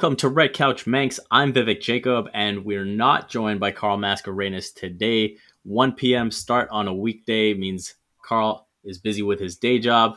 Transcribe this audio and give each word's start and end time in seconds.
Welcome 0.00 0.16
to 0.16 0.30
Red 0.30 0.54
Couch 0.54 0.86
Manx. 0.86 1.20
I'm 1.30 1.52
Vivek 1.52 1.82
Jacob, 1.82 2.30
and 2.32 2.64
we're 2.64 2.86
not 2.86 3.28
joined 3.28 3.60
by 3.60 3.70
Carl 3.70 3.98
Mascarenas 3.98 4.72
today. 4.74 5.36
1 5.64 5.92
p.m. 5.92 6.30
start 6.30 6.70
on 6.72 6.88
a 6.88 6.94
weekday 6.94 7.52
means 7.52 7.96
Carl 8.24 8.66
is 8.82 8.96
busy 8.96 9.20
with 9.20 9.40
his 9.40 9.58
day 9.58 9.78
job. 9.78 10.16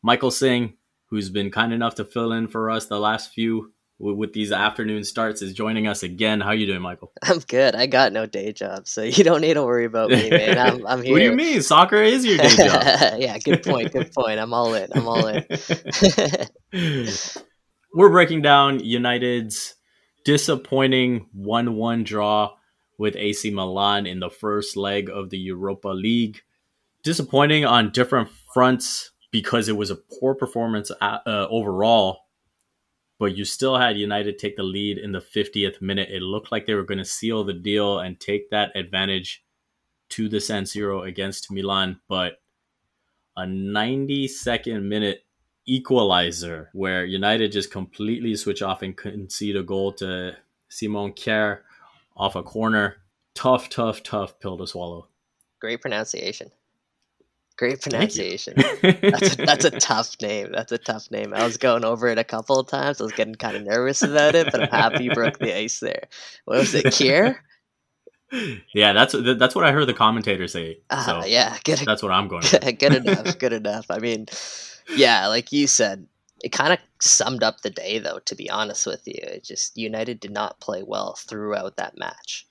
Michael 0.00 0.30
Singh, 0.30 0.74
who's 1.06 1.28
been 1.28 1.50
kind 1.50 1.72
enough 1.72 1.96
to 1.96 2.04
fill 2.04 2.30
in 2.30 2.46
for 2.46 2.70
us 2.70 2.86
the 2.86 3.00
last 3.00 3.32
few 3.32 3.72
with 3.98 4.32
these 4.32 4.52
afternoon 4.52 5.02
starts, 5.02 5.42
is 5.42 5.54
joining 5.54 5.88
us 5.88 6.04
again. 6.04 6.40
How 6.40 6.52
you 6.52 6.64
doing, 6.64 6.80
Michael? 6.80 7.10
I'm 7.24 7.40
good. 7.40 7.74
I 7.74 7.86
got 7.86 8.12
no 8.12 8.26
day 8.26 8.52
job, 8.52 8.86
so 8.86 9.02
you 9.02 9.24
don't 9.24 9.40
need 9.40 9.54
to 9.54 9.64
worry 9.64 9.86
about 9.86 10.10
me, 10.10 10.30
man. 10.30 10.56
I'm, 10.56 10.86
I'm 10.86 11.02
here. 11.02 11.10
what 11.14 11.18
do 11.18 11.24
you 11.24 11.32
mean? 11.32 11.62
Soccer 11.62 12.00
is 12.00 12.24
your 12.24 12.38
day 12.38 12.48
job. 12.48 12.82
yeah, 13.18 13.38
good 13.38 13.64
point. 13.64 13.90
Good 13.90 14.12
point. 14.12 14.38
I'm 14.38 14.54
all 14.54 14.72
in. 14.72 14.88
I'm 14.94 15.08
all 15.08 15.26
in. 15.26 15.44
We're 17.96 18.10
breaking 18.10 18.42
down 18.42 18.80
United's 18.80 19.76
disappointing 20.24 21.28
1 21.32 21.76
1 21.76 22.02
draw 22.02 22.56
with 22.98 23.14
AC 23.14 23.52
Milan 23.52 24.04
in 24.04 24.18
the 24.18 24.30
first 24.30 24.76
leg 24.76 25.08
of 25.08 25.30
the 25.30 25.38
Europa 25.38 25.90
League. 25.90 26.42
Disappointing 27.04 27.64
on 27.64 27.92
different 27.92 28.30
fronts 28.52 29.12
because 29.30 29.68
it 29.68 29.76
was 29.76 29.92
a 29.92 30.00
poor 30.18 30.34
performance 30.34 30.90
uh, 31.00 31.18
uh 31.24 31.46
overall, 31.48 32.22
but 33.20 33.36
you 33.36 33.44
still 33.44 33.76
had 33.78 33.96
United 33.96 34.40
take 34.40 34.56
the 34.56 34.64
lead 34.64 34.98
in 34.98 35.12
the 35.12 35.20
50th 35.20 35.80
minute. 35.80 36.08
It 36.10 36.20
looked 36.20 36.50
like 36.50 36.66
they 36.66 36.74
were 36.74 36.82
going 36.82 36.98
to 36.98 37.04
seal 37.04 37.44
the 37.44 37.52
deal 37.52 38.00
and 38.00 38.18
take 38.18 38.50
that 38.50 38.74
advantage 38.74 39.44
to 40.08 40.28
the 40.28 40.40
San 40.40 40.64
Siro 40.64 41.06
against 41.06 41.48
Milan, 41.48 42.00
but 42.08 42.42
a 43.36 43.42
92nd 43.42 44.82
minute 44.82 45.23
equalizer 45.66 46.70
where 46.72 47.04
United 47.04 47.52
just 47.52 47.70
completely 47.70 48.36
switch 48.36 48.62
off 48.62 48.82
and 48.82 48.96
concede 48.96 49.56
a 49.56 49.62
goal 49.62 49.92
to 49.92 50.36
Simon 50.68 51.12
Kjær 51.12 51.60
off 52.16 52.36
a 52.36 52.42
corner. 52.42 52.96
Tough, 53.34 53.68
tough, 53.68 54.02
tough 54.02 54.38
pill 54.40 54.58
to 54.58 54.66
swallow. 54.66 55.08
Great 55.60 55.80
pronunciation. 55.80 56.50
Great 57.56 57.80
pronunciation. 57.80 58.54
that's, 58.82 59.34
a, 59.34 59.36
that's 59.36 59.64
a 59.64 59.70
tough 59.80 60.16
name. 60.20 60.50
That's 60.52 60.72
a 60.72 60.78
tough 60.78 61.10
name. 61.10 61.32
I 61.32 61.44
was 61.44 61.56
going 61.56 61.84
over 61.84 62.08
it 62.08 62.18
a 62.18 62.24
couple 62.24 62.58
of 62.58 62.66
times. 62.66 63.00
I 63.00 63.04
was 63.04 63.12
getting 63.12 63.36
kind 63.36 63.56
of 63.56 63.62
nervous 63.62 64.02
about 64.02 64.34
it, 64.34 64.50
but 64.50 64.62
I'm 64.62 64.68
happy 64.68 65.04
you 65.04 65.12
broke 65.12 65.38
the 65.38 65.56
ice 65.56 65.78
there. 65.78 66.08
What 66.46 66.58
was 66.58 66.74
it, 66.74 66.86
Kier? 66.86 67.36
Yeah, 68.74 68.92
that's 68.94 69.14
that's 69.38 69.54
what 69.54 69.64
I 69.64 69.70
heard 69.70 69.86
the 69.86 69.94
commentator 69.94 70.48
say. 70.48 70.78
Uh, 70.90 71.04
so 71.04 71.24
yeah, 71.24 71.56
good. 71.62 71.78
That's 71.78 72.02
what 72.02 72.10
I'm 72.10 72.26
going. 72.26 72.42
good 72.78 72.94
enough. 72.94 73.38
Good 73.38 73.52
enough. 73.52 73.86
I 73.90 73.98
mean, 73.98 74.26
yeah, 74.88 75.26
like 75.28 75.52
you 75.52 75.66
said, 75.66 76.06
it 76.42 76.52
kind 76.52 76.72
of 76.72 76.78
summed 77.00 77.42
up 77.42 77.60
the 77.60 77.70
day, 77.70 77.98
though, 77.98 78.18
to 78.26 78.34
be 78.34 78.50
honest 78.50 78.86
with 78.86 79.02
you. 79.06 79.20
It 79.22 79.44
just 79.44 79.76
United 79.76 80.20
did 80.20 80.32
not 80.32 80.60
play 80.60 80.82
well 80.82 81.14
throughout 81.14 81.76
that 81.76 81.98
match. 81.98 82.46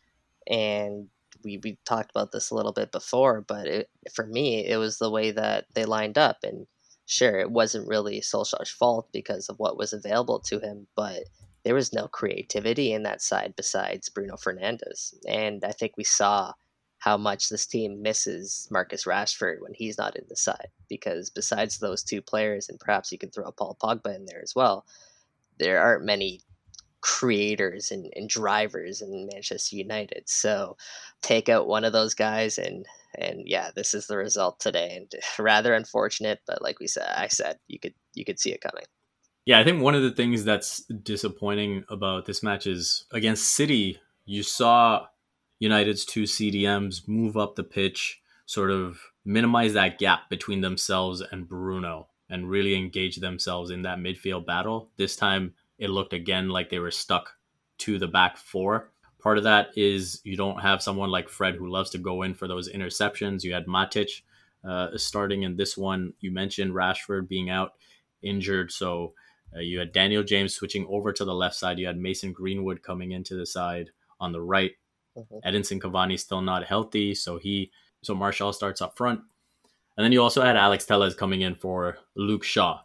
And 0.47 1.09
we, 1.43 1.59
we 1.63 1.77
talked 1.85 2.09
about 2.09 2.31
this 2.31 2.49
a 2.49 2.55
little 2.55 2.73
bit 2.73 2.91
before, 2.91 3.41
but 3.41 3.67
it, 3.67 3.89
for 4.13 4.25
me, 4.25 4.65
it 4.65 4.77
was 4.77 4.97
the 4.97 5.11
way 5.11 5.31
that 5.31 5.66
they 5.73 5.85
lined 5.85 6.17
up. 6.17 6.38
And 6.43 6.66
sure, 7.05 7.39
it 7.39 7.51
wasn't 7.51 7.88
really 7.88 8.22
Solskjaer's 8.22 8.72
fault 8.72 9.09
because 9.11 9.49
of 9.49 9.59
what 9.59 9.77
was 9.77 9.93
available 9.93 10.39
to 10.39 10.59
him, 10.59 10.88
but 10.95 11.23
there 11.63 11.75
was 11.75 11.93
no 11.93 12.07
creativity 12.07 12.93
in 12.93 13.03
that 13.03 13.22
side 13.22 13.53
besides 13.55 14.09
Bruno 14.09 14.35
Fernandes. 14.35 15.13
And 15.27 15.63
I 15.63 15.72
think 15.72 15.93
we 15.97 16.03
saw 16.03 16.53
how 17.03 17.18
much 17.18 17.50
this 17.50 17.66
team 17.66 18.02
misses 18.02 18.66
Marcus 18.72 19.03
Rashford 19.03 19.59
when 19.59 19.74
he's 19.74 19.97
not 19.97 20.16
in 20.16 20.24
the 20.30 20.38
side. 20.38 20.69
Because 20.88 21.30
besides 21.30 21.78
those 21.78 22.02
two 22.02 22.22
players, 22.22 22.69
and 22.69 22.80
perhaps 22.80 23.12
you 23.12 23.18
can 23.18 23.30
throw 23.30 23.52
Paul 23.52 23.78
Pogba 23.84 24.16
in 24.16 24.25
there 24.25 24.41
as 24.41 24.53
well, 24.56 24.86
there 25.59 25.81
aren't 25.81 26.06
many 26.06 26.40
creators 27.02 27.91
and, 27.91 28.09
and 28.16 28.30
drivers 28.30 29.02
in 29.02 29.28
Manchester 29.34 29.75
United. 29.75 30.24
So 30.28 30.78
take 31.22 31.50
out 31.50 31.68
one 31.68 31.84
of 31.84 31.91
those 31.91 32.14
guys 32.14 32.58
and 32.58 32.86
and 33.16 33.41
yeah, 33.46 33.70
this 33.75 33.94
is 33.94 34.08
the 34.08 34.16
result 34.16 34.62
today. 34.62 34.96
And 34.96 35.12
rather 35.46 35.74
unfortunate, 35.74 36.40
but 36.47 36.62
like 36.62 36.80
we 36.80 36.88
said, 36.88 37.09
I 37.18 37.28
said 37.28 37.58
you 37.68 37.80
could 37.80 37.96
you 38.14 38.24
could 38.24 38.40
see 38.40 38.53
it 38.53 38.62
coming. 38.62 38.85
Yeah, 39.46 39.59
I 39.59 39.66
think 39.66 39.81
one 39.81 39.94
of 39.94 40.03
the 40.03 40.12
things 40.12 40.46
that's 40.46 40.85
disappointing 40.85 41.84
about 41.90 42.28
this 42.28 42.41
match 42.41 42.66
is 42.66 43.03
against 43.12 43.52
City, 43.56 44.00
you 44.24 44.41
saw 44.41 45.08
United's 45.63 46.03
two 46.03 46.24
CDMs 46.24 47.07
move 47.07 47.38
up 47.38 47.56
the 47.56 47.63
pitch, 47.63 48.22
sort 48.46 48.69
of 48.69 49.00
minimize 49.24 49.72
that 49.72 49.97
gap 49.97 50.29
between 50.29 50.59
themselves 50.59 51.22
and 51.31 51.47
Bruno 51.47 52.09
and 52.29 52.50
really 52.50 52.75
engage 52.75 53.16
themselves 53.16 53.72
in 53.72 53.84
that 53.84 53.97
midfield 53.97 54.46
battle. 54.46 54.90
This 54.97 55.16
time 55.16 55.53
it 55.79 55.90
looked 55.90 56.12
again 56.12 56.50
like 56.50 56.69
they 56.69 56.79
were 56.79 56.91
stuck 56.91 57.38
to 57.78 57.97
the 57.97 58.09
back 58.09 58.35
four. 58.35 58.91
Part 59.22 59.38
of 59.38 59.46
that 59.46 59.69
is 59.78 60.19
you 60.25 60.35
don't 60.35 60.59
have 60.59 60.84
someone 60.84 61.09
like 61.09 61.29
Fred 61.29 61.56
who 61.56 61.72
loves 61.72 61.91
to 61.91 61.97
go 61.97 62.23
in 62.23 62.34
for 62.34 62.50
those 62.50 62.69
interceptions. 62.69 63.46
You 63.46 63.53
had 63.53 63.66
Matic 63.66 64.09
uh, 64.68 64.90
starting 64.97 65.44
in 65.44 65.56
this 65.56 65.78
one. 65.78 66.12
You 66.19 66.31
mentioned 66.31 66.73
Rashford 66.73 67.29
being 67.29 67.50
out 67.50 67.72
injured. 68.22 68.69
So 68.73 69.13
uh, 69.56 69.62
you 69.62 69.79
had 69.79 69.94
Daniel 69.94 70.23
James 70.23 70.53
switching 70.53 70.85
over 70.90 71.13
to 71.13 71.23
the 71.23 71.34
left 71.34 71.56
side. 71.56 71.79
You 71.79 71.88
had 71.88 71.97
Mason 71.97 72.34
Greenwood 72.34 72.84
coming 72.84 73.13
into 73.13 73.35
the 73.35 73.46
side 73.46 73.91
on 74.19 74.34
the 74.34 74.41
right. 74.41 74.73
Mm-hmm. 75.18 75.47
Edinson 75.47 75.79
Cavani 75.79 76.19
still 76.19 76.41
not 76.41 76.66
healthy, 76.66 77.13
so 77.13 77.38
he 77.38 77.72
so 78.01 78.16
Martial 78.16 78.51
starts 78.51 78.81
up 78.81 78.97
front, 78.97 79.22
and 79.96 80.03
then 80.03 80.12
you 80.12 80.22
also 80.22 80.41
had 80.41 80.57
Alex 80.57 80.85
Telles 80.85 81.16
coming 81.16 81.41
in 81.41 81.56
for 81.56 81.97
Luke 82.16 82.44
Shaw. 82.44 82.81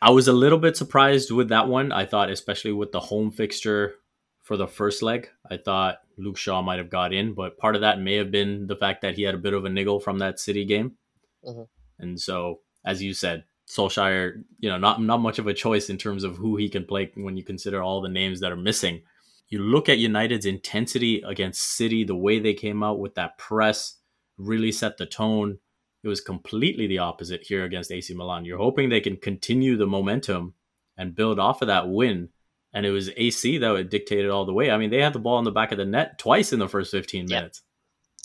I 0.00 0.10
was 0.10 0.28
a 0.28 0.32
little 0.32 0.58
bit 0.58 0.76
surprised 0.76 1.30
with 1.30 1.48
that 1.48 1.68
one. 1.68 1.92
I 1.92 2.06
thought, 2.06 2.30
especially 2.30 2.72
with 2.72 2.92
the 2.92 3.00
home 3.00 3.30
fixture 3.30 3.94
for 4.42 4.56
the 4.56 4.66
first 4.66 5.02
leg, 5.02 5.28
I 5.50 5.56
thought 5.56 5.98
Luke 6.16 6.36
Shaw 6.36 6.62
might 6.62 6.78
have 6.78 6.90
got 6.90 7.12
in, 7.12 7.34
but 7.34 7.58
part 7.58 7.74
of 7.74 7.82
that 7.82 8.00
may 8.00 8.16
have 8.16 8.30
been 8.30 8.66
the 8.66 8.76
fact 8.76 9.02
that 9.02 9.14
he 9.14 9.22
had 9.22 9.34
a 9.34 9.38
bit 9.38 9.54
of 9.54 9.64
a 9.64 9.70
niggle 9.70 10.00
from 10.00 10.18
that 10.18 10.40
City 10.40 10.64
game, 10.64 10.92
mm-hmm. 11.44 11.62
and 11.98 12.20
so 12.20 12.60
as 12.84 13.02
you 13.02 13.14
said, 13.14 13.44
Solskjaer, 13.68 14.42
you 14.58 14.68
know, 14.68 14.78
not 14.78 15.02
not 15.02 15.18
much 15.18 15.38
of 15.38 15.46
a 15.46 15.54
choice 15.54 15.90
in 15.90 15.98
terms 15.98 16.24
of 16.24 16.36
who 16.36 16.56
he 16.56 16.68
can 16.68 16.84
play 16.84 17.10
when 17.14 17.36
you 17.36 17.42
consider 17.42 17.82
all 17.82 18.00
the 18.00 18.08
names 18.08 18.40
that 18.40 18.52
are 18.52 18.56
missing 18.56 19.02
you 19.52 19.58
look 19.58 19.90
at 19.90 19.98
United's 19.98 20.46
intensity 20.46 21.22
against 21.26 21.76
City, 21.76 22.04
the 22.04 22.16
way 22.16 22.38
they 22.38 22.54
came 22.54 22.82
out 22.82 22.98
with 22.98 23.14
that 23.16 23.36
press 23.36 23.98
really 24.38 24.72
set 24.72 24.96
the 24.96 25.04
tone. 25.04 25.58
It 26.02 26.08
was 26.08 26.22
completely 26.22 26.86
the 26.86 26.98
opposite 26.98 27.42
here 27.42 27.62
against 27.64 27.92
AC 27.92 28.14
Milan. 28.14 28.46
You're 28.46 28.56
hoping 28.56 28.88
they 28.88 29.02
can 29.02 29.18
continue 29.18 29.76
the 29.76 29.86
momentum 29.86 30.54
and 30.96 31.14
build 31.14 31.38
off 31.38 31.60
of 31.60 31.68
that 31.68 31.90
win. 31.90 32.30
And 32.72 32.86
it 32.86 32.92
was 32.92 33.10
AC 33.14 33.58
that 33.58 33.90
dictated 33.90 34.30
all 34.30 34.46
the 34.46 34.54
way. 34.54 34.70
I 34.70 34.78
mean, 34.78 34.88
they 34.88 35.02
had 35.02 35.12
the 35.12 35.18
ball 35.18 35.38
in 35.38 35.44
the 35.44 35.50
back 35.50 35.70
of 35.70 35.76
the 35.76 35.84
net 35.84 36.18
twice 36.18 36.54
in 36.54 36.58
the 36.58 36.66
first 36.66 36.90
15 36.90 37.26
minutes. 37.28 37.60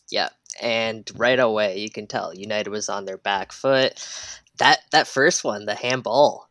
Yeah. 0.10 0.30
And 0.62 1.12
right 1.18 1.40
away, 1.40 1.80
you 1.80 1.90
can 1.90 2.08
tell 2.08 2.34
United 2.34 2.70
was 2.70 2.88
on 2.88 3.04
their 3.04 3.18
back 3.18 3.52
foot. 3.52 3.94
That 4.60 4.80
that 4.92 5.08
first 5.08 5.44
one, 5.44 5.66
the 5.66 5.76
handball, 5.76 6.47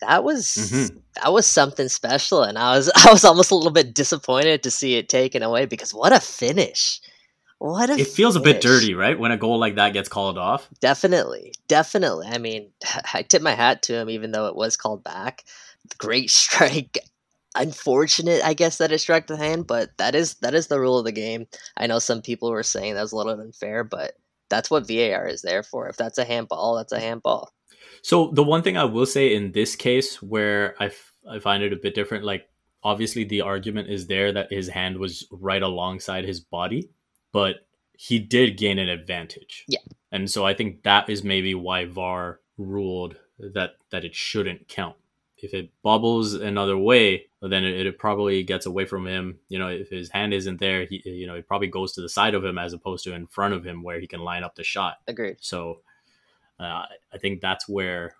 that 0.00 0.24
was 0.24 0.46
mm-hmm. 0.46 0.96
that 1.16 1.32
was 1.32 1.46
something 1.46 1.88
special 1.88 2.42
and 2.42 2.58
i 2.58 2.76
was 2.76 2.90
i 3.06 3.10
was 3.10 3.24
almost 3.24 3.50
a 3.50 3.54
little 3.54 3.72
bit 3.72 3.94
disappointed 3.94 4.62
to 4.62 4.70
see 4.70 4.94
it 4.94 5.08
taken 5.08 5.42
away 5.42 5.66
because 5.66 5.94
what 5.94 6.12
a 6.12 6.20
finish. 6.20 7.00
What 7.60 7.90
a 7.90 7.94
it 7.94 8.06
feels 8.06 8.36
finish. 8.36 8.50
a 8.50 8.52
bit 8.54 8.62
dirty 8.62 8.94
right 8.94 9.18
when 9.18 9.32
a 9.32 9.36
goal 9.36 9.58
like 9.58 9.74
that 9.74 9.92
gets 9.92 10.08
called 10.08 10.38
off? 10.38 10.68
Definitely 10.80 11.52
definitely. 11.66 12.28
I 12.28 12.38
mean 12.38 12.70
i 13.14 13.22
tip 13.22 13.42
my 13.42 13.54
hat 13.54 13.82
to 13.84 13.94
him 13.94 14.10
even 14.10 14.30
though 14.30 14.46
it 14.46 14.56
was 14.56 14.76
called 14.76 15.02
back. 15.02 15.44
Great 15.98 16.30
strike. 16.44 16.98
Unfortunate 17.56 18.44
i 18.44 18.54
guess 18.54 18.78
that 18.78 18.92
it 18.92 18.98
struck 18.98 19.26
the 19.26 19.36
hand 19.36 19.66
but 19.66 19.96
that 19.96 20.14
is 20.14 20.34
that 20.34 20.54
is 20.54 20.68
the 20.68 20.78
rule 20.78 20.98
of 20.98 21.04
the 21.04 21.12
game. 21.12 21.46
I 21.76 21.88
know 21.88 21.98
some 21.98 22.22
people 22.22 22.50
were 22.50 22.62
saying 22.62 22.94
that 22.94 23.02
was 23.02 23.12
a 23.12 23.16
little 23.16 23.40
unfair 23.40 23.82
but 23.82 24.12
that's 24.48 24.70
what 24.70 24.86
var 24.86 25.26
is 25.26 25.42
there 25.42 25.62
for. 25.62 25.88
If 25.88 25.96
that's 25.96 26.18
a 26.18 26.24
handball 26.24 26.76
that's 26.76 26.92
a 26.92 27.00
handball 27.00 27.52
so 28.02 28.30
the 28.32 28.42
one 28.42 28.62
thing 28.62 28.76
I 28.76 28.84
will 28.84 29.06
say 29.06 29.34
in 29.34 29.52
this 29.52 29.76
case, 29.76 30.22
where 30.22 30.74
I, 30.80 30.86
f- 30.86 31.12
I 31.28 31.38
find 31.38 31.62
it 31.62 31.72
a 31.72 31.76
bit 31.76 31.94
different, 31.94 32.24
like 32.24 32.48
obviously 32.82 33.24
the 33.24 33.42
argument 33.42 33.90
is 33.90 34.06
there 34.06 34.32
that 34.32 34.52
his 34.52 34.68
hand 34.68 34.98
was 34.98 35.26
right 35.30 35.62
alongside 35.62 36.24
his 36.24 36.40
body, 36.40 36.90
but 37.32 37.66
he 37.92 38.18
did 38.18 38.56
gain 38.56 38.78
an 38.78 38.88
advantage. 38.88 39.64
Yeah, 39.68 39.80
and 40.12 40.30
so 40.30 40.46
I 40.46 40.54
think 40.54 40.82
that 40.84 41.08
is 41.08 41.24
maybe 41.24 41.54
why 41.54 41.84
VAR 41.84 42.40
ruled 42.56 43.16
that 43.38 43.72
that 43.90 44.04
it 44.04 44.14
shouldn't 44.14 44.68
count. 44.68 44.96
If 45.40 45.54
it 45.54 45.70
bobbles 45.82 46.34
another 46.34 46.76
way, 46.76 47.26
then 47.40 47.64
it, 47.64 47.86
it, 47.86 47.98
probably 47.98 48.42
gets 48.42 48.66
away 48.66 48.86
from 48.86 49.06
him. 49.06 49.38
You 49.48 49.60
know, 49.60 49.68
if 49.68 49.88
his 49.88 50.10
hand 50.10 50.34
isn't 50.34 50.58
there, 50.58 50.86
he 50.86 51.00
you 51.04 51.26
know 51.26 51.34
it 51.34 51.46
probably 51.46 51.68
goes 51.68 51.92
to 51.92 52.00
the 52.00 52.08
side 52.08 52.34
of 52.34 52.44
him 52.44 52.58
as 52.58 52.72
opposed 52.72 53.04
to 53.04 53.14
in 53.14 53.26
front 53.26 53.54
of 53.54 53.64
him 53.64 53.82
where 53.82 54.00
he 54.00 54.06
can 54.06 54.20
line 54.20 54.42
up 54.42 54.56
the 54.56 54.64
shot. 54.64 54.98
Agreed. 55.06 55.36
So 55.40 55.80
uh, 56.58 56.84
I 57.12 57.18
think 57.18 57.40
that's 57.40 57.68
where 57.68 58.14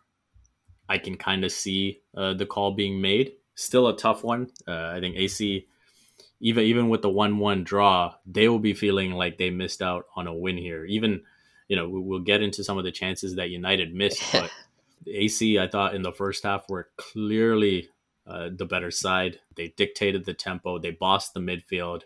I 0.88 0.99
can 0.99 1.17
kind 1.17 1.44
of 1.44 1.52
see 1.52 2.00
uh, 2.17 2.35
the 2.35 2.46
call 2.46 2.73
being 2.73 3.00
made. 3.00 3.32
Still 3.55 3.88
a 3.88 3.96
tough 3.96 4.25
one. 4.25 4.50
Uh, 4.67 4.93
I 4.94 5.00
think 5.00 5.17
AC, 5.17 5.67
even 6.40 6.64
even 6.64 6.88
with 6.88 7.02
the 7.02 7.11
one-one 7.11 7.64
draw, 7.64 8.14
they 8.25 8.49
will 8.49 8.61
be 8.61 8.75
feeling 8.75 9.12
like 9.12 9.37
they 9.37 9.50
missed 9.50 9.82
out 9.82 10.06
on 10.17 10.26
a 10.26 10.35
win 10.35 10.56
here. 10.56 10.85
Even 10.85 11.23
you 11.69 11.76
know 11.76 11.88
we'll 11.88 12.20
get 12.20 12.43
into 12.43 12.64
some 12.64 12.79
of 12.79 12.85
the 12.85 12.93
chances 12.93 13.35
that 13.35 13.50
United 13.50 13.94
missed, 13.94 14.23
but 14.32 14.50
AC 15.06 15.58
I 15.58 15.69
thought 15.69 15.94
in 15.94 16.02
the 16.02 16.12
first 16.12 16.44
half 16.44 16.69
were 16.69 16.88
clearly 16.96 17.88
uh, 18.26 18.50
the 18.55 18.67
better 18.67 18.90
side. 18.90 19.40
They 19.56 19.69
dictated 19.76 20.25
the 20.25 20.35
tempo. 20.35 20.79
They 20.79 20.93
bossed 20.93 21.35
the 21.35 21.40
midfield. 21.40 22.02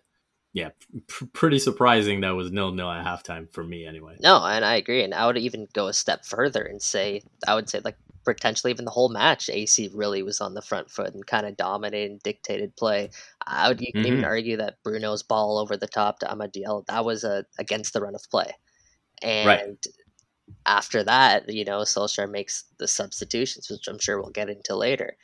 Yeah, 0.55 0.71
pr- 1.07 1.25
pretty 1.33 1.59
surprising 1.59 2.21
that 2.21 2.31
was 2.31 2.53
nil 2.53 2.73
nil 2.73 2.91
at 2.91 3.05
halftime 3.05 3.51
for 3.53 3.65
me 3.65 3.87
anyway. 3.87 4.17
No, 4.21 4.45
and 4.45 4.65
I 4.65 4.77
agree. 4.77 5.03
And 5.03 5.15
I 5.15 5.27
would 5.27 5.39
even 5.39 5.67
go 5.73 5.89
a 5.89 5.95
step 5.95 6.27
further 6.27 6.63
and 6.63 6.81
say 6.81 7.23
I 7.47 7.55
would 7.55 7.71
say 7.71 7.81
like 7.83 7.97
potentially 8.25 8.71
even 8.71 8.85
the 8.85 8.91
whole 8.91 9.09
match, 9.09 9.49
AC 9.51 9.91
really 9.95 10.23
was 10.23 10.41
on 10.41 10.55
the 10.55 10.63
front 10.63 10.91
foot 10.91 11.15
and 11.15 11.27
kind 11.27 11.47
of 11.47 11.57
dominated 11.57 12.11
and 12.11 12.23
dictated 12.23 12.77
play. 12.77 13.11
I 13.47 13.69
would 13.69 13.79
mm-hmm. 13.79 13.99
even 13.99 14.25
argue 14.25 14.59
that 14.59 14.83
Bruno's 14.85 15.23
ball 15.23 15.59
over 15.59 15.77
the 15.77 15.87
top 15.87 16.19
to 16.21 16.27
Amad 16.27 16.53
Diallo 16.53 16.87
that 16.87 17.05
was 17.05 17.25
a 17.25 17.45
against 17.59 17.93
the 17.93 18.01
run 18.01 18.15
of 18.15 18.31
play, 18.31 18.53
and 19.23 19.47
right. 19.47 19.87
after 20.67 21.03
that, 21.05 21.49
you 21.49 21.65
know, 21.65 21.81
Solskjaer 21.81 22.31
makes 22.31 22.65
the 22.79 22.89
substitutions, 22.89 23.71
which 23.71 23.89
I'm 23.89 23.99
sure 23.99 24.21
we'll 24.21 24.31
get 24.31 24.51
into 24.51 24.77
later, 24.77 25.17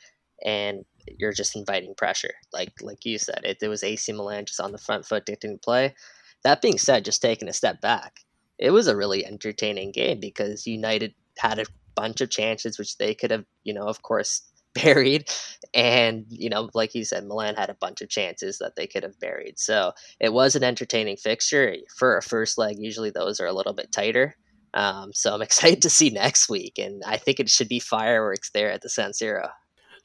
and 0.43 0.85
you're 1.17 1.33
just 1.33 1.55
inviting 1.55 1.95
pressure, 1.95 2.33
like 2.53 2.73
like 2.81 3.05
you 3.05 3.17
said, 3.17 3.41
it, 3.43 3.57
it 3.61 3.67
was 3.67 3.83
AC 3.83 4.11
Milan 4.13 4.45
just 4.45 4.59
on 4.59 4.71
the 4.71 4.77
front 4.77 5.05
foot 5.05 5.25
dictating 5.25 5.59
play. 5.59 5.95
That 6.43 6.61
being 6.61 6.77
said, 6.77 7.05
just 7.05 7.21
taking 7.21 7.49
a 7.49 7.53
step 7.53 7.81
back, 7.81 8.21
it 8.57 8.71
was 8.71 8.87
a 8.87 8.95
really 8.95 9.25
entertaining 9.25 9.91
game 9.91 10.19
because 10.19 10.67
United 10.67 11.13
had 11.37 11.59
a 11.59 11.65
bunch 11.95 12.21
of 12.21 12.29
chances 12.29 12.77
which 12.77 12.97
they 12.97 13.13
could 13.13 13.31
have, 13.31 13.45
you 13.63 13.73
know, 13.73 13.87
of 13.87 14.01
course, 14.01 14.41
buried. 14.73 15.29
And, 15.73 16.25
you 16.29 16.49
know, 16.49 16.69
like 16.73 16.93
you 16.93 17.03
said, 17.03 17.25
Milan 17.25 17.55
had 17.55 17.69
a 17.69 17.77
bunch 17.79 18.01
of 18.01 18.09
chances 18.09 18.59
that 18.59 18.75
they 18.75 18.87
could 18.87 19.03
have 19.03 19.19
buried. 19.19 19.57
So 19.57 19.93
it 20.19 20.31
was 20.31 20.55
an 20.55 20.63
entertaining 20.63 21.17
fixture. 21.17 21.75
For 21.97 22.17
a 22.17 22.21
first 22.21 22.57
leg, 22.57 22.77
usually 22.79 23.09
those 23.09 23.39
are 23.39 23.47
a 23.47 23.53
little 23.53 23.73
bit 23.73 23.91
tighter. 23.91 24.35
Um, 24.73 25.11
so 25.13 25.33
I'm 25.33 25.41
excited 25.49 25.81
to 25.81 25.89
see 25.89 26.09
next 26.09 26.49
week. 26.49 26.77
And 26.77 27.01
I 27.05 27.17
think 27.17 27.39
it 27.39 27.49
should 27.49 27.69
be 27.69 27.79
fireworks 27.79 28.51
there 28.51 28.71
at 28.71 28.81
the 28.81 28.89
San 28.89 29.11
Siro. 29.11 29.49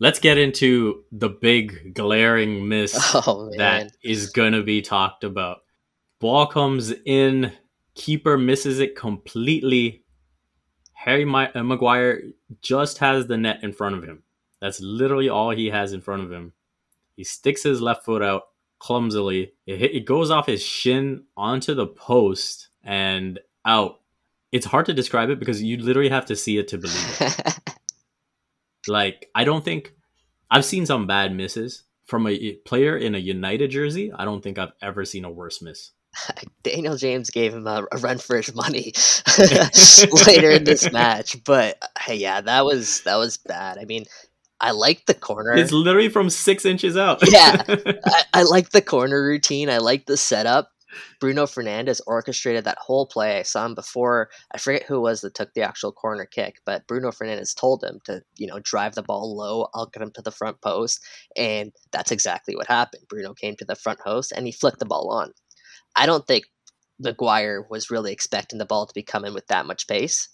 Let's 0.01 0.19
get 0.19 0.39
into 0.39 1.05
the 1.13 1.29
big 1.29 1.95
glaring 1.95 2.69
miss 2.69 2.95
oh, 3.15 3.51
that 3.57 3.93
is 4.03 4.31
going 4.31 4.53
to 4.53 4.63
be 4.63 4.83
talked 4.83 5.25
about. 5.25 5.59
Ball 6.21 6.47
comes 6.47 6.93
in, 7.05 7.53
keeper 7.95 8.37
misses 8.39 8.81
it 8.81 8.97
completely 8.97 10.05
Harry 11.05 11.25
uh, 11.25 11.63
Maguire 11.63 12.23
just 12.63 12.97
has 12.99 13.27
the 13.27 13.37
net 13.37 13.63
in 13.63 13.75
front 13.75 13.95
of 13.95 14.03
him. 14.03 14.23
That's 14.63 14.81
literally 14.81 15.29
all 15.29 15.51
he 15.51 15.67
has 15.67 15.93
in 15.93 16.01
front 16.01 16.23
of 16.23 16.33
him. 16.33 16.55
He 17.15 17.25
sticks 17.25 17.63
his 17.63 17.83
left 17.83 18.07
foot 18.07 18.23
out 18.23 18.45
clumsily. 18.79 19.53
It, 19.67 19.79
hit, 19.79 19.95
it 19.95 20.07
goes 20.07 20.31
off 20.31 20.47
his 20.47 20.63
shin 20.63 21.25
onto 21.37 21.75
the 21.75 21.87
post 21.87 22.69
and 22.83 23.39
out. 23.67 24.01
It's 24.51 24.65
hard 24.65 24.87
to 24.87 24.95
describe 24.95 25.29
it 25.29 25.39
because 25.39 25.63
you 25.63 25.77
literally 25.77 26.09
have 26.09 26.25
to 26.27 26.37
see 26.37 26.57
it 26.57 26.69
to 26.69 26.79
believe 26.79 27.19
it. 27.21 27.59
like, 28.89 29.31
I 29.35 29.45
don't 29.45 29.65
think 29.65 29.95
I've 30.51 30.65
seen 30.65 30.87
some 30.87 31.07
bad 31.07 31.35
misses 31.35 31.85
from 32.07 32.27
a 32.27 32.53
player 32.65 32.97
in 32.97 33.15
a 33.15 33.19
United 33.19 33.71
jersey. 33.71 34.13
I 34.13 34.25
don't 34.25 34.43
think 34.43 34.59
I've 34.59 34.73
ever 34.83 35.05
seen 35.05 35.25
a 35.25 35.31
worse 35.31 35.63
miss. 35.63 35.93
Daniel 36.63 36.97
James 36.97 37.31
gave 37.31 37.55
him 37.55 37.67
a, 37.67 37.87
a 37.91 37.99
run 37.99 38.19
for 38.19 38.37
his 38.37 38.55
money 38.55 38.93
later 40.27 40.51
in 40.51 40.65
this 40.65 40.91
match, 40.93 41.43
but 41.45 41.79
uh, 41.83 41.87
hey, 42.01 42.17
yeah, 42.17 42.41
that 42.41 42.65
was 42.65 43.03
that 43.03 43.17
was 43.17 43.37
bad. 43.37 43.79
I 43.79 43.85
mean, 43.85 44.05
I 44.61 44.71
like 44.71 45.07
the 45.07 45.15
corner. 45.15 45.55
It's 45.55 45.73
literally 45.73 46.09
from 46.09 46.31
six 46.31 46.65
inches 46.65 46.97
out. 46.97 47.21
yeah, 47.29 47.63
I, 47.69 48.23
I 48.33 48.43
like 48.43 48.71
the 48.71 48.83
corner 48.83 49.23
routine. 49.23 49.69
I 49.69 49.79
like 49.79 50.07
the 50.07 50.17
setup. 50.17 50.71
Bruno 51.21 51.45
Fernandes 51.45 52.01
orchestrated 52.07 52.65
that 52.65 52.79
whole 52.79 53.07
play. 53.07 53.39
I 53.39 53.43
saw 53.43 53.65
him 53.67 53.75
before. 53.75 54.31
I 54.53 54.59
forget 54.59 54.83
who 54.85 55.01
was 55.01 55.21
that 55.21 55.35
took 55.35 55.53
the 55.55 55.63
actual 55.63 55.93
corner 55.93 56.27
kick, 56.27 56.57
but 56.65 56.87
Bruno 56.87 57.11
Fernandes 57.11 57.55
told 57.55 57.83
him 57.83 58.01
to, 58.05 58.23
you 58.37 58.47
know, 58.47 58.61
drive 58.61 58.95
the 58.95 59.03
ball 59.03 59.37
low. 59.37 59.69
I'll 59.75 59.87
get 59.87 60.03
him 60.03 60.13
to 60.13 60.23
the 60.23 60.31
front 60.31 60.61
post, 60.61 61.01
and 61.37 61.73
that's 61.93 62.11
exactly 62.11 62.57
what 62.57 62.67
happened. 62.67 63.05
Bruno 63.09 63.35
came 63.35 63.57
to 63.57 63.65
the 63.65 63.77
front 63.77 64.01
post 64.01 64.33
and 64.33 64.47
he 64.47 64.53
flicked 64.53 64.79
the 64.79 64.87
ball 64.87 65.11
on. 65.11 65.33
I 65.97 66.07
don't 66.07 66.27
think 66.27 66.45
Maguire 66.99 67.67
was 67.71 67.91
really 67.91 68.13
expecting 68.13 68.59
the 68.59 68.65
ball 68.65 68.87
to 68.87 68.95
be 68.95 69.03
coming 69.03 69.35
with 69.35 69.47
that 69.49 69.67
much 69.67 69.87
pace. 69.87 70.29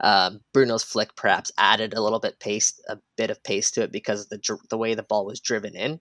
Um, 0.00 0.40
Bruno's 0.52 0.82
flick 0.82 1.14
perhaps 1.16 1.52
added 1.56 1.94
a 1.94 2.02
little 2.02 2.18
bit 2.18 2.40
pace, 2.40 2.72
a 2.88 2.98
bit 3.16 3.30
of 3.30 3.42
pace 3.44 3.70
to 3.72 3.82
it 3.82 3.92
because 3.92 4.22
of 4.22 4.28
the 4.28 4.58
the 4.68 4.78
way 4.78 4.94
the 4.94 5.04
ball 5.04 5.24
was 5.24 5.40
driven 5.40 5.76
in, 5.76 6.00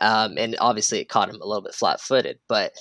um, 0.00 0.38
and 0.38 0.56
obviously 0.60 1.00
it 1.00 1.08
caught 1.08 1.28
him 1.28 1.40
a 1.40 1.46
little 1.46 1.62
bit 1.62 1.74
flat-footed. 1.74 2.38
But 2.48 2.72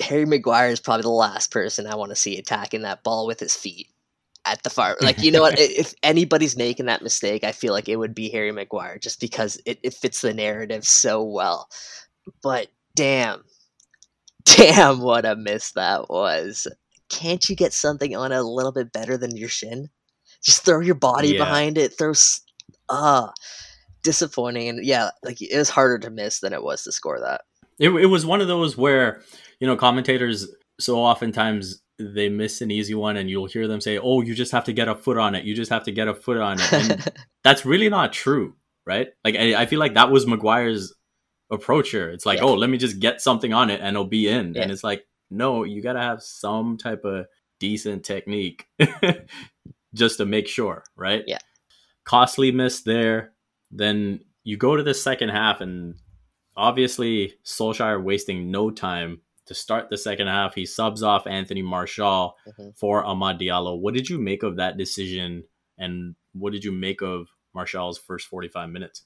Harry 0.00 0.24
Maguire 0.24 0.68
is 0.68 0.80
probably 0.80 1.02
the 1.02 1.10
last 1.10 1.50
person 1.50 1.86
I 1.86 1.94
want 1.94 2.10
to 2.10 2.16
see 2.16 2.38
attacking 2.38 2.82
that 2.82 3.04
ball 3.04 3.26
with 3.26 3.40
his 3.40 3.54
feet 3.54 3.88
at 4.44 4.62
the 4.62 4.70
far. 4.70 4.96
Like 5.00 5.22
you 5.22 5.30
know 5.30 5.42
what? 5.42 5.58
if 5.58 5.94
anybody's 6.02 6.56
making 6.56 6.86
that 6.86 7.02
mistake, 7.02 7.44
I 7.44 7.52
feel 7.52 7.72
like 7.72 7.88
it 7.88 7.96
would 7.96 8.14
be 8.14 8.28
Harry 8.30 8.52
Maguire, 8.52 8.98
just 8.98 9.20
because 9.20 9.60
it, 9.64 9.78
it 9.82 9.94
fits 9.94 10.20
the 10.20 10.34
narrative 10.34 10.86
so 10.86 11.22
well. 11.22 11.68
But 12.42 12.68
damn, 12.96 13.44
Damn, 14.56 15.00
what 15.00 15.24
a 15.24 15.36
miss 15.36 15.72
that 15.72 16.10
was. 16.10 16.66
Can't 17.08 17.48
you 17.48 17.56
get 17.56 17.72
something 17.72 18.14
on 18.14 18.32
it 18.32 18.36
a 18.36 18.42
little 18.42 18.72
bit 18.72 18.92
better 18.92 19.16
than 19.16 19.36
your 19.36 19.48
shin? 19.48 19.88
Just 20.42 20.64
throw 20.64 20.80
your 20.80 20.94
body 20.94 21.28
yeah. 21.28 21.38
behind 21.38 21.78
it. 21.78 21.96
Throw. 21.96 22.12
Ah. 22.90 23.28
Uh, 23.28 23.32
disappointing. 24.02 24.68
And 24.68 24.84
yeah, 24.84 25.10
like 25.24 25.40
it 25.40 25.56
was 25.56 25.70
harder 25.70 25.98
to 26.00 26.10
miss 26.10 26.40
than 26.40 26.52
it 26.52 26.62
was 26.62 26.84
to 26.84 26.92
score 26.92 27.18
that. 27.20 27.42
It, 27.78 27.90
it 27.90 28.06
was 28.06 28.24
one 28.24 28.40
of 28.40 28.48
those 28.48 28.76
where, 28.76 29.22
you 29.60 29.66
know, 29.66 29.76
commentators 29.76 30.48
so 30.80 30.98
oftentimes 30.98 31.82
they 31.98 32.28
miss 32.28 32.60
an 32.60 32.70
easy 32.70 32.94
one 32.94 33.16
and 33.16 33.30
you'll 33.30 33.46
hear 33.46 33.68
them 33.68 33.80
say, 33.80 33.98
oh, 33.98 34.20
you 34.20 34.34
just 34.34 34.52
have 34.52 34.64
to 34.64 34.72
get 34.72 34.88
a 34.88 34.94
foot 34.94 35.16
on 35.16 35.34
it. 35.34 35.44
You 35.44 35.54
just 35.54 35.70
have 35.70 35.84
to 35.84 35.92
get 35.92 36.08
a 36.08 36.14
foot 36.14 36.38
on 36.38 36.58
it. 36.60 36.72
And 36.72 37.12
that's 37.44 37.64
really 37.64 37.88
not 37.88 38.12
true, 38.12 38.54
right? 38.84 39.08
Like, 39.24 39.36
I, 39.36 39.62
I 39.62 39.66
feel 39.66 39.78
like 39.78 39.94
that 39.94 40.10
was 40.10 40.26
Maguire's 40.26 40.92
approach 41.50 41.90
here. 41.90 42.10
It's 42.10 42.26
like, 42.26 42.38
yeah. 42.38 42.46
oh, 42.46 42.54
let 42.54 42.68
me 42.68 42.78
just 42.78 42.98
get 42.98 43.20
something 43.20 43.52
on 43.52 43.70
it 43.70 43.80
and 43.80 43.90
it'll 43.90 44.04
be 44.04 44.28
in. 44.28 44.54
Yeah. 44.54 44.62
And 44.62 44.72
it's 44.72 44.82
like, 44.82 45.06
no, 45.30 45.62
you 45.62 45.82
got 45.82 45.92
to 45.92 46.00
have 46.00 46.22
some 46.22 46.76
type 46.76 47.04
of 47.04 47.26
decent 47.60 48.04
technique 48.04 48.66
just 49.94 50.18
to 50.18 50.26
make 50.26 50.48
sure, 50.48 50.82
right? 50.96 51.22
Yeah. 51.26 51.38
Costly 52.04 52.50
miss 52.50 52.82
there. 52.82 53.32
Then 53.70 54.20
you 54.42 54.56
go 54.56 54.76
to 54.76 54.82
the 54.82 54.94
second 54.94 55.30
half, 55.30 55.60
and 55.60 55.94
obviously 56.56 57.34
Solskjaer 57.44 58.02
wasting 58.02 58.50
no 58.50 58.70
time 58.70 59.20
to 59.46 59.54
start 59.54 59.90
the 59.90 59.98
second 59.98 60.26
half. 60.26 60.54
He 60.54 60.66
subs 60.66 61.02
off 61.02 61.26
Anthony 61.26 61.62
Martial 61.62 62.36
mm-hmm. 62.48 62.70
for 62.76 63.04
Amad 63.04 63.40
Diallo. 63.40 63.78
What 63.78 63.94
did 63.94 64.08
you 64.08 64.18
make 64.18 64.42
of 64.42 64.56
that 64.56 64.76
decision, 64.76 65.44
and 65.78 66.14
what 66.32 66.52
did 66.52 66.64
you 66.64 66.72
make 66.72 67.02
of 67.02 67.28
Martial's 67.54 67.98
first 67.98 68.26
45 68.28 68.70
minutes? 68.70 69.04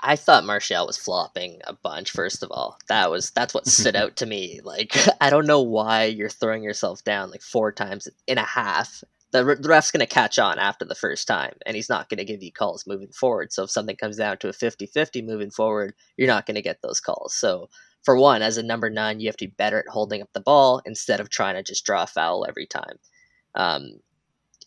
I 0.00 0.14
thought 0.14 0.44
Martial 0.44 0.86
was 0.86 0.96
flopping 0.96 1.60
a 1.64 1.72
bunch. 1.72 2.10
First 2.12 2.42
of 2.42 2.52
all, 2.52 2.78
that 2.88 3.10
was 3.10 3.30
that's 3.30 3.52
what 3.52 3.66
stood 3.66 3.96
out 3.96 4.16
to 4.16 4.26
me. 4.26 4.60
Like 4.62 4.94
I 5.20 5.30
don't 5.30 5.46
know 5.46 5.62
why 5.62 6.04
you're 6.04 6.28
throwing 6.28 6.62
yourself 6.62 7.02
down 7.04 7.30
like 7.30 7.42
four 7.42 7.72
times 7.72 8.08
in 8.26 8.38
a 8.38 8.44
half. 8.44 9.02
The, 9.30 9.44
the 9.60 9.68
ref's 9.68 9.90
going 9.90 10.00
to 10.00 10.06
catch 10.06 10.38
on 10.38 10.58
after 10.58 10.84
the 10.84 10.94
first 10.94 11.28
time, 11.28 11.52
and 11.66 11.76
he's 11.76 11.90
not 11.90 12.08
going 12.08 12.18
to 12.18 12.24
give 12.24 12.42
you 12.42 12.50
calls 12.50 12.86
moving 12.86 13.12
forward. 13.12 13.52
So 13.52 13.64
if 13.64 13.70
something 13.70 13.96
comes 13.96 14.16
down 14.16 14.38
to 14.38 14.48
a 14.48 14.52
50-50 14.52 15.24
moving 15.24 15.50
forward, 15.50 15.94
you're 16.16 16.26
not 16.26 16.46
going 16.46 16.54
to 16.54 16.62
get 16.62 16.80
those 16.82 17.00
calls. 17.00 17.34
So 17.34 17.68
for 18.04 18.16
one, 18.16 18.40
as 18.40 18.56
a 18.56 18.62
number 18.62 18.88
nine, 18.88 19.20
you 19.20 19.28
have 19.28 19.36
to 19.36 19.46
be 19.46 19.54
better 19.56 19.78
at 19.80 19.88
holding 19.88 20.22
up 20.22 20.32
the 20.32 20.40
ball 20.40 20.80
instead 20.86 21.20
of 21.20 21.28
trying 21.28 21.56
to 21.56 21.62
just 21.62 21.84
draw 21.84 22.04
a 22.04 22.06
foul 22.06 22.46
every 22.48 22.66
time. 22.66 22.98
Um, 23.54 24.00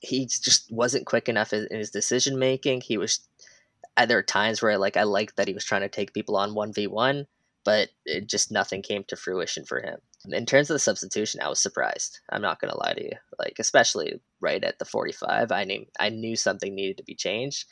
he 0.02 0.26
just 0.26 0.72
wasn't 0.72 1.06
quick 1.06 1.30
enough 1.30 1.54
in 1.54 1.68
his 1.72 1.92
decision 1.92 2.38
making. 2.38 2.82
He 2.82 2.98
was 2.98 3.28
there 4.08 4.18
are 4.18 4.24
times 4.24 4.62
where 4.62 4.78
like 4.78 4.98
I 4.98 5.04
liked 5.04 5.36
that 5.38 5.48
he 5.48 5.54
was 5.54 5.66
trying 5.66 5.82
to 5.82 5.90
take 5.90 6.14
people 6.14 6.36
on 6.38 6.56
one 6.56 6.74
v 6.74 6.88
one, 6.88 7.28
but 7.64 7.90
it 8.06 8.28
just 8.28 8.52
nothing 8.52 8.82
came 8.82 9.04
to 9.06 9.16
fruition 9.16 9.66
for 9.66 9.82
him. 9.82 10.00
In 10.30 10.46
terms 10.46 10.70
of 10.70 10.76
the 10.76 10.80
substitution, 10.80 11.42
I 11.42 11.50
was 11.50 11.60
surprised. 11.60 12.20
I'm 12.30 12.42
not 12.42 12.60
gonna 12.60 12.78
lie 12.78 12.94
to 12.94 13.04
you. 13.04 13.18
Like 13.40 13.56
especially 13.60 14.20
right 14.40 14.64
at 14.64 14.80
the 14.80 14.86
45, 14.86 15.52
I 15.52 15.64
knew 15.64 15.86
I 16.00 16.10
knew 16.10 16.36
something 16.36 16.76
needed 16.76 16.98
to 16.98 17.04
be 17.04 17.16
changed, 17.16 17.66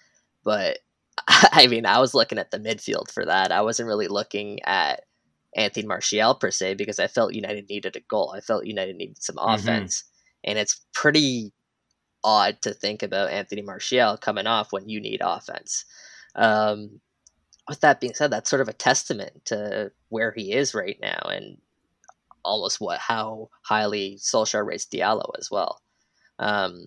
but 0.43 0.79
I 1.27 1.67
mean 1.67 1.85
I 1.85 1.99
was 1.99 2.13
looking 2.13 2.39
at 2.39 2.51
the 2.51 2.59
midfield 2.59 3.11
for 3.11 3.25
that. 3.25 3.51
I 3.51 3.61
wasn't 3.61 3.87
really 3.87 4.07
looking 4.07 4.59
at 4.63 5.05
Anthony 5.55 5.87
Martial 5.87 6.35
per 6.35 6.51
se 6.51 6.75
because 6.75 6.99
I 6.99 7.07
felt 7.07 7.33
United 7.33 7.69
needed 7.69 7.95
a 7.95 8.01
goal. 8.01 8.33
I 8.35 8.41
felt 8.41 8.65
United 8.65 8.95
needed 8.95 9.21
some 9.21 9.35
mm-hmm. 9.35 9.55
offense, 9.55 10.03
and 10.43 10.57
it's 10.57 10.85
pretty 10.93 11.53
odd 12.23 12.61
to 12.61 12.73
think 12.73 13.03
about 13.03 13.31
Anthony 13.31 13.61
Martial 13.61 14.17
coming 14.17 14.47
off 14.47 14.71
when 14.71 14.89
you 14.89 14.99
need 14.99 15.21
offense. 15.23 15.85
Um, 16.35 16.99
with 17.67 17.81
that 17.81 18.01
being 18.01 18.13
said, 18.13 18.31
that's 18.31 18.49
sort 18.49 18.61
of 18.61 18.67
a 18.67 18.73
testament 18.73 19.45
to 19.45 19.91
where 20.09 20.31
he 20.31 20.51
is 20.53 20.73
right 20.73 20.97
now 21.01 21.19
and 21.31 21.57
almost 22.43 22.79
what 22.79 22.99
how 22.99 23.49
highly 23.63 24.17
Solskjaer 24.19 24.65
rates 24.65 24.85
Diallo 24.85 25.31
as 25.37 25.49
well. 25.51 25.81
Um, 26.39 26.85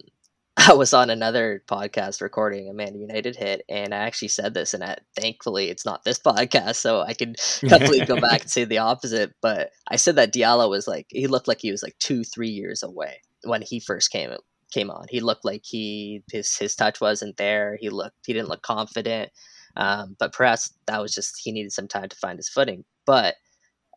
I 0.57 0.75
was 0.75 0.93
on 0.93 1.09
another 1.09 1.63
podcast 1.67 2.21
recording 2.21 2.69
a 2.69 2.75
Man 2.75 2.95
United 2.95 3.37
hit, 3.37 3.65
and 3.69 3.95
I 3.95 3.99
actually 3.99 4.29
said 4.29 4.53
this, 4.53 4.75
and 4.75 4.85
I, 4.85 4.99
thankfully 5.19 5.71
it's 5.71 5.87
not 5.87 6.05
this 6.05 6.19
podcast, 6.27 6.77
so 6.77 7.01
I 7.01 7.15
can 7.15 7.35
completely 7.61 8.05
go 8.05 8.21
back 8.21 8.43
and 8.43 8.51
say 8.51 8.65
the 8.65 8.79
opposite. 8.79 9.35
But 9.41 9.71
I 9.89 9.97
said 9.97 10.17
that 10.17 10.33
Diallo 10.33 10.69
was 10.69 10.87
like 10.87 11.07
he 11.09 11.27
looked 11.27 11.49
like 11.49 11.61
he 11.61 11.71
was 11.71 11.83
like 11.83 11.99
two, 11.99 12.23
three 12.25 12.51
years 12.51 12.83
away 12.83 13.23
when 13.45 13.63
he 13.63 13.81
first 13.81 14.11
came 14.11 14.31
came 14.73 14.91
on. 14.91 15.07
He 15.09 15.21
looked 15.21 15.45
like 15.45 15.63
he 15.65 16.23
his 16.31 16.57
his 16.57 16.75
touch 16.75 17.01
wasn't 17.01 17.37
there. 17.39 17.79
He 17.81 17.89
looked 17.89 18.17
he 18.27 18.33
didn't 18.33 18.49
look 18.49 18.63
confident. 18.63 19.31
Um, 19.75 20.17
but 20.19 20.35
perhaps 20.35 20.71
that 20.87 21.01
was 21.01 21.15
just 21.15 21.41
he 21.43 21.51
needed 21.51 21.73
some 21.73 21.89
time 21.89 22.09
to 22.09 22.17
find 22.17 22.39
his 22.39 22.49
footing. 22.49 22.85
But 23.07 23.37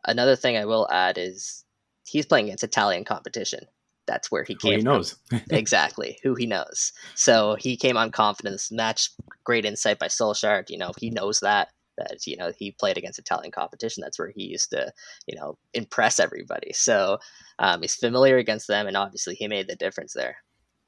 another 0.07 0.35
thing 0.35 0.57
I 0.57 0.65
will 0.65 0.87
add 0.91 1.17
is 1.17 1.63
he's 2.05 2.25
playing 2.25 2.45
against 2.47 2.63
Italian 2.63 3.03
competition. 3.05 3.65
That's 4.07 4.31
where 4.31 4.43
he 4.43 4.55
Who 4.61 4.69
came 4.69 4.79
he 4.79 4.83
from. 4.85 4.93
knows. 4.93 5.15
exactly 5.49 6.19
who 6.23 6.35
he 6.35 6.45
knows. 6.45 6.91
So 7.15 7.55
he 7.59 7.75
came 7.77 7.97
on 7.97 8.11
confidence. 8.11 8.71
Match 8.71 9.09
great 9.43 9.65
insight 9.65 9.99
by 9.99 10.07
Solskjaer. 10.07 10.69
You 10.69 10.77
know 10.77 10.91
he 10.97 11.09
knows 11.09 11.39
that 11.41 11.69
that 11.97 12.27
you 12.27 12.37
know 12.37 12.51
he 12.57 12.71
played 12.71 12.97
against 12.97 13.19
Italian 13.19 13.51
competition. 13.51 14.01
That's 14.01 14.19
where 14.19 14.31
he 14.35 14.43
used 14.43 14.69
to 14.71 14.91
you 15.27 15.35
know 15.35 15.57
impress 15.73 16.19
everybody. 16.19 16.71
So 16.73 17.19
um, 17.59 17.81
he's 17.81 17.95
familiar 17.95 18.37
against 18.37 18.67
them, 18.67 18.85
and 18.87 18.95
obviously 18.97 19.35
he 19.35 19.47
made 19.47 19.67
the 19.67 19.75
difference 19.75 20.13
there. 20.13 20.37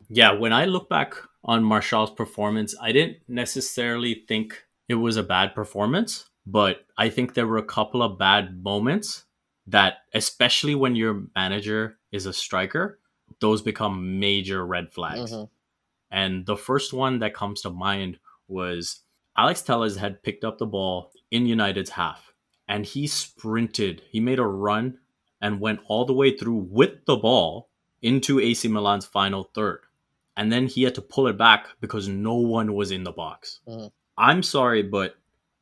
Yeah, 0.10 0.34
when 0.34 0.54
I 0.54 0.66
look 0.66 0.88
back 0.90 1.16
on 1.44 1.64
Martial's 1.64 2.12
performance, 2.12 2.76
I 2.80 2.92
didn't 2.92 3.18
necessarily 3.28 4.26
think 4.28 4.64
it 4.88 4.96
was 4.96 5.18
a 5.18 5.24
bad 5.24 5.56
performance, 5.56 6.26
but 6.50 6.86
I 6.98 7.10
think 7.10 7.34
there 7.34 7.46
were 7.46 7.58
a 7.58 7.64
couple 7.78 8.02
of 8.02 8.18
bad 8.18 8.64
moments 8.64 9.26
that, 9.68 9.98
especially 10.14 10.76
when 10.76 10.96
your 10.96 11.24
manager 11.36 12.00
is 12.14 12.26
a 12.26 12.32
striker, 12.34 13.00
those 13.42 13.62
become 13.62 14.20
major 14.20 14.66
red 14.66 14.92
flags. 14.94 15.34
Mhm. 15.34 15.50
And 16.10 16.46
the 16.46 16.56
first 16.56 16.94
one 16.94 17.20
that 17.20 17.34
comes 17.34 17.62
to 17.62 17.70
mind 17.70 18.18
was 18.48 19.02
Alex 19.36 19.62
Telles 19.62 19.98
had 19.98 20.24
picked 20.24 20.46
up 20.46 20.58
the 20.58 20.66
ball 20.66 21.12
in 21.30 21.46
United's 21.46 21.90
half 21.92 22.34
and 22.66 22.86
he 22.86 23.08
sprinted. 23.08 24.02
He 24.10 24.22
made 24.22 24.40
a 24.40 24.48
run 24.48 25.00
and 25.42 25.60
went 25.60 25.82
all 25.88 26.06
the 26.06 26.14
way 26.14 26.36
through 26.36 26.68
with 26.72 27.06
the 27.06 27.18
ball 27.18 27.70
into 28.02 28.40
AC 28.40 28.70
Milan's 28.70 29.06
final 29.06 29.44
third. 29.54 29.82
And 30.38 30.50
then 30.50 30.68
he 30.68 30.84
had 30.84 30.96
to 30.96 31.02
pull 31.02 31.28
it 31.28 31.38
back 31.38 31.68
because 31.82 32.08
no 32.08 32.36
one 32.36 32.74
was 32.74 32.90
in 32.92 33.04
the 33.04 33.12
box. 33.12 33.60
Mhm. 33.68 33.92
I'm 34.18 34.44
sorry, 34.44 34.82
but 34.82 35.18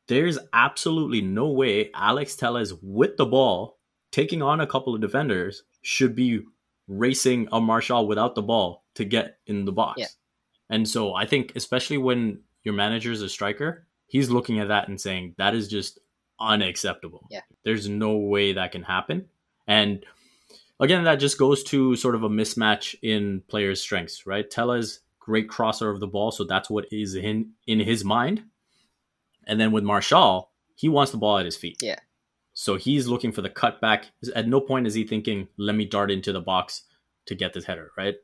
there's 0.07 0.37
absolutely 0.53 1.21
no 1.21 1.49
way 1.49 1.89
Alex 1.93 2.35
Telles 2.35 2.73
with 2.81 3.17
the 3.17 3.25
ball 3.25 3.79
taking 4.11 4.41
on 4.41 4.61
a 4.61 4.67
couple 4.67 4.93
of 4.93 5.01
defenders 5.01 5.63
should 5.81 6.15
be 6.15 6.41
racing 6.87 7.47
a 7.51 7.59
Martial 7.59 8.07
without 8.07 8.35
the 8.35 8.41
ball 8.41 8.85
to 8.95 9.03
get 9.03 9.39
in 9.47 9.65
the 9.65 9.71
box. 9.71 9.99
Yeah. 9.99 10.07
And 10.69 10.87
so 10.87 11.13
I 11.13 11.25
think 11.25 11.53
especially 11.55 11.97
when 11.97 12.41
your 12.63 12.73
manager 12.73 13.11
is 13.11 13.21
a 13.21 13.29
striker, 13.29 13.87
he's 14.07 14.29
looking 14.29 14.59
at 14.59 14.67
that 14.69 14.87
and 14.87 14.99
saying 14.99 15.35
that 15.37 15.55
is 15.55 15.67
just 15.67 15.99
unacceptable. 16.39 17.27
Yeah. 17.29 17.41
There's 17.63 17.89
no 17.89 18.17
way 18.17 18.53
that 18.53 18.71
can 18.71 18.83
happen. 18.83 19.25
And 19.67 20.05
again, 20.79 21.03
that 21.05 21.15
just 21.15 21.37
goes 21.37 21.63
to 21.65 21.95
sort 21.95 22.15
of 22.15 22.23
a 22.23 22.29
mismatch 22.29 22.95
in 23.01 23.41
players' 23.47 23.81
strengths, 23.81 24.25
right? 24.25 24.49
Telles, 24.49 24.99
great 25.19 25.49
crosser 25.49 25.89
of 25.89 25.99
the 25.99 26.07
ball, 26.07 26.31
so 26.31 26.43
that's 26.43 26.69
what 26.69 26.85
is 26.91 27.15
in 27.15 27.51
in 27.67 27.79
his 27.79 28.03
mind. 28.03 28.43
And 29.47 29.59
then 29.59 29.71
with 29.71 29.83
Martial, 29.83 30.49
he 30.75 30.89
wants 30.89 31.11
the 31.11 31.17
ball 31.17 31.37
at 31.37 31.45
his 31.45 31.57
feet. 31.57 31.77
Yeah. 31.81 31.99
So 32.53 32.77
he's 32.77 33.07
looking 33.07 33.31
for 33.31 33.41
the 33.41 33.49
cutback. 33.49 34.05
At 34.35 34.47
no 34.47 34.61
point 34.61 34.87
is 34.87 34.93
he 34.93 35.03
thinking, 35.03 35.47
let 35.57 35.75
me 35.75 35.85
dart 35.85 36.09
into 36.09 36.31
the 36.31 36.41
box 36.41 36.83
to 37.25 37.35
get 37.35 37.53
this 37.53 37.65
header, 37.65 37.91
right? 37.97 38.15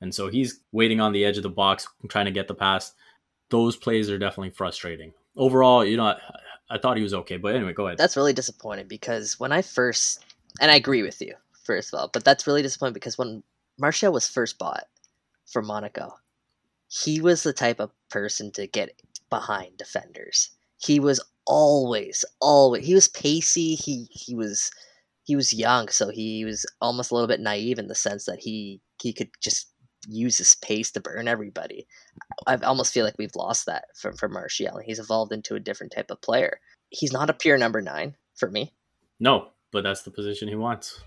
And 0.00 0.14
so 0.14 0.28
he's 0.28 0.60
waiting 0.70 1.00
on 1.00 1.12
the 1.12 1.24
edge 1.24 1.36
of 1.36 1.42
the 1.42 1.48
box, 1.48 1.88
trying 2.08 2.26
to 2.26 2.30
get 2.30 2.46
the 2.46 2.54
pass. 2.54 2.92
Those 3.50 3.76
plays 3.76 4.10
are 4.10 4.18
definitely 4.18 4.50
frustrating. 4.50 5.12
Overall, 5.36 5.84
you 5.84 5.96
know, 5.96 6.06
I, 6.06 6.16
I 6.70 6.78
thought 6.78 6.96
he 6.96 7.02
was 7.02 7.14
okay. 7.14 7.36
But 7.36 7.56
anyway, 7.56 7.72
go 7.72 7.86
ahead. 7.86 7.98
That's 7.98 8.16
really 8.16 8.32
disappointing 8.32 8.86
because 8.86 9.40
when 9.40 9.50
I 9.50 9.62
first, 9.62 10.24
and 10.60 10.70
I 10.70 10.76
agree 10.76 11.02
with 11.02 11.20
you, 11.20 11.34
first 11.64 11.92
of 11.92 11.98
all, 11.98 12.10
but 12.12 12.24
that's 12.24 12.46
really 12.46 12.62
disappointing 12.62 12.94
because 12.94 13.18
when 13.18 13.42
Martial 13.78 14.12
was 14.12 14.28
first 14.28 14.58
bought 14.58 14.84
for 15.46 15.62
Monaco, 15.62 16.14
he 16.88 17.20
was 17.20 17.42
the 17.42 17.52
type 17.52 17.80
of 17.80 17.90
person 18.10 18.52
to 18.52 18.66
get 18.66 19.00
behind 19.34 19.76
defenders. 19.76 20.50
He 20.78 21.00
was 21.00 21.20
always, 21.44 22.24
always, 22.40 22.86
he 22.86 22.94
was 22.94 23.08
pacey. 23.08 23.74
He, 23.74 24.06
he 24.10 24.34
was, 24.36 24.70
he 25.24 25.34
was 25.34 25.52
young, 25.52 25.88
so 25.88 26.10
he 26.10 26.44
was 26.44 26.64
almost 26.80 27.10
a 27.10 27.14
little 27.14 27.26
bit 27.26 27.40
naive 27.40 27.80
in 27.80 27.88
the 27.88 27.96
sense 27.96 28.26
that 28.26 28.38
he, 28.38 28.80
he 29.02 29.12
could 29.12 29.30
just 29.40 29.72
use 30.06 30.38
his 30.38 30.54
pace 30.56 30.92
to 30.92 31.00
burn 31.00 31.26
everybody. 31.26 31.88
I 32.46 32.54
almost 32.58 32.92
feel 32.92 33.04
like 33.04 33.18
we've 33.18 33.34
lost 33.34 33.66
that 33.66 33.86
from, 33.96 34.14
from 34.16 34.32
Martial. 34.32 34.78
He's 34.78 35.00
evolved 35.00 35.32
into 35.32 35.56
a 35.56 35.60
different 35.60 35.92
type 35.92 36.12
of 36.12 36.22
player. 36.22 36.60
He's 36.90 37.12
not 37.12 37.30
a 37.30 37.34
pure 37.34 37.58
number 37.58 37.80
nine 37.80 38.14
for 38.36 38.48
me, 38.48 38.72
no, 39.18 39.48
but 39.72 39.82
that's 39.82 40.02
the 40.02 40.10
position 40.12 40.46
he 40.46 40.54
wants. 40.54 41.00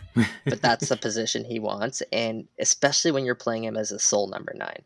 but 0.46 0.62
that's 0.62 0.90
the 0.90 0.98
position 1.08 1.46
he 1.46 1.60
wants, 1.60 2.02
and 2.12 2.48
especially 2.60 3.12
when 3.12 3.24
you're 3.24 3.36
playing 3.36 3.64
him 3.64 3.78
as 3.78 3.94
a 3.94 4.00
sole 4.00 4.28
number 4.28 4.54
nine. 4.54 4.84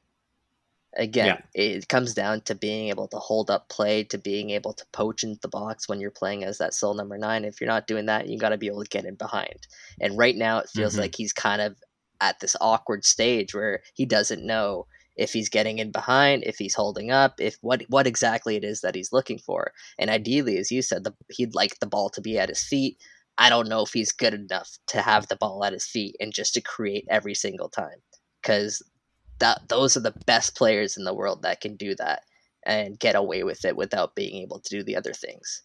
Again, 0.97 1.37
Yeah. 1.37 1.41
it 1.53 1.87
comes 1.87 2.13
down 2.13 2.41
to 2.41 2.55
being 2.55 2.89
able 2.89 3.07
to 3.09 3.17
hold 3.17 3.49
up 3.49 3.69
play, 3.69 4.03
to 4.05 4.17
being 4.17 4.49
able 4.49 4.73
to 4.73 4.85
poach 4.91 5.23
into 5.23 5.39
the 5.41 5.47
box 5.47 5.87
when 5.87 5.99
you're 6.01 6.11
playing 6.11 6.43
as 6.43 6.57
that 6.57 6.73
sole 6.73 6.93
number 6.93 7.17
nine. 7.17 7.45
If 7.45 7.61
you're 7.61 7.69
not 7.69 7.87
doing 7.87 8.07
that, 8.07 8.27
you 8.27 8.37
got 8.37 8.49
to 8.49 8.57
be 8.57 8.67
able 8.67 8.83
to 8.83 8.89
get 8.89 9.05
in 9.05 9.15
behind. 9.15 9.67
And 10.01 10.17
right 10.17 10.35
now, 10.35 10.59
it 10.59 10.69
feels 10.69 10.95
Mhm. 10.95 10.99
like 10.99 11.15
he's 11.15 11.33
kind 11.33 11.61
of 11.61 11.77
at 12.19 12.39
this 12.39 12.55
awkward 12.61 13.05
stage 13.05 13.53
where 13.55 13.81
he 13.93 14.05
doesn't 14.05 14.45
know 14.45 14.85
if 15.15 15.33
he's 15.33 15.49
getting 15.49 15.79
in 15.79 15.91
behind, 15.91 16.43
if 16.45 16.57
he's 16.57 16.75
holding 16.75 17.11
up, 17.11 17.39
if 17.39 17.57
what 17.61 17.83
what 17.89 18.07
exactly 18.07 18.55
it 18.55 18.63
is 18.63 18.81
that 18.81 18.95
he's 18.95 19.11
looking 19.13 19.39
for. 19.39 19.73
And 19.99 20.09
ideally, 20.09 20.57
as 20.57 20.71
you 20.71 20.81
said, 20.81 21.03
the, 21.03 21.13
he'd 21.29 21.55
like 21.55 21.79
the 21.79 21.87
ball 21.87 22.09
to 22.11 22.21
be 22.21 22.37
at 22.37 22.49
his 22.49 22.63
feet. 22.63 22.97
I 23.37 23.49
don't 23.49 23.67
know 23.69 23.81
if 23.83 23.91
he's 23.93 24.11
good 24.11 24.33
enough 24.33 24.77
to 24.87 25.01
have 25.01 25.27
the 25.27 25.35
ball 25.37 25.63
at 25.65 25.73
his 25.73 25.85
feet 25.85 26.15
and 26.19 26.33
just 26.33 26.53
to 26.55 26.61
create 26.61 27.05
every 27.09 27.33
single 27.33 27.69
time 27.69 28.01
because 28.41 28.81
that 29.41 29.67
those 29.67 29.97
are 29.97 30.01
the 30.01 30.15
best 30.25 30.55
players 30.55 30.97
in 30.97 31.03
the 31.03 31.13
world 31.13 31.41
that 31.41 31.61
can 31.61 31.75
do 31.75 31.93
that 31.95 32.23
and 32.63 32.99
get 32.99 33.15
away 33.15 33.43
with 33.43 33.65
it 33.65 33.75
without 33.75 34.15
being 34.15 34.41
able 34.41 34.59
to 34.59 34.69
do 34.69 34.83
the 34.83 34.95
other 34.95 35.13
things. 35.13 35.63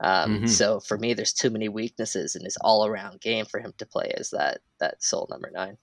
Um, 0.00 0.42
Mhm. 0.42 0.48
So 0.48 0.80
for 0.80 0.98
me, 0.98 1.14
there's 1.14 1.32
too 1.32 1.50
many 1.50 1.68
weaknesses 1.68 2.36
in 2.36 2.44
his 2.44 2.56
all-around 2.60 3.20
game 3.20 3.46
for 3.46 3.60
him 3.60 3.72
to 3.78 3.86
play 3.86 4.12
as 4.16 4.30
that 4.30 4.60
that 4.78 5.02
sole 5.02 5.26
number 5.30 5.50
nine. 5.50 5.78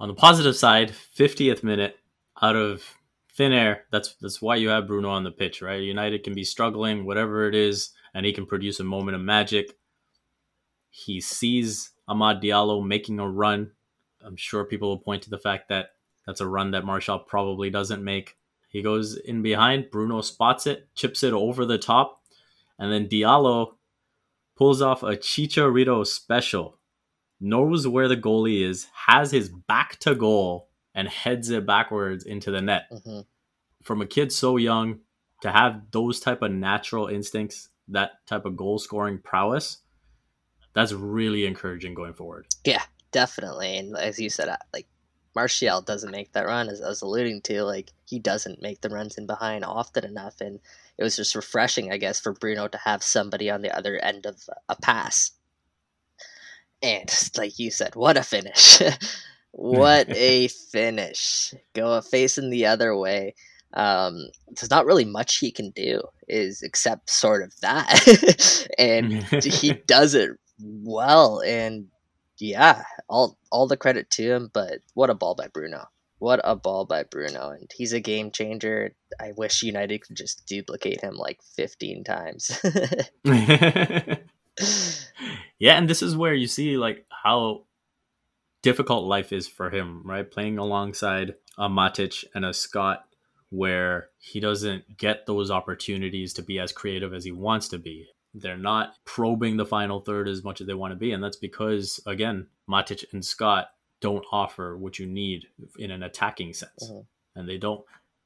On 0.00 0.08
the 0.08 0.14
positive 0.14 0.56
side, 0.56 0.92
50th 0.92 1.62
minute 1.62 1.98
out 2.40 2.56
of 2.56 2.94
thin 3.34 3.52
air. 3.52 3.86
That's 3.90 4.14
that's 4.20 4.40
why 4.40 4.56
you 4.56 4.68
have 4.68 4.86
Bruno 4.86 5.10
on 5.10 5.24
the 5.24 5.30
pitch, 5.30 5.60
right? 5.60 5.82
United 5.82 6.24
can 6.24 6.34
be 6.34 6.44
struggling, 6.44 7.04
whatever 7.04 7.48
it 7.48 7.54
is, 7.54 7.90
and 8.14 8.24
he 8.24 8.32
can 8.32 8.46
produce 8.46 8.80
a 8.80 8.84
moment 8.84 9.16
of 9.16 9.20
magic. 9.22 9.76
He 10.90 11.20
sees 11.20 11.92
Amad 12.08 12.42
Diallo 12.42 12.84
making 12.84 13.20
a 13.20 13.28
run. 13.28 13.72
I'm 14.22 14.36
sure 14.36 14.64
people 14.64 14.88
will 14.88 14.98
point 14.98 15.22
to 15.24 15.30
the 15.30 15.38
fact 15.38 15.68
that 15.68 15.90
that's 16.28 16.42
a 16.42 16.46
run 16.46 16.72
that 16.72 16.84
Martial 16.84 17.18
probably 17.18 17.70
doesn't 17.70 18.04
make. 18.04 18.36
He 18.68 18.82
goes 18.82 19.16
in 19.16 19.40
behind, 19.40 19.90
Bruno 19.90 20.20
spots 20.20 20.66
it, 20.66 20.86
chips 20.94 21.22
it 21.22 21.32
over 21.32 21.64
the 21.64 21.78
top, 21.78 22.20
and 22.78 22.92
then 22.92 23.08
Diallo 23.08 23.76
pulls 24.54 24.82
off 24.82 25.02
a 25.02 25.16
Chicharito 25.16 26.06
special 26.06 26.78
knows 27.40 27.88
where 27.88 28.08
the 28.08 28.16
goalie 28.16 28.62
is, 28.62 28.88
has 29.06 29.30
his 29.30 29.48
back 29.48 29.98
to 30.00 30.14
goal, 30.14 30.68
and 30.94 31.08
heads 31.08 31.48
it 31.48 31.64
backwards 31.64 32.24
into 32.24 32.50
the 32.50 32.60
net. 32.60 32.90
hmm 32.90 33.20
From 33.82 34.02
a 34.02 34.06
kid 34.06 34.30
so 34.30 34.58
young 34.58 34.98
to 35.40 35.50
have 35.50 35.80
those 35.92 36.20
type 36.20 36.42
of 36.42 36.50
natural 36.50 37.06
instincts, 37.06 37.70
that 37.88 38.26
type 38.26 38.44
of 38.44 38.54
goal 38.54 38.78
scoring 38.78 39.18
prowess, 39.18 39.78
that's 40.74 40.92
really 40.92 41.46
encouraging 41.46 41.94
going 41.94 42.12
forward. 42.12 42.48
Yeah, 42.66 42.82
definitely, 43.12 43.78
and 43.78 43.96
as 43.96 44.18
you 44.18 44.28
said, 44.28 44.54
like 44.74 44.88
Martial 45.34 45.80
doesn't 45.80 46.10
make 46.10 46.32
that 46.32 46.46
run, 46.46 46.68
as 46.68 46.80
I 46.82 46.88
was 46.88 47.02
alluding 47.02 47.42
to. 47.42 47.62
Like 47.64 47.92
he 48.04 48.18
doesn't 48.18 48.62
make 48.62 48.80
the 48.80 48.88
runs 48.88 49.18
in 49.18 49.26
behind 49.26 49.64
often 49.64 50.04
enough, 50.04 50.40
and 50.40 50.60
it 50.96 51.02
was 51.02 51.16
just 51.16 51.34
refreshing, 51.34 51.92
I 51.92 51.96
guess, 51.96 52.20
for 52.20 52.32
Bruno 52.32 52.68
to 52.68 52.78
have 52.78 53.02
somebody 53.02 53.50
on 53.50 53.62
the 53.62 53.76
other 53.76 53.96
end 53.96 54.26
of 54.26 54.48
a 54.68 54.76
pass. 54.76 55.32
And 56.82 57.10
like 57.36 57.58
you 57.58 57.70
said, 57.70 57.94
what 57.94 58.16
a 58.16 58.22
finish! 58.22 58.80
what 59.52 60.08
a 60.16 60.48
finish! 60.48 61.54
Go 61.74 62.00
facing 62.00 62.50
the 62.50 62.66
other 62.66 62.96
way. 62.96 63.34
Um, 63.74 64.28
there's 64.48 64.70
not 64.70 64.86
really 64.86 65.04
much 65.04 65.36
he 65.36 65.50
can 65.50 65.70
do, 65.70 66.02
is 66.26 66.62
except 66.62 67.10
sort 67.10 67.42
of 67.42 67.52
that, 67.60 68.66
and 68.78 69.12
he 69.44 69.74
does 69.86 70.14
it 70.14 70.30
well 70.60 71.40
and 71.40 71.86
yeah 72.38 72.82
all 73.08 73.38
all 73.50 73.66
the 73.66 73.76
credit 73.76 74.10
to 74.10 74.22
him 74.22 74.50
but 74.52 74.80
what 74.94 75.10
a 75.10 75.14
ball 75.14 75.34
by 75.34 75.48
bruno 75.48 75.86
what 76.18 76.40
a 76.44 76.56
ball 76.56 76.84
by 76.84 77.02
bruno 77.02 77.50
and 77.50 77.70
he's 77.74 77.92
a 77.92 78.00
game 78.00 78.30
changer 78.30 78.94
i 79.20 79.32
wish 79.36 79.62
united 79.62 79.98
could 79.98 80.16
just 80.16 80.46
duplicate 80.46 81.00
him 81.00 81.14
like 81.14 81.40
15 81.56 82.04
times 82.04 82.60
yeah, 85.58 85.76
and 85.76 85.88
this 85.88 86.02
is 86.02 86.16
where 86.16 86.34
you 86.34 86.46
see 86.46 86.76
like 86.76 87.06
how 87.10 87.64
difficult 88.62 89.04
life 89.04 89.32
is 89.32 89.46
for 89.46 89.70
him, 89.70 90.02
right? 90.04 90.28
Playing 90.28 90.58
alongside 90.58 91.34
a 91.56 91.68
Matic 91.68 92.24
and 92.34 92.44
a 92.44 92.52
Scott 92.52 93.04
where 93.50 94.10
he 94.18 94.40
doesn't 94.40 94.98
get 94.98 95.26
those 95.26 95.50
opportunities 95.50 96.34
to 96.34 96.42
be 96.42 96.58
as 96.58 96.72
creative 96.72 97.14
as 97.14 97.24
he 97.24 97.32
wants 97.32 97.68
to 97.68 97.78
be. 97.78 98.06
They're 98.34 98.58
not 98.58 98.92
probing 99.04 99.56
the 99.56 99.64
final 99.64 100.00
third 100.00 100.28
as 100.28 100.44
much 100.44 100.60
as 100.60 100.66
they 100.66 100.74
want 100.74 100.92
to 100.92 100.96
be, 100.96 101.12
and 101.12 101.22
that's 101.22 101.36
because 101.36 102.00
again, 102.06 102.48
Matic 102.68 103.04
and 103.12 103.24
Scott 103.24 103.70
don't 104.00 104.24
offer 104.30 104.76
what 104.76 104.98
you 104.98 105.06
need 105.06 105.46
in 105.78 105.90
an 105.90 106.02
attacking 106.02 106.52
sense. 106.52 106.90
Mhm. 106.90 107.06
And 107.34 107.48
they 107.48 107.58
don't 107.58 107.84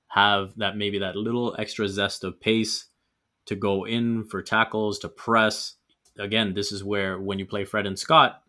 have 0.09 0.55
that 0.57 0.77
maybe 0.77 0.99
that 0.99 1.17
little 1.17 1.55
extra 1.59 1.89
zest 1.89 2.25
of 2.25 2.41
pace 2.41 2.87
to 3.47 3.55
go 3.57 3.85
in 3.85 4.25
for 4.25 4.43
tackles, 4.43 4.99
to 5.01 5.09
press. 5.09 5.77
Again, 6.19 6.55
this 6.55 6.71
is 6.73 6.85
where 6.85 7.19
when 7.19 7.39
you 7.39 7.47
play 7.47 7.65
Fred 7.65 7.87
and 7.87 7.99
Scott, 7.99 8.43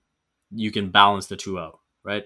you 0.51 0.71
can 0.71 0.89
balance 0.91 1.27
the 1.27 1.37
two 1.37 1.57
out, 1.57 1.79
right? 2.03 2.25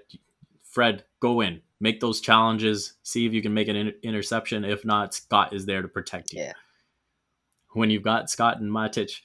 Fred, 0.64 1.06
go 1.20 1.42
in, 1.42 1.62
make 1.80 2.00
those 2.00 2.20
challenges, 2.20 2.94
see 3.04 3.26
if 3.26 3.34
you 3.34 3.42
can 3.42 3.54
make 3.54 3.68
an 3.68 3.76
in- 3.76 3.96
interception. 4.02 4.66
If 4.66 4.84
not, 4.84 5.14
Scott 5.14 5.54
is 5.54 5.66
there 5.66 5.82
to 5.82 5.88
protect 5.88 6.34
you. 6.34 6.42
Yeah. 6.42 6.54
When 7.74 7.90
you've 7.90 8.04
got 8.04 8.30
Scott 8.30 8.60
and 8.60 8.72
Matic, 8.72 9.22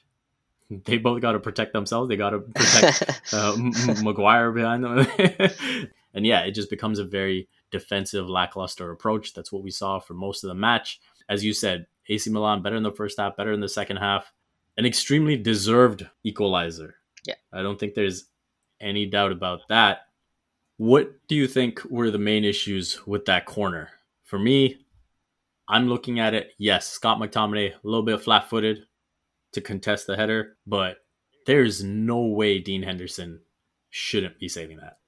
they 0.84 0.98
both 0.98 1.20
got 1.20 1.32
to 1.32 1.40
protect 1.40 1.72
themselves. 1.72 2.08
They 2.08 2.16
got 2.16 2.30
to 2.30 2.38
protect 2.54 3.32
uh, 3.32 3.54
M- 3.54 4.04
Maguire 4.04 4.52
behind 4.52 4.84
them. 4.84 5.06
and 6.14 6.26
yeah, 6.26 6.40
it 6.42 6.52
just 6.52 6.70
becomes 6.70 6.98
a 6.98 7.04
very 7.04 7.48
defensive, 7.70 8.28
lackluster 8.28 8.90
approach. 8.90 9.34
That's 9.34 9.52
what 9.52 9.62
we 9.62 9.70
saw 9.70 9.98
for 9.98 10.14
most 10.14 10.44
of 10.44 10.48
the 10.48 10.54
match. 10.54 11.00
As 11.28 11.44
you 11.44 11.52
said, 11.52 11.86
AC 12.08 12.30
Milan 12.30 12.62
better 12.62 12.76
in 12.76 12.82
the 12.82 12.92
first 12.92 13.18
half, 13.18 13.36
better 13.36 13.52
in 13.52 13.60
the 13.60 13.68
second 13.68 13.98
half. 13.98 14.32
An 14.76 14.86
extremely 14.86 15.36
deserved 15.36 16.06
equalizer. 16.24 16.96
Yeah. 17.24 17.34
I 17.52 17.62
don't 17.62 17.78
think 17.78 17.94
there's 17.94 18.24
any 18.80 19.06
doubt 19.06 19.32
about 19.32 19.68
that. 19.68 20.06
What 20.78 21.12
do 21.28 21.34
you 21.34 21.46
think 21.46 21.84
were 21.84 22.10
the 22.10 22.18
main 22.18 22.44
issues 22.44 23.06
with 23.06 23.26
that 23.26 23.46
corner? 23.46 23.90
For 24.24 24.38
me, 24.38 24.78
I'm 25.68 25.88
looking 25.88 26.18
at 26.18 26.34
it. 26.34 26.52
Yes, 26.58 26.88
Scott 26.88 27.18
McTominay, 27.18 27.72
a 27.72 27.78
little 27.84 28.02
bit 28.02 28.20
flat 28.20 28.48
footed 28.48 28.86
to 29.52 29.60
contest 29.60 30.06
the 30.06 30.16
header, 30.16 30.56
but 30.66 30.98
there's 31.46 31.82
no 31.82 32.26
way 32.26 32.58
Dean 32.58 32.82
Henderson 32.82 33.40
shouldn't 33.90 34.38
be 34.38 34.48
saving 34.48 34.78
that. 34.78 34.98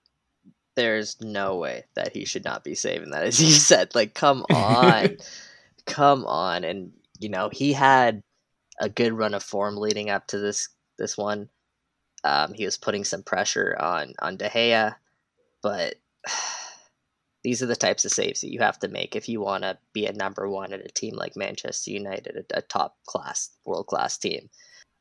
There's 0.77 1.21
no 1.21 1.57
way 1.57 1.85
that 1.95 2.13
he 2.13 2.25
should 2.25 2.45
not 2.45 2.65
be 2.65 2.75
saving 2.75 3.11
that. 3.11 3.25
As 3.25 3.41
you 3.41 3.51
said, 3.51 3.95
like, 3.95 4.15
come 4.15 4.45
on. 4.53 5.17
come 5.87 6.25
on. 6.27 6.65
And, 6.65 6.93
you 7.19 7.29
know, 7.29 7.49
he 7.53 7.73
had 7.73 8.23
a 8.81 8.89
good 8.89 9.13
run 9.13 9.35
of 9.35 9.43
form 9.43 9.77
leading 9.77 10.11
up 10.11 10.27
to 10.29 10.39
this 10.39 10.69
this 10.99 11.17
one. 11.17 11.49
Um, 12.23 12.55
he 12.55 12.65
was 12.65 12.77
putting 12.77 13.05
some 13.05 13.23
pressure 13.23 13.77
on 13.79 14.15
on 14.21 14.37
De 14.37 14.49
Gea, 14.49 14.95
but 15.63 15.95
these 17.45 17.63
are 17.63 17.67
the 17.67 17.77
types 17.77 18.05
of 18.05 18.11
saves 18.11 18.41
that 18.41 18.51
you 18.53 18.59
have 18.61 18.79
to 18.81 18.89
make 18.89 19.15
if 19.15 19.29
you 19.29 19.41
want 19.41 19.63
to 19.63 19.79
be 19.93 20.07
a 20.07 20.13
number 20.13 20.49
one 20.49 20.73
at 20.73 20.81
a 20.85 20.89
team 20.89 21.15
like 21.15 21.37
Manchester 21.37 21.91
United, 21.93 22.45
a, 22.53 22.59
a 22.59 22.63
top 22.63 22.97
class, 23.07 23.51
world 23.67 23.87
class 23.87 24.19
team. 24.19 24.49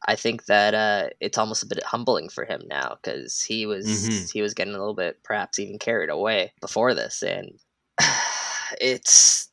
I 0.05 0.17
think 0.17 0.45
that 0.47 0.73
uh, 0.73 1.09
it's 1.21 1.37
almost 1.37 1.63
a 1.63 1.65
bit 1.65 1.81
humbling 1.83 2.27
for 2.27 2.43
him 2.43 2.61
now 2.67 2.97
because 3.01 3.41
he 3.41 3.65
was 3.65 3.87
Mhm. 3.87 4.31
he 4.33 4.41
was 4.41 4.53
getting 4.53 4.75
a 4.75 4.77
little 4.77 4.93
bit 4.93 5.23
perhaps 5.23 5.57
even 5.59 5.79
carried 5.79 6.09
away 6.09 6.51
before 6.59 6.93
this, 6.93 7.23
and 7.23 7.57
it's 8.81 9.49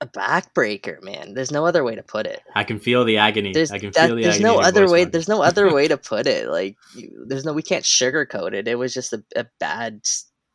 a 0.00 0.06
backbreaker, 0.06 1.02
man. 1.02 1.34
There's 1.34 1.50
no 1.50 1.66
other 1.66 1.82
way 1.82 1.94
to 1.96 2.02
put 2.02 2.26
it. 2.26 2.42
I 2.54 2.64
can 2.64 2.78
feel 2.78 3.04
the 3.04 3.16
agony. 3.16 3.52
There's 3.52 3.72
I 3.72 3.78
can 3.78 3.90
that- 3.92 4.06
feel 4.08 4.16
the 4.16 4.22
there's 4.22 4.36
agony. 4.36 4.54
no 4.54 4.60
other 4.60 4.88
way. 4.90 5.04
There's 5.04 5.28
no 5.28 5.42
other 5.42 5.72
way 5.74 5.88
to 5.88 5.96
put 5.96 6.26
it. 6.26 6.48
Like 6.48 6.76
you, 6.94 7.24
there's 7.26 7.44
no 7.44 7.52
we 7.52 7.62
can't 7.62 7.84
sugarcoat 7.84 8.52
it. 8.52 8.68
It 8.68 8.76
was 8.76 8.94
just 8.94 9.12
a, 9.12 9.24
a 9.34 9.46
bad 9.58 10.02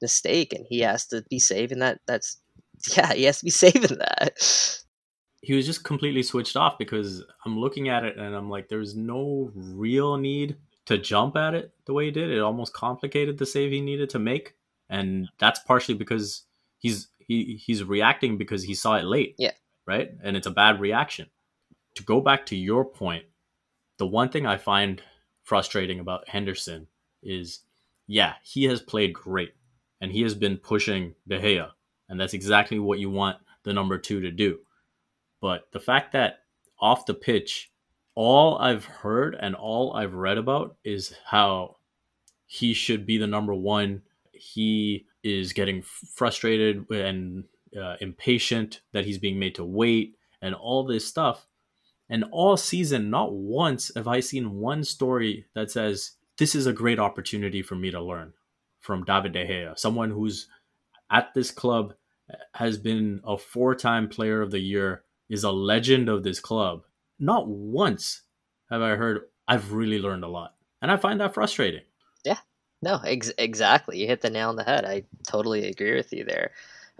mistake, 0.03 0.53
and 0.53 0.65
he 0.69 0.81
has 0.81 1.07
to 1.07 1.23
be 1.29 1.39
saving 1.39 1.79
that. 1.79 1.99
That's 2.05 2.37
yeah, 2.95 3.13
he 3.13 3.23
has 3.23 3.39
to 3.39 3.45
be 3.45 3.51
saving 3.51 3.97
that. 3.97 4.37
he 5.43 5.53
was 5.53 5.65
just 5.65 5.83
completely 5.83 6.23
switched 6.23 6.55
off 6.55 6.77
because 6.77 7.23
I'm 7.45 7.59
looking 7.59 7.89
at 7.89 8.05
it 8.05 8.17
and 8.17 8.33
I'm 8.33 8.49
like, 8.49 8.69
there's 8.69 8.95
no 8.95 9.51
real 9.53 10.15
need 10.15 10.55
to 10.85 10.97
jump 10.97 11.35
at 11.35 11.53
it 11.53 11.73
the 11.85 11.93
way 11.93 12.05
he 12.05 12.11
did. 12.11 12.29
It 12.29 12.39
almost 12.39 12.73
complicated 12.73 13.37
the 13.37 13.45
save 13.45 13.71
he 13.71 13.81
needed 13.81 14.09
to 14.11 14.19
make, 14.19 14.55
and 14.89 15.27
that's 15.39 15.59
partially 15.59 15.95
because 15.95 16.43
he's 16.77 17.07
he 17.19 17.61
he's 17.63 17.83
reacting 17.83 18.37
because 18.37 18.63
he 18.63 18.73
saw 18.73 18.95
it 18.95 19.05
late. 19.05 19.35
Yeah. 19.37 19.51
Right, 19.85 20.11
and 20.23 20.37
it's 20.37 20.47
a 20.47 20.51
bad 20.51 20.79
reaction. 20.79 21.27
To 21.95 22.03
go 22.03 22.21
back 22.21 22.45
to 22.47 22.55
your 22.55 22.85
point, 22.85 23.25
the 23.97 24.07
one 24.07 24.29
thing 24.29 24.45
I 24.45 24.57
find 24.57 25.01
frustrating 25.43 25.99
about 25.99 26.29
Henderson 26.29 26.87
is, 27.21 27.59
yeah, 28.07 28.35
he 28.43 28.63
has 28.65 28.81
played 28.81 29.13
great, 29.13 29.53
and 30.03 30.11
he 30.11 30.21
has 30.21 30.35
been 30.35 30.57
pushing 30.57 31.15
De 31.29 31.39
Gea, 31.39 31.69
and 32.09 32.19
that's 32.19 32.33
exactly 32.33 32.77
what 32.77 32.99
you 32.99 33.09
want 33.09 33.37
the 33.63 33.71
number 33.71 33.97
two 33.97 34.19
to 34.19 34.31
do. 34.31 34.59
But 35.39 35.71
the 35.71 35.79
fact 35.79 36.11
that 36.11 36.39
off 36.77 37.05
the 37.05 37.13
pitch, 37.13 37.71
all 38.13 38.57
I've 38.57 38.83
heard 38.83 39.33
and 39.39 39.55
all 39.55 39.93
I've 39.93 40.13
read 40.13 40.37
about 40.37 40.75
is 40.83 41.15
how 41.25 41.77
he 42.45 42.73
should 42.73 43.05
be 43.05 43.17
the 43.17 43.27
number 43.27 43.53
one. 43.53 44.01
He 44.33 45.05
is 45.23 45.53
getting 45.53 45.81
frustrated 45.81 46.85
and 46.89 47.45
uh, 47.73 47.95
impatient 48.01 48.81
that 48.91 49.05
he's 49.05 49.17
being 49.17 49.39
made 49.39 49.55
to 49.55 49.63
wait 49.63 50.17
and 50.41 50.53
all 50.53 50.83
this 50.83 51.07
stuff. 51.07 51.47
And 52.09 52.25
all 52.29 52.57
season, 52.57 53.09
not 53.09 53.31
once 53.31 53.89
have 53.95 54.09
I 54.09 54.19
seen 54.19 54.59
one 54.59 54.83
story 54.83 55.45
that 55.55 55.71
says, 55.71 56.11
This 56.37 56.55
is 56.55 56.67
a 56.67 56.73
great 56.73 56.99
opportunity 56.99 57.61
for 57.61 57.75
me 57.75 57.89
to 57.89 58.01
learn 58.01 58.33
from 58.83 59.03
David 59.05 59.31
De 59.31 59.47
Gea, 59.47 59.79
someone 59.79 60.11
who's 60.11 60.47
at 61.09 61.33
this 61.33 61.49
club, 61.49 61.93
has 62.53 62.77
been 62.77 63.21
a 63.25 63.37
four 63.37 63.75
time 63.75 64.07
player 64.07 64.41
of 64.41 64.51
the 64.51 64.59
year, 64.59 65.03
is 65.29 65.43
a 65.43 65.51
legend 65.51 66.09
of 66.09 66.23
this 66.23 66.39
club. 66.39 66.83
Not 67.19 67.47
once 67.47 68.23
have 68.69 68.81
I 68.81 68.95
heard, 68.95 69.21
I've 69.47 69.73
really 69.73 69.99
learned 69.99 70.23
a 70.23 70.27
lot. 70.27 70.55
And 70.81 70.91
I 70.91 70.97
find 70.97 71.19
that 71.21 71.33
frustrating. 71.33 71.83
Yeah. 72.25 72.39
No, 72.81 72.99
ex- 73.05 73.31
exactly. 73.37 73.99
You 73.99 74.07
hit 74.07 74.21
the 74.21 74.29
nail 74.29 74.49
on 74.49 74.57
the 74.57 74.63
head. 74.63 74.83
I 74.83 75.03
totally 75.27 75.67
agree 75.69 75.95
with 75.95 76.11
you 76.11 76.25
there. 76.25 76.51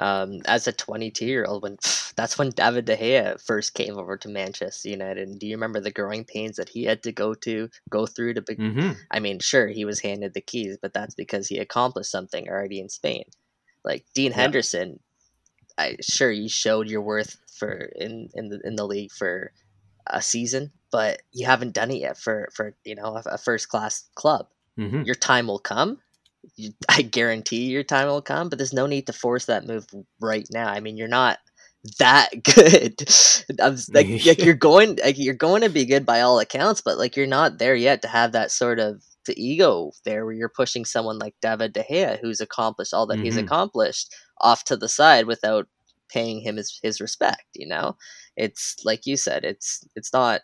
Um, 0.04 0.42
as 0.46 0.68
a 0.68 0.74
22 0.74 1.26
year 1.26 1.46
old, 1.46 1.63
when 1.63 1.78
that's 2.18 2.38
when 2.38 2.50
David 2.50 2.86
De 2.86 2.98
Gea 2.98 3.39
first 3.42 3.74
came 3.74 3.98
over 3.98 4.18
to 4.18 4.28
Manchester 4.30 4.89
United. 4.89 5.28
And 5.30 5.39
do 5.39 5.48
you 5.48 5.56
remember 5.56 5.80
the 5.80 5.92
growing 6.00 6.26
pains 6.26 6.58
that 6.58 6.70
he 6.70 6.84
had 6.84 7.02
to 7.04 7.12
go 7.13 7.34
to 7.36 7.70
go 7.89 8.06
through 8.06 8.34
to? 8.36 8.42
Be- 8.42 8.56
Mm-hmm. 8.56 8.92
I 9.12 9.20
mean, 9.20 9.39
sure, 9.39 9.68
he 9.68 9.86
was 9.86 10.02
handed 10.02 10.34
the 10.34 10.42
keys, 10.42 10.78
but 10.82 10.94
that's 10.94 11.16
because 11.16 11.48
he 11.48 11.58
accomplished 11.58 12.12
something 12.12 12.50
already 12.50 12.80
in 12.80 12.89
Spain. 12.89 13.24
Like 13.86 14.06
Dean 14.13 14.32
Yeah. 14.32 14.38
Henderson, 14.42 15.00
I 15.78 15.98
sure 16.02 16.32
you 16.32 16.50
showed 16.50 16.88
your 16.89 17.02
worth 17.02 17.38
for 17.58 17.72
in 17.96 18.30
in 18.34 18.50
the 18.50 18.60
in 18.63 18.76
the 18.76 18.86
league 18.86 19.12
for 19.12 19.52
a 20.08 20.22
season, 20.22 20.72
but 20.92 21.22
you 21.32 21.46
haven't 21.46 21.74
done 21.74 21.92
it 21.92 21.98
yet 22.02 22.18
for 22.18 22.50
for 22.54 22.76
you 22.84 22.96
know 22.96 23.16
a, 23.18 23.24
a 23.36 23.38
first 23.38 23.70
class 23.70 24.04
club 24.16 24.48
Mm-hmm. 24.78 25.04
your 25.04 25.16
time 25.16 25.48
will 25.48 25.60
come. 25.60 26.00
You, 26.56 26.72
I 26.90 27.02
guarantee 27.02 27.66
your 27.66 27.84
time 27.84 28.08
will 28.08 28.22
come, 28.22 28.50
but 28.50 28.58
there's 28.58 28.74
no 28.74 28.86
need 28.88 29.08
to 29.08 29.14
force 29.14 29.46
that 29.46 29.66
move 29.66 29.86
right 30.20 30.48
now. 30.52 30.68
I 30.68 30.80
mean, 30.80 30.98
you're 30.98 31.08
not 31.08 31.40
that 32.00 32.30
good. 32.44 33.60
I'm, 33.62 33.78
like, 33.94 34.12
like 34.26 34.44
you're 34.44 34.54
going, 34.56 34.98
like 35.04 35.18
you're 35.18 35.34
going 35.34 35.62
to 35.62 35.70
be 35.70 35.86
good 35.86 36.06
by 36.06 36.22
all 36.22 36.40
accounts, 36.40 36.82
but 36.82 36.98
like 36.98 37.16
you're 37.16 37.28
not 37.28 37.60
there 37.60 37.76
yet 37.76 38.02
to 38.04 38.08
have 38.08 38.32
that 38.34 38.52
sort 38.52 38.80
of 38.80 39.04
the 39.26 39.42
ego 39.42 39.92
there 40.06 40.26
where 40.26 40.34
you're 40.34 40.50
pushing 40.50 40.86
someone 40.86 41.18
like 41.20 41.36
David 41.42 41.74
De 41.74 41.84
Gea, 41.84 42.20
who's 42.22 42.42
accomplished 42.42 42.94
all 42.94 43.06
that 43.08 43.20
he's 43.22 43.38
Mhm. 43.38 43.40
accomplished, 43.40 44.14
off 44.42 44.64
to 44.66 44.76
the 44.78 44.90
side 44.90 45.28
without 45.28 45.68
paying 46.10 46.42
him 46.42 46.58
his 46.58 46.80
his 46.84 47.00
respect. 47.02 47.44
You 47.56 47.68
know, 47.68 47.96
it's 48.36 48.76
like 48.84 49.06
you 49.06 49.16
said, 49.18 49.44
it's 49.46 49.84
it's 49.96 50.12
not 50.14 50.42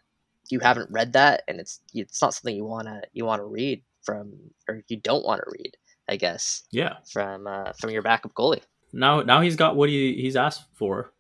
you 0.50 0.60
haven't 0.60 0.92
read 0.92 1.14
that, 1.14 1.44
and 1.48 1.60
it's 1.60 1.82
it's 1.94 2.22
not 2.22 2.34
something 2.34 2.56
you 2.56 2.66
wanna 2.66 3.02
you 3.14 3.26
wanna 3.26 3.46
read 3.46 3.84
from 4.04 4.34
or 4.68 4.82
you 4.88 4.98
don't 4.98 5.26
want 5.26 5.42
to 5.44 5.52
read, 5.52 5.72
I 6.10 6.16
guess, 6.18 6.64
Yeah. 6.72 6.96
from 7.12 7.48
uh, 7.48 7.72
from 7.74 7.92
your 7.92 8.02
backup 8.02 8.34
goalie. 8.34 8.64
Now, 8.92 9.22
now 9.22 9.42
he's 9.42 9.56
got 9.56 9.76
what 9.76 9.90
he, 9.90 10.16
he's 10.22 10.36
asked 10.36 10.64
for. 10.74 11.12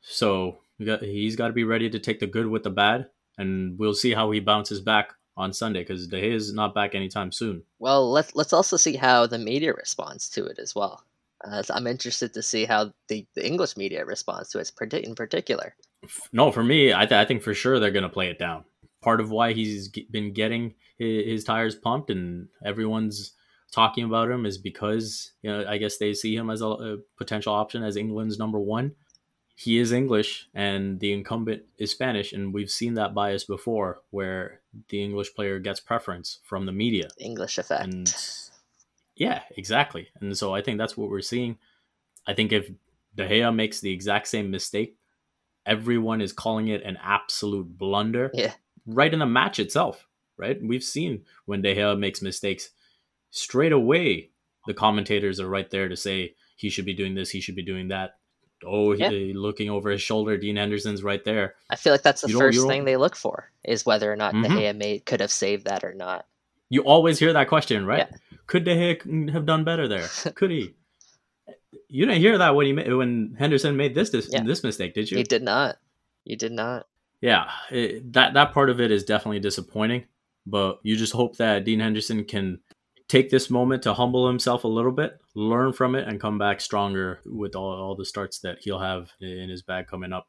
So 0.00 0.58
he's 0.78 1.36
got 1.36 1.48
to 1.48 1.52
be 1.52 1.64
ready 1.64 1.88
to 1.90 1.98
take 1.98 2.18
the 2.20 2.26
good 2.26 2.46
with 2.46 2.62
the 2.62 2.70
bad, 2.70 3.08
and 3.38 3.78
we'll 3.78 3.94
see 3.94 4.12
how 4.14 4.30
he 4.30 4.40
bounces 4.40 4.80
back 4.80 5.12
on 5.36 5.52
Sunday 5.52 5.80
because 5.80 6.06
De 6.06 6.16
Gea 6.20 6.32
is 6.32 6.52
not 6.52 6.74
back 6.74 6.94
anytime 6.94 7.32
soon. 7.32 7.62
Well, 7.78 8.10
let's 8.10 8.34
let's 8.34 8.52
also 8.52 8.76
see 8.76 8.96
how 8.96 9.26
the 9.26 9.38
media 9.38 9.72
responds 9.74 10.28
to 10.30 10.44
it 10.46 10.58
as 10.58 10.74
well. 10.74 11.02
Uh, 11.44 11.62
so 11.62 11.74
I'm 11.74 11.86
interested 11.86 12.32
to 12.32 12.42
see 12.42 12.64
how 12.64 12.92
the, 13.08 13.26
the 13.34 13.46
English 13.46 13.76
media 13.76 14.04
responds 14.06 14.48
to 14.50 14.58
it 14.58 14.72
in 15.04 15.14
particular. 15.14 15.74
No, 16.32 16.50
for 16.50 16.62
me, 16.64 16.94
I, 16.94 17.00
th- 17.04 17.12
I 17.18 17.26
think 17.26 17.42
for 17.42 17.52
sure 17.52 17.78
they're 17.78 17.90
going 17.90 18.02
to 18.04 18.08
play 18.08 18.30
it 18.30 18.38
down. 18.38 18.64
Part 19.02 19.20
of 19.20 19.30
why 19.30 19.52
he's 19.52 19.88
g- 19.88 20.06
been 20.10 20.32
getting 20.32 20.72
his, 20.96 21.24
his 21.26 21.44
tires 21.44 21.74
pumped 21.74 22.08
and 22.08 22.48
everyone's 22.64 23.32
talking 23.74 24.04
about 24.04 24.30
him 24.30 24.46
is 24.46 24.56
because 24.56 25.32
you 25.42 25.50
know 25.50 25.64
I 25.68 25.78
guess 25.78 25.98
they 25.98 26.14
see 26.14 26.34
him 26.34 26.48
as 26.48 26.60
a, 26.60 26.66
a 26.66 26.96
potential 27.18 27.52
option 27.52 27.82
as 27.82 27.96
England's 27.96 28.38
number 28.38 28.58
one. 28.58 28.92
He 29.56 29.78
is 29.78 29.92
English 29.92 30.48
and 30.54 30.98
the 30.98 31.12
incumbent 31.12 31.62
is 31.78 31.90
Spanish, 31.90 32.32
and 32.32 32.54
we've 32.54 32.70
seen 32.70 32.94
that 32.94 33.14
bias 33.14 33.44
before, 33.44 34.02
where 34.10 34.60
the 34.88 35.02
English 35.02 35.34
player 35.34 35.58
gets 35.58 35.80
preference 35.80 36.38
from 36.44 36.66
the 36.66 36.72
media. 36.72 37.08
English 37.18 37.58
effect. 37.58 37.84
And 37.84 38.14
yeah, 39.16 39.42
exactly. 39.56 40.08
And 40.20 40.36
so 40.36 40.54
I 40.54 40.62
think 40.62 40.78
that's 40.78 40.96
what 40.96 41.10
we're 41.10 41.20
seeing. 41.20 41.58
I 42.26 42.34
think 42.34 42.52
if 42.52 42.70
De 43.14 43.28
Gea 43.28 43.54
makes 43.54 43.80
the 43.80 43.92
exact 43.92 44.28
same 44.28 44.50
mistake, 44.50 44.96
everyone 45.66 46.20
is 46.20 46.32
calling 46.32 46.68
it 46.68 46.82
an 46.82 46.98
absolute 47.02 47.78
blunder 47.78 48.30
yeah, 48.34 48.52
right 48.86 49.12
in 49.12 49.20
the 49.20 49.26
match 49.26 49.58
itself, 49.58 50.06
right? 50.36 50.58
We've 50.62 50.82
seen 50.82 51.24
when 51.46 51.62
De 51.62 51.74
Gea 51.74 51.98
makes 51.98 52.22
mistakes, 52.22 52.70
straight 53.34 53.72
away 53.72 54.30
the 54.66 54.74
commentators 54.74 55.40
are 55.40 55.48
right 55.48 55.68
there 55.70 55.88
to 55.88 55.96
say 55.96 56.34
he 56.56 56.70
should 56.70 56.84
be 56.86 56.94
doing 56.94 57.14
this, 57.14 57.30
he 57.30 57.40
should 57.40 57.56
be 57.56 57.62
doing 57.64 57.88
that. 57.88 58.16
Oh, 58.64 58.92
he, 58.92 59.00
Yeah. 59.00 59.08
Uh, 59.08 59.38
looking 59.38 59.68
over 59.68 59.90
his 59.90 60.00
shoulder, 60.00 60.38
Dean 60.38 60.56
Henderson's 60.56 61.02
right 61.02 61.22
there. 61.24 61.54
I 61.68 61.76
feel 61.76 61.92
like 61.92 62.02
that's 62.02 62.22
the 62.22 62.28
You 62.28 62.38
first 62.38 62.66
thing 62.66 62.84
they 62.84 62.96
look 62.96 63.14
for 63.16 63.50
is 63.64 63.84
whether 63.84 64.10
or 64.10 64.16
not. 64.16 64.32
De 64.32 64.48
Gea 64.48 64.74
made 64.74 65.04
could 65.04 65.20
have 65.20 65.30
saved 65.32 65.66
that 65.66 65.84
or 65.84 65.92
not. 65.92 66.26
You 66.70 66.82
always 66.82 67.18
hear 67.18 67.32
that 67.34 67.48
question, 67.48 67.84
right? 67.84 68.08
Could 68.46 68.64
De 68.64 68.74
Gea 68.74 69.30
have 69.32 69.44
done 69.44 69.64
better 69.64 69.86
there? 69.88 70.06
Could 70.34 70.50
he? 70.50 70.74
You 71.88 72.06
didn't 72.06 72.20
hear 72.22 72.38
that 72.38 72.54
when 72.54 72.66
he 72.66 72.72
ma- 72.72 72.96
when 72.96 73.36
Henderson 73.38 73.76
made 73.76 73.94
this 73.94 74.10
this, 74.10 74.28
Yeah. 74.32 74.42
this 74.44 74.62
mistake, 74.64 74.94
did 74.94 75.10
you? 75.10 75.18
You 75.18 75.24
did 75.24 75.42
not. 75.42 75.76
You 76.24 76.36
did 76.36 76.52
not. 76.52 76.86
yeah, 77.20 77.50
it, 77.70 78.12
that 78.14 78.32
that 78.34 78.52
part 78.54 78.70
of 78.70 78.80
it 78.80 78.90
is 78.90 79.04
definitely 79.04 79.40
disappointing. 79.40 80.04
But 80.46 80.78
you 80.82 80.96
just 80.96 81.12
hope 81.12 81.36
that 81.36 81.64
Dean 81.64 81.80
Henderson 81.80 82.24
can 82.24 82.60
take 83.08 83.30
this 83.30 83.50
moment 83.50 83.82
to 83.82 83.94
humble 83.94 84.26
himself 84.26 84.64
a 84.64 84.68
little 84.68 84.92
bit, 84.92 85.18
learn 85.34 85.72
from 85.72 85.94
it, 85.94 86.08
and 86.08 86.20
come 86.20 86.38
back 86.38 86.60
stronger 86.60 87.20
with 87.26 87.54
all, 87.54 87.72
all 87.72 87.96
the 87.96 88.04
starts 88.04 88.40
that 88.40 88.58
he'll 88.60 88.78
have 88.78 89.10
in 89.20 89.48
his 89.48 89.62
bag 89.62 89.86
coming 89.86 90.12
up. 90.12 90.26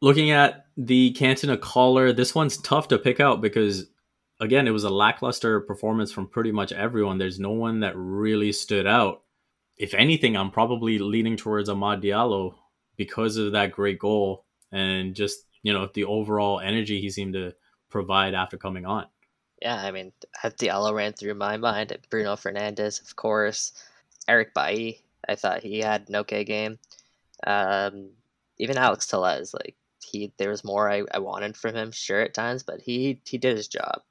Looking 0.00 0.30
at 0.30 0.66
the 0.76 1.12
Cantona 1.18 1.60
collar, 1.60 2.12
this 2.12 2.34
one's 2.34 2.56
tough 2.58 2.88
to 2.88 2.98
pick 2.98 3.18
out 3.18 3.40
because, 3.40 3.86
again, 4.40 4.68
it 4.68 4.72
was 4.72 4.84
a 4.84 4.90
lackluster 4.90 5.60
performance 5.60 6.12
from 6.12 6.28
pretty 6.28 6.52
much 6.52 6.70
everyone. 6.70 7.18
There's 7.18 7.40
no 7.40 7.50
one 7.50 7.80
that 7.80 7.96
really 7.96 8.52
stood 8.52 8.86
out. 8.86 9.22
If 9.76 9.94
anything, 9.94 10.36
I'm 10.36 10.50
probably 10.50 10.98
leaning 10.98 11.36
towards 11.36 11.68
Amad 11.68 12.02
Diallo 12.02 12.54
because 12.96 13.36
of 13.36 13.52
that 13.52 13.72
great 13.72 13.98
goal 13.98 14.44
and 14.70 15.14
just 15.14 15.38
you 15.62 15.72
know 15.72 15.88
the 15.94 16.04
overall 16.04 16.60
energy 16.60 17.00
he 17.00 17.10
seemed 17.10 17.34
to 17.34 17.54
provide 17.90 18.34
after 18.34 18.56
coming 18.56 18.86
on. 18.86 19.06
Yeah, 19.60 19.76
I 19.76 19.90
mean, 19.90 20.12
Diallo 20.44 20.94
ran 20.94 21.12
through 21.12 21.34
my 21.34 21.56
mind. 21.56 21.96
Bruno 22.10 22.36
Fernandes, 22.36 23.02
of 23.02 23.16
course. 23.16 23.72
Eric 24.28 24.54
Bailly, 24.54 25.02
I 25.28 25.34
thought 25.34 25.62
he 25.62 25.80
had 25.80 26.08
an 26.08 26.16
okay 26.16 26.44
game. 26.44 26.78
Um, 27.46 28.10
even 28.58 28.76
Alex 28.76 29.06
Telles, 29.06 29.54
like 29.54 29.76
he, 30.04 30.32
there 30.38 30.50
was 30.50 30.64
more 30.64 30.90
I, 30.90 31.02
I 31.12 31.18
wanted 31.18 31.56
from 31.56 31.74
him, 31.74 31.92
sure 31.92 32.20
at 32.20 32.34
times, 32.34 32.62
but 32.62 32.80
he 32.80 33.20
he 33.24 33.38
did 33.38 33.56
his 33.56 33.68
job. 33.68 34.02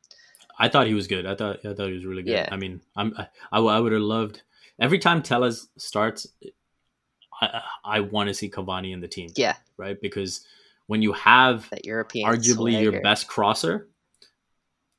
I 0.60 0.70
thought 0.70 0.88
he 0.88 0.94
was 0.94 1.08
good. 1.08 1.26
I 1.26 1.36
thought 1.36 1.66
I 1.66 1.74
thought 1.74 1.88
he 1.88 1.94
was 1.94 2.06
really 2.06 2.24
good. 2.24 2.32
Yeah. 2.32 2.50
I 2.52 2.58
mean, 2.58 2.82
I'm 2.96 3.14
I, 3.18 3.28
I, 3.52 3.80
would 3.80 3.92
have 3.92 4.02
loved 4.02 4.42
every 4.80 5.00
time 5.00 5.22
Telles 5.22 5.68
starts. 5.78 6.28
I 7.42 7.62
I 7.84 8.00
want 8.00 8.28
to 8.28 8.34
see 8.34 8.50
Cavani 8.50 8.94
in 8.94 9.02
the 9.02 9.08
team, 9.08 9.30
Yeah, 9.36 9.56
right? 9.78 10.00
Because 10.02 10.46
when 10.88 11.02
you 11.02 11.14
have 11.14 11.70
that 11.70 11.86
European 11.86 12.28
arguably 12.28 12.82
your 12.82 13.02
best 13.02 13.28
crosser, 13.28 13.88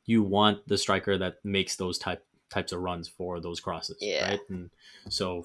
you 0.09 0.23
want 0.23 0.67
the 0.67 0.79
striker 0.79 1.19
that 1.19 1.37
makes 1.45 1.77
those 1.77 1.99
type 1.99 2.25
types 2.51 2.73
of 2.73 2.81
runs 2.81 3.07
for 3.09 3.41
those 3.41 3.61
crosses, 3.61 3.99
Yeah. 4.01 4.27
right? 4.31 4.41
And 4.49 4.71
so, 5.11 5.45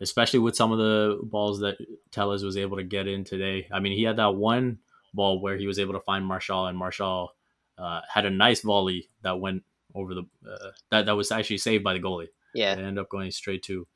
especially 0.00 0.38
with 0.40 0.56
some 0.56 0.72
of 0.72 0.78
the 0.78 1.20
balls 1.22 1.60
that 1.60 1.76
Telles 2.10 2.42
was 2.42 2.56
able 2.56 2.78
to 2.78 2.82
get 2.82 3.06
in 3.06 3.24
today. 3.24 3.68
I 3.70 3.78
mean, 3.78 3.92
he 3.92 4.04
had 4.04 4.16
that 4.16 4.34
one 4.34 4.78
ball 5.12 5.38
where 5.42 5.58
he 5.58 5.66
was 5.66 5.78
able 5.78 5.92
to 5.92 6.00
find 6.00 6.24
Martial, 6.24 6.64
and 6.66 6.78
Martial 6.78 7.34
uh, 7.76 8.00
had 8.08 8.24
a 8.24 8.30
nice 8.30 8.62
volley 8.62 9.10
that 9.20 9.38
went 9.38 9.64
over 9.94 10.14
the 10.14 10.22
uh, 10.50 10.70
that 10.90 11.04
that 11.06 11.16
was 11.16 11.30
actually 11.30 11.58
saved 11.58 11.84
by 11.84 11.92
the 11.92 12.00
goalie. 12.00 12.28
Yeah, 12.54 12.72
It 12.72 12.78
ended 12.78 12.98
up 12.98 13.10
going 13.10 13.30
straight 13.32 13.62
to, 13.64 13.86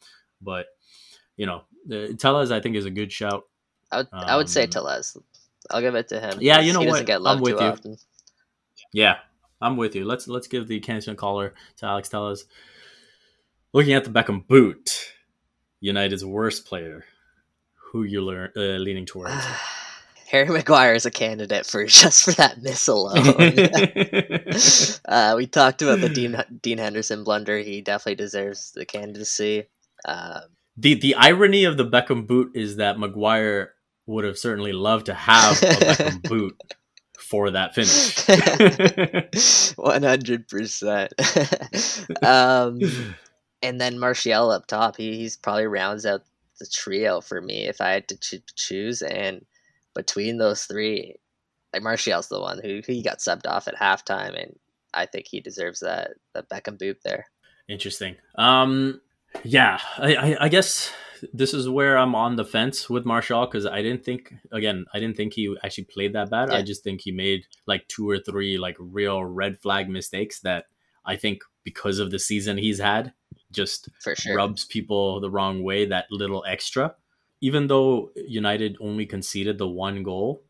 but 0.42 0.66
you 1.36 1.46
know, 1.46 1.62
Telles 2.18 2.50
I 2.50 2.60
think 2.60 2.76
is 2.76 2.84
a 2.84 2.90
good 2.90 3.10
shout. 3.10 3.44
I 3.90 3.96
would 3.98 4.08
I 4.12 4.36
would 4.36 4.50
say 4.50 4.64
um, 4.64 4.70
Telles. 4.70 5.16
I'll 5.70 5.80
give 5.80 5.94
it 5.94 6.08
to 6.08 6.20
him. 6.20 6.38
Yeah, 6.42 6.60
you 6.60 6.74
know 6.74 6.80
he 6.80 6.86
what? 6.86 6.92
doesn't 6.92 7.06
get 7.06 7.22
I'm 7.24 7.40
with 7.40 7.56
too 7.58 7.64
you. 7.64 7.70
often. 7.70 7.96
Yeah, 8.92 9.16
I'm 9.64 9.78
with 9.78 9.96
you. 9.96 10.04
Let's 10.04 10.28
let's 10.28 10.46
give 10.46 10.68
the 10.68 10.78
Canton 10.80 11.16
caller 11.16 11.54
to 11.78 11.86
Alex 11.86 12.10
Telles. 12.10 12.44
Looking 13.72 13.94
at 13.94 14.04
the 14.04 14.10
Beckham 14.10 14.46
boot, 14.46 15.14
United's 15.80 16.24
worst 16.24 16.66
player. 16.66 17.04
Who 17.90 18.02
you 18.02 18.20
learn 18.20 18.50
uh, 18.56 18.78
leaning 18.78 19.06
towards? 19.06 19.32
Harry 20.30 20.48
Maguire 20.48 20.94
is 20.94 21.06
a 21.06 21.10
candidate 21.10 21.64
for 21.64 21.86
just 21.86 22.24
for 22.24 22.32
that 22.32 22.60
miss 22.60 22.86
alone. 22.88 23.16
uh, 25.08 25.34
we 25.36 25.46
talked 25.46 25.80
about 25.80 26.00
the 26.00 26.10
Dean 26.10 26.36
Dean 26.60 26.78
Henderson 26.78 27.24
blunder. 27.24 27.58
He 27.58 27.80
definitely 27.80 28.16
deserves 28.16 28.72
the 28.72 28.84
candidacy. 28.84 29.64
Um, 30.04 30.42
the 30.76 30.94
the 30.94 31.14
irony 31.14 31.64
of 31.64 31.78
the 31.78 31.86
Beckham 31.86 32.26
boot 32.26 32.52
is 32.54 32.76
that 32.76 32.98
Maguire 32.98 33.72
would 34.06 34.24
have 34.24 34.36
certainly 34.36 34.72
loved 34.72 35.06
to 35.06 35.14
have 35.14 35.62
a 35.62 35.66
Beckham 35.66 36.22
boot 36.28 36.60
for 37.24 37.50
that 37.50 37.74
finish. 37.74 38.24
One 39.76 40.02
hundred 40.02 40.48
percent. 40.48 41.12
Um, 42.22 42.80
and 43.62 43.80
then 43.80 43.98
Martial 43.98 44.50
up 44.50 44.66
top. 44.66 44.96
He 44.96 45.16
he's 45.16 45.36
probably 45.36 45.66
rounds 45.66 46.04
out 46.04 46.22
the 46.58 46.66
trio 46.66 47.20
for 47.20 47.40
me 47.40 47.64
if 47.64 47.80
I 47.80 47.90
had 47.90 48.08
to 48.08 48.16
ch- 48.18 48.42
choose. 48.54 49.02
And 49.02 49.44
between 49.94 50.38
those 50.38 50.64
three, 50.64 51.16
like 51.72 51.82
Martial's 51.82 52.28
the 52.28 52.40
one 52.40 52.60
who 52.62 52.82
he 52.86 53.02
got 53.02 53.18
subbed 53.18 53.46
off 53.46 53.68
at 53.68 53.76
halftime, 53.76 54.40
and 54.40 54.56
I 54.92 55.06
think 55.06 55.26
he 55.26 55.40
deserves 55.40 55.80
that 55.80 56.12
the 56.34 56.42
Beckham 56.42 56.78
boot 56.78 56.98
there. 57.04 57.26
Interesting. 57.68 58.16
Um, 58.36 59.00
yeah, 59.42 59.80
I, 59.98 60.14
I, 60.14 60.36
I 60.44 60.48
guess 60.48 60.92
this 61.32 61.54
is 61.54 61.68
where 61.68 61.96
I'm 61.96 62.14
on 62.14 62.36
the 62.36 62.44
fence 62.44 62.88
with 62.88 63.04
Martial 63.04 63.46
because 63.46 63.66
I 63.66 63.82
didn't 63.82 64.04
think 64.04 64.34
again 64.52 64.84
I 64.92 65.00
didn't 65.00 65.16
think 65.16 65.34
he 65.34 65.56
actually 65.64 65.84
played 65.84 66.12
that 66.14 66.30
bad. 66.30 66.50
I 66.50 66.62
just 66.62 66.82
think 66.84 67.00
he 67.00 67.12
made 67.12 67.46
like 67.66 67.86
two 67.88 68.08
or 68.08 68.18
three 68.18 68.58
like 68.58 68.76
real 68.78 69.24
red 69.24 69.60
flag 69.60 69.88
mistakes 69.88 70.40
that 70.40 70.66
I 71.04 71.16
think 71.16 71.42
because 71.64 71.98
of 71.98 72.10
the 72.10 72.18
season 72.18 72.58
he's 72.58 72.78
had 72.78 73.12
just 73.52 73.88
sure. 74.16 74.36
rubs 74.36 74.64
people 74.64 75.20
the 75.20 75.30
wrong 75.30 75.62
way. 75.62 75.86
That 75.86 76.06
little 76.10 76.44
extra, 76.46 76.94
even 77.40 77.66
though 77.66 78.10
United 78.16 78.76
only 78.80 79.06
conceded 79.06 79.58
the 79.58 79.68
one 79.68 80.02
goal, 80.02 80.42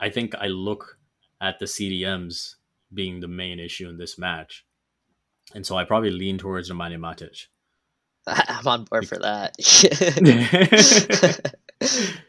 I 0.00 0.10
think 0.10 0.34
I 0.34 0.46
look 0.46 0.98
at 1.40 1.58
the 1.58 1.66
CDMs 1.66 2.56
being 2.92 3.20
the 3.20 3.28
main 3.28 3.60
issue 3.60 3.88
in 3.88 3.98
this 3.98 4.18
match, 4.18 4.66
and 5.54 5.64
so 5.64 5.76
I 5.76 5.84
probably 5.84 6.10
lean 6.10 6.38
towards 6.38 6.70
Nemanja 6.70 6.98
Matic. 6.98 7.46
I'm 8.48 8.66
on 8.66 8.84
board 8.84 9.08
for 9.08 9.18
that. 9.18 9.54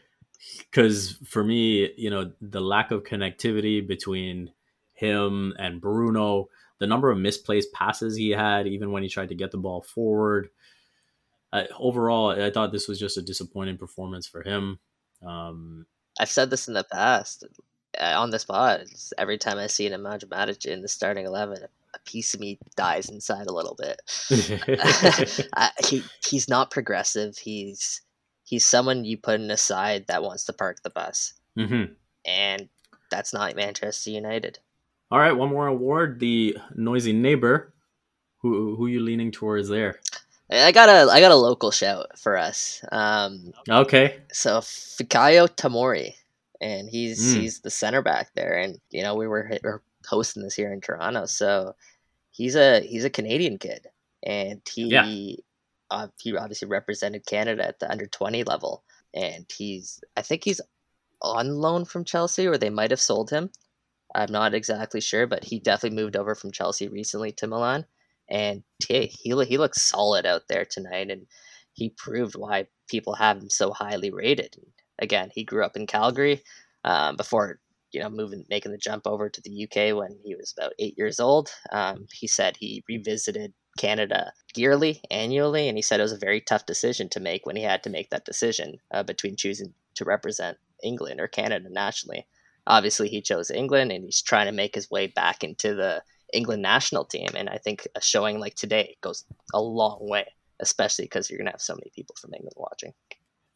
because 0.70 1.18
for 1.24 1.42
me, 1.42 1.92
you 1.96 2.10
know, 2.10 2.32
the 2.40 2.60
lack 2.60 2.90
of 2.90 3.04
connectivity 3.04 3.86
between 3.86 4.52
him 4.94 5.54
and 5.58 5.80
Bruno, 5.80 6.48
the 6.78 6.86
number 6.86 7.10
of 7.10 7.18
misplaced 7.18 7.72
passes 7.72 8.16
he 8.16 8.30
had, 8.30 8.66
even 8.66 8.92
when 8.92 9.02
he 9.02 9.08
tried 9.08 9.28
to 9.30 9.34
get 9.34 9.50
the 9.50 9.58
ball 9.58 9.82
forward. 9.82 10.50
Uh, 11.52 11.64
overall, 11.78 12.30
I 12.30 12.50
thought 12.50 12.70
this 12.70 12.86
was 12.86 12.98
just 12.98 13.16
a 13.16 13.22
disappointing 13.22 13.76
performance 13.76 14.26
for 14.26 14.42
him. 14.42 14.78
Um, 15.26 15.86
I've 16.18 16.30
said 16.30 16.50
this 16.50 16.68
in 16.68 16.74
the 16.74 16.84
past 16.84 17.44
uh, 18.00 18.14
on 18.16 18.30
the 18.30 18.38
spot. 18.38 18.82
Every 19.18 19.38
time 19.38 19.58
I 19.58 19.66
see 19.66 19.86
an 19.86 20.00
Nemanja 20.00 20.26
Matic 20.26 20.66
in 20.66 20.82
the 20.82 20.88
starting 20.88 21.26
eleven, 21.26 21.66
a 21.94 21.98
piece 22.00 22.34
of 22.34 22.40
me 22.40 22.58
dies 22.76 23.08
inside 23.08 23.46
a 23.46 23.52
little 23.52 23.76
bit. 23.78 24.00
I, 25.54 25.70
he 25.88 26.02
he's 26.24 26.48
not 26.48 26.70
progressive. 26.70 27.36
He's 27.38 28.02
he's 28.44 28.64
someone 28.64 29.04
you 29.04 29.16
put 29.18 29.40
in 29.40 29.50
a 29.50 29.56
side 29.56 30.06
that 30.08 30.22
wants 30.22 30.44
to 30.44 30.52
park 30.52 30.82
the 30.82 30.90
bus, 30.90 31.34
Mhm. 31.58 31.94
and 32.24 32.68
that's 33.10 33.32
not 33.32 33.56
Manchester 33.56 34.10
United. 34.10 34.58
All 35.10 35.18
right, 35.18 35.32
one 35.32 35.50
more 35.50 35.66
award: 35.66 36.20
the 36.20 36.56
noisy 36.74 37.12
neighbor. 37.12 37.72
Who 38.42 38.74
who 38.76 38.86
you 38.86 39.00
leaning 39.00 39.30
towards 39.32 39.68
there? 39.68 40.00
I 40.50 40.72
got 40.72 40.88
a 40.88 41.10
I 41.12 41.20
got 41.20 41.30
a 41.30 41.36
local 41.36 41.70
shout 41.70 42.18
for 42.18 42.36
us. 42.38 42.82
Um, 42.90 43.52
Okay, 43.68 44.20
so 44.32 44.60
Fikayo 44.60 45.46
Tamori, 45.48 46.14
and 46.60 46.88
he's 46.88 47.20
Mm. 47.34 47.40
he's 47.40 47.60
the 47.60 47.70
center 47.70 48.02
back 48.02 48.30
there, 48.34 48.56
and 48.58 48.80
you 48.90 49.02
know 49.02 49.14
we 49.14 49.26
were, 49.28 49.50
we're 49.62 49.82
hosting 50.10 50.42
this 50.42 50.54
here 50.54 50.72
in 50.72 50.80
Toronto, 50.80 51.26
so 51.26 51.74
he's 52.30 52.56
a 52.56 52.80
he's 52.80 53.04
a 53.04 53.10
Canadian 53.10 53.58
kid, 53.58 53.86
and 54.22 54.60
he 54.74 54.88
Yeah. 54.90 55.06
uh, 55.90 56.08
he 56.20 56.36
obviously 56.36 56.68
represented 56.68 57.26
Canada 57.26 57.66
at 57.66 57.78
the 57.78 57.90
under 57.90 58.06
twenty 58.06 58.44
level, 58.44 58.84
and 59.14 59.46
he's 59.56 60.00
I 60.16 60.22
think 60.22 60.44
he's 60.44 60.60
on 61.22 61.54
loan 61.56 61.84
from 61.84 62.04
Chelsea, 62.04 62.46
or 62.46 62.58
they 62.58 62.70
might 62.70 62.90
have 62.90 63.00
sold 63.00 63.30
him. 63.30 63.50
I'm 64.14 64.32
not 64.32 64.54
exactly 64.54 65.00
sure, 65.00 65.26
but 65.26 65.44
he 65.44 65.60
definitely 65.60 66.02
moved 66.02 66.16
over 66.16 66.34
from 66.34 66.50
Chelsea 66.52 66.88
recently 66.88 67.32
to 67.32 67.46
Milan, 67.46 67.86
and 68.28 68.62
hey, 68.88 69.06
he 69.06 69.30
he 69.46 69.58
looks 69.58 69.82
solid 69.82 70.26
out 70.26 70.42
there 70.48 70.64
tonight, 70.64 71.10
and 71.10 71.26
he 71.74 71.90
proved 71.90 72.34
why 72.36 72.66
people 72.88 73.14
have 73.14 73.38
him 73.38 73.50
so 73.50 73.72
highly 73.72 74.10
rated. 74.10 74.56
Again, 74.98 75.30
he 75.34 75.44
grew 75.44 75.64
up 75.64 75.76
in 75.76 75.86
Calgary 75.86 76.42
um, 76.84 77.16
before 77.16 77.60
you 77.92 78.00
know 78.00 78.10
moving 78.10 78.44
making 78.48 78.72
the 78.72 78.78
jump 78.78 79.06
over 79.06 79.28
to 79.28 79.40
the 79.42 79.64
UK 79.64 79.96
when 79.96 80.18
he 80.24 80.34
was 80.34 80.54
about 80.56 80.72
eight 80.78 80.96
years 80.96 81.20
old. 81.20 81.50
Um, 81.72 82.06
he 82.12 82.26
said 82.26 82.56
he 82.56 82.84
revisited 82.88 83.52
Canada 83.78 84.32
yearly, 84.56 85.00
annually, 85.10 85.68
and 85.68 85.78
he 85.78 85.82
said 85.82 86.00
it 86.00 86.04
was 86.04 86.12
a 86.12 86.18
very 86.18 86.40
tough 86.40 86.66
decision 86.66 87.08
to 87.10 87.20
make 87.20 87.46
when 87.46 87.56
he 87.56 87.62
had 87.62 87.82
to 87.84 87.90
make 87.90 88.10
that 88.10 88.24
decision 88.24 88.78
uh, 88.90 89.02
between 89.02 89.36
choosing 89.36 89.72
to 89.94 90.04
represent 90.04 90.58
England 90.82 91.20
or 91.20 91.28
Canada 91.28 91.68
nationally. 91.70 92.26
Obviously, 92.66 93.08
he 93.08 93.22
chose 93.22 93.50
England, 93.50 93.90
and 93.92 94.04
he's 94.04 94.22
trying 94.22 94.46
to 94.46 94.52
make 94.52 94.74
his 94.74 94.90
way 94.90 95.06
back 95.06 95.42
into 95.42 95.74
the 95.74 96.02
England 96.32 96.62
national 96.62 97.04
team. 97.04 97.28
And 97.34 97.48
I 97.48 97.58
think 97.58 97.86
a 97.94 98.00
showing 98.00 98.38
like 98.38 98.54
today 98.54 98.96
goes 99.00 99.24
a 99.54 99.60
long 99.60 99.98
way, 100.00 100.26
especially 100.60 101.06
because 101.06 101.30
you're 101.30 101.38
going 101.38 101.46
to 101.46 101.52
have 101.52 101.60
so 101.60 101.74
many 101.74 101.90
people 101.94 102.16
from 102.20 102.34
England 102.34 102.54
watching. 102.56 102.92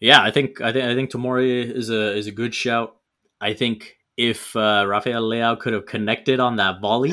Yeah, 0.01 0.23
I 0.23 0.31
think 0.31 0.61
I 0.61 0.73
think 0.73 0.85
I 0.85 0.94
think 0.94 1.11
Tomori 1.11 1.70
is 1.70 1.90
a 1.90 2.16
is 2.16 2.27
a 2.27 2.33
good 2.33 2.55
shout. 2.55 2.97
I 3.40 3.53
think 3.53 3.97
if 4.16 4.55
uh, 4.57 4.85
Rafael 4.87 5.22
Leao 5.22 5.59
could 5.59 5.72
have 5.72 5.87
connected 5.87 6.40
on 6.40 6.57
that 6.57 6.81
volley 6.81 7.12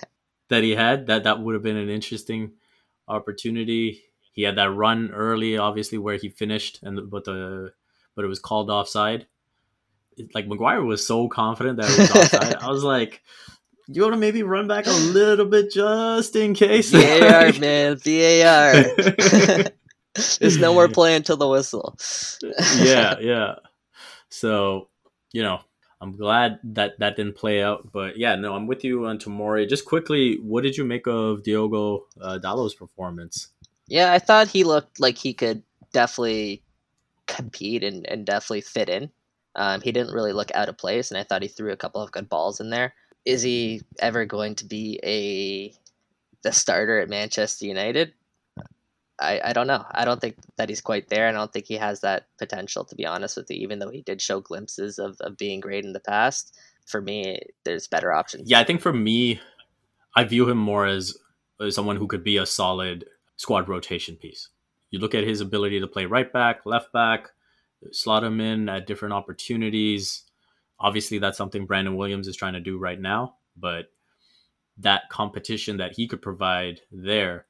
that 0.48 0.62
he 0.62 0.72
had, 0.72 1.06
that 1.06 1.24
that 1.24 1.40
would 1.40 1.54
have 1.54 1.62
been 1.62 1.76
an 1.76 1.88
interesting 1.88 2.52
opportunity. 3.08 4.02
He 4.32 4.42
had 4.42 4.56
that 4.56 4.70
run 4.70 5.10
early, 5.12 5.58
obviously, 5.58 5.98
where 5.98 6.16
he 6.16 6.28
finished, 6.28 6.80
and 6.82 7.10
but 7.10 7.24
the 7.24 7.72
but 8.14 8.24
it 8.24 8.28
was 8.28 8.38
called 8.38 8.70
offside. 8.70 9.26
Like 10.34 10.46
Maguire 10.46 10.82
was 10.82 11.06
so 11.06 11.28
confident 11.28 11.78
that 11.78 11.90
it 11.90 11.98
was 11.98 12.10
offside. 12.10 12.56
I 12.56 12.68
was 12.68 12.84
like, 12.84 13.22
you 13.88 14.02
want 14.02 14.14
to 14.14 14.18
maybe 14.18 14.42
run 14.42 14.68
back 14.68 14.86
a 14.86 14.90
little 14.90 15.46
bit 15.46 15.72
just 15.72 16.36
in 16.36 16.54
case? 16.54 16.90
VAR, 16.92 17.52
man, 17.58 17.96
VAR. 17.96 18.84
There's 20.40 20.58
no 20.58 20.74
more 20.74 20.88
play 20.88 21.16
until 21.16 21.36
the 21.36 21.48
whistle. 21.48 21.96
yeah, 22.76 23.18
yeah. 23.20 23.54
So, 24.28 24.88
you 25.32 25.42
know, 25.42 25.60
I'm 26.02 26.16
glad 26.16 26.58
that 26.64 26.98
that 26.98 27.14
didn't 27.14 27.36
play 27.36 27.62
out. 27.62 27.92
But 27.92 28.18
yeah, 28.18 28.34
no, 28.34 28.54
I'm 28.54 28.66
with 28.66 28.82
you 28.82 29.06
on 29.06 29.18
Tomori. 29.18 29.68
Just 29.68 29.84
quickly, 29.84 30.40
what 30.42 30.64
did 30.64 30.76
you 30.76 30.84
make 30.84 31.06
of 31.06 31.44
Diogo 31.44 32.06
uh, 32.20 32.40
Dalot's 32.42 32.74
performance? 32.74 33.48
Yeah, 33.86 34.12
I 34.12 34.18
thought 34.18 34.48
he 34.48 34.64
looked 34.64 34.98
like 34.98 35.16
he 35.16 35.32
could 35.32 35.62
definitely 35.92 36.64
compete 37.26 37.84
and, 37.84 38.04
and 38.08 38.26
definitely 38.26 38.62
fit 38.62 38.88
in. 38.88 39.10
Um, 39.54 39.80
he 39.80 39.92
didn't 39.92 40.12
really 40.12 40.32
look 40.32 40.50
out 40.54 40.68
of 40.68 40.76
place, 40.76 41.10
and 41.10 41.18
I 41.18 41.22
thought 41.22 41.42
he 41.42 41.48
threw 41.48 41.70
a 41.70 41.76
couple 41.76 42.02
of 42.02 42.10
good 42.10 42.28
balls 42.28 42.58
in 42.58 42.70
there. 42.70 42.94
Is 43.24 43.42
he 43.42 43.82
ever 44.00 44.24
going 44.24 44.56
to 44.56 44.64
be 44.64 44.98
a 45.04 45.72
the 46.42 46.52
starter 46.52 46.98
at 46.98 47.08
Manchester 47.08 47.66
United? 47.66 48.12
I, 49.22 49.40
I 49.44 49.52
don't 49.52 49.66
know. 49.66 49.84
I 49.92 50.04
don't 50.04 50.20
think 50.20 50.36
that 50.56 50.68
he's 50.68 50.80
quite 50.80 51.08
there. 51.08 51.28
I 51.28 51.32
don't 51.32 51.52
think 51.52 51.66
he 51.66 51.74
has 51.74 52.00
that 52.00 52.26
potential, 52.38 52.84
to 52.84 52.94
be 52.94 53.06
honest 53.06 53.36
with 53.36 53.50
you, 53.50 53.56
even 53.58 53.78
though 53.78 53.90
he 53.90 54.02
did 54.02 54.20
show 54.20 54.40
glimpses 54.40 54.98
of, 54.98 55.16
of 55.20 55.36
being 55.36 55.60
great 55.60 55.84
in 55.84 55.92
the 55.92 56.00
past. 56.00 56.58
For 56.86 57.00
me, 57.00 57.40
there's 57.64 57.86
better 57.86 58.12
options. 58.12 58.50
Yeah, 58.50 58.60
I 58.60 58.64
think 58.64 58.80
for 58.80 58.92
me, 58.92 59.40
I 60.16 60.24
view 60.24 60.48
him 60.48 60.58
more 60.58 60.86
as, 60.86 61.16
as 61.60 61.74
someone 61.74 61.96
who 61.96 62.08
could 62.08 62.24
be 62.24 62.36
a 62.36 62.46
solid 62.46 63.06
squad 63.36 63.68
rotation 63.68 64.16
piece. 64.16 64.48
You 64.90 64.98
look 64.98 65.14
at 65.14 65.24
his 65.24 65.40
ability 65.40 65.80
to 65.80 65.86
play 65.86 66.04
right 66.04 66.30
back, 66.30 66.66
left 66.66 66.92
back, 66.92 67.30
slot 67.92 68.24
him 68.24 68.40
in 68.40 68.68
at 68.68 68.86
different 68.86 69.14
opportunities. 69.14 70.24
Obviously, 70.78 71.18
that's 71.18 71.38
something 71.38 71.66
Brandon 71.66 71.96
Williams 71.96 72.26
is 72.26 72.36
trying 72.36 72.54
to 72.54 72.60
do 72.60 72.78
right 72.78 73.00
now, 73.00 73.36
but 73.56 73.86
that 74.78 75.08
competition 75.10 75.76
that 75.76 75.92
he 75.92 76.08
could 76.08 76.20
provide 76.20 76.80
there 76.90 77.46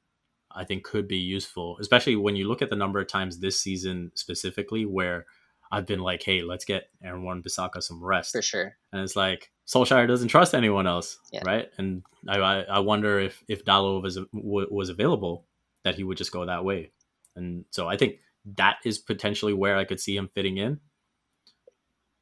I 0.55 0.63
think 0.63 0.83
could 0.83 1.07
be 1.07 1.17
useful, 1.17 1.77
especially 1.79 2.15
when 2.15 2.35
you 2.35 2.47
look 2.47 2.61
at 2.61 2.69
the 2.69 2.75
number 2.75 2.99
of 2.99 3.07
times 3.07 3.39
this 3.39 3.59
season 3.59 4.11
specifically 4.15 4.85
where 4.85 5.25
I've 5.71 5.87
been 5.87 6.01
like, 6.01 6.21
hey, 6.21 6.43
let's 6.43 6.65
get 6.65 6.89
Aaron 7.03 7.23
Wan-Bissaka 7.23 7.81
some 7.81 8.03
rest. 8.03 8.31
For 8.33 8.43
sure. 8.43 8.77
And 8.91 9.01
it's 9.01 9.15
like 9.15 9.51
Solskjaer 9.67 10.07
doesn't 10.07 10.27
trust 10.27 10.53
anyone 10.53 10.85
else, 10.85 11.17
Yeah. 11.31 11.41
right? 11.45 11.69
And 11.79 12.03
I, 12.27 12.37
I, 12.37 12.79
wonder 12.79 13.19
if 13.19 13.43
if 13.47 13.65
Dalot 13.65 14.03
was 14.03 14.19
was 14.31 14.89
available, 14.89 15.47
that 15.83 15.95
he 15.95 16.03
would 16.03 16.17
just 16.17 16.31
go 16.31 16.45
that 16.45 16.63
way. 16.63 16.91
And 17.35 17.65
so 17.71 17.87
I 17.87 17.97
think 17.97 18.19
that 18.57 18.77
is 18.85 18.99
potentially 18.99 19.53
where 19.53 19.77
I 19.77 19.85
could 19.85 19.99
see 19.99 20.15
him 20.15 20.29
fitting 20.35 20.57
in. 20.57 20.79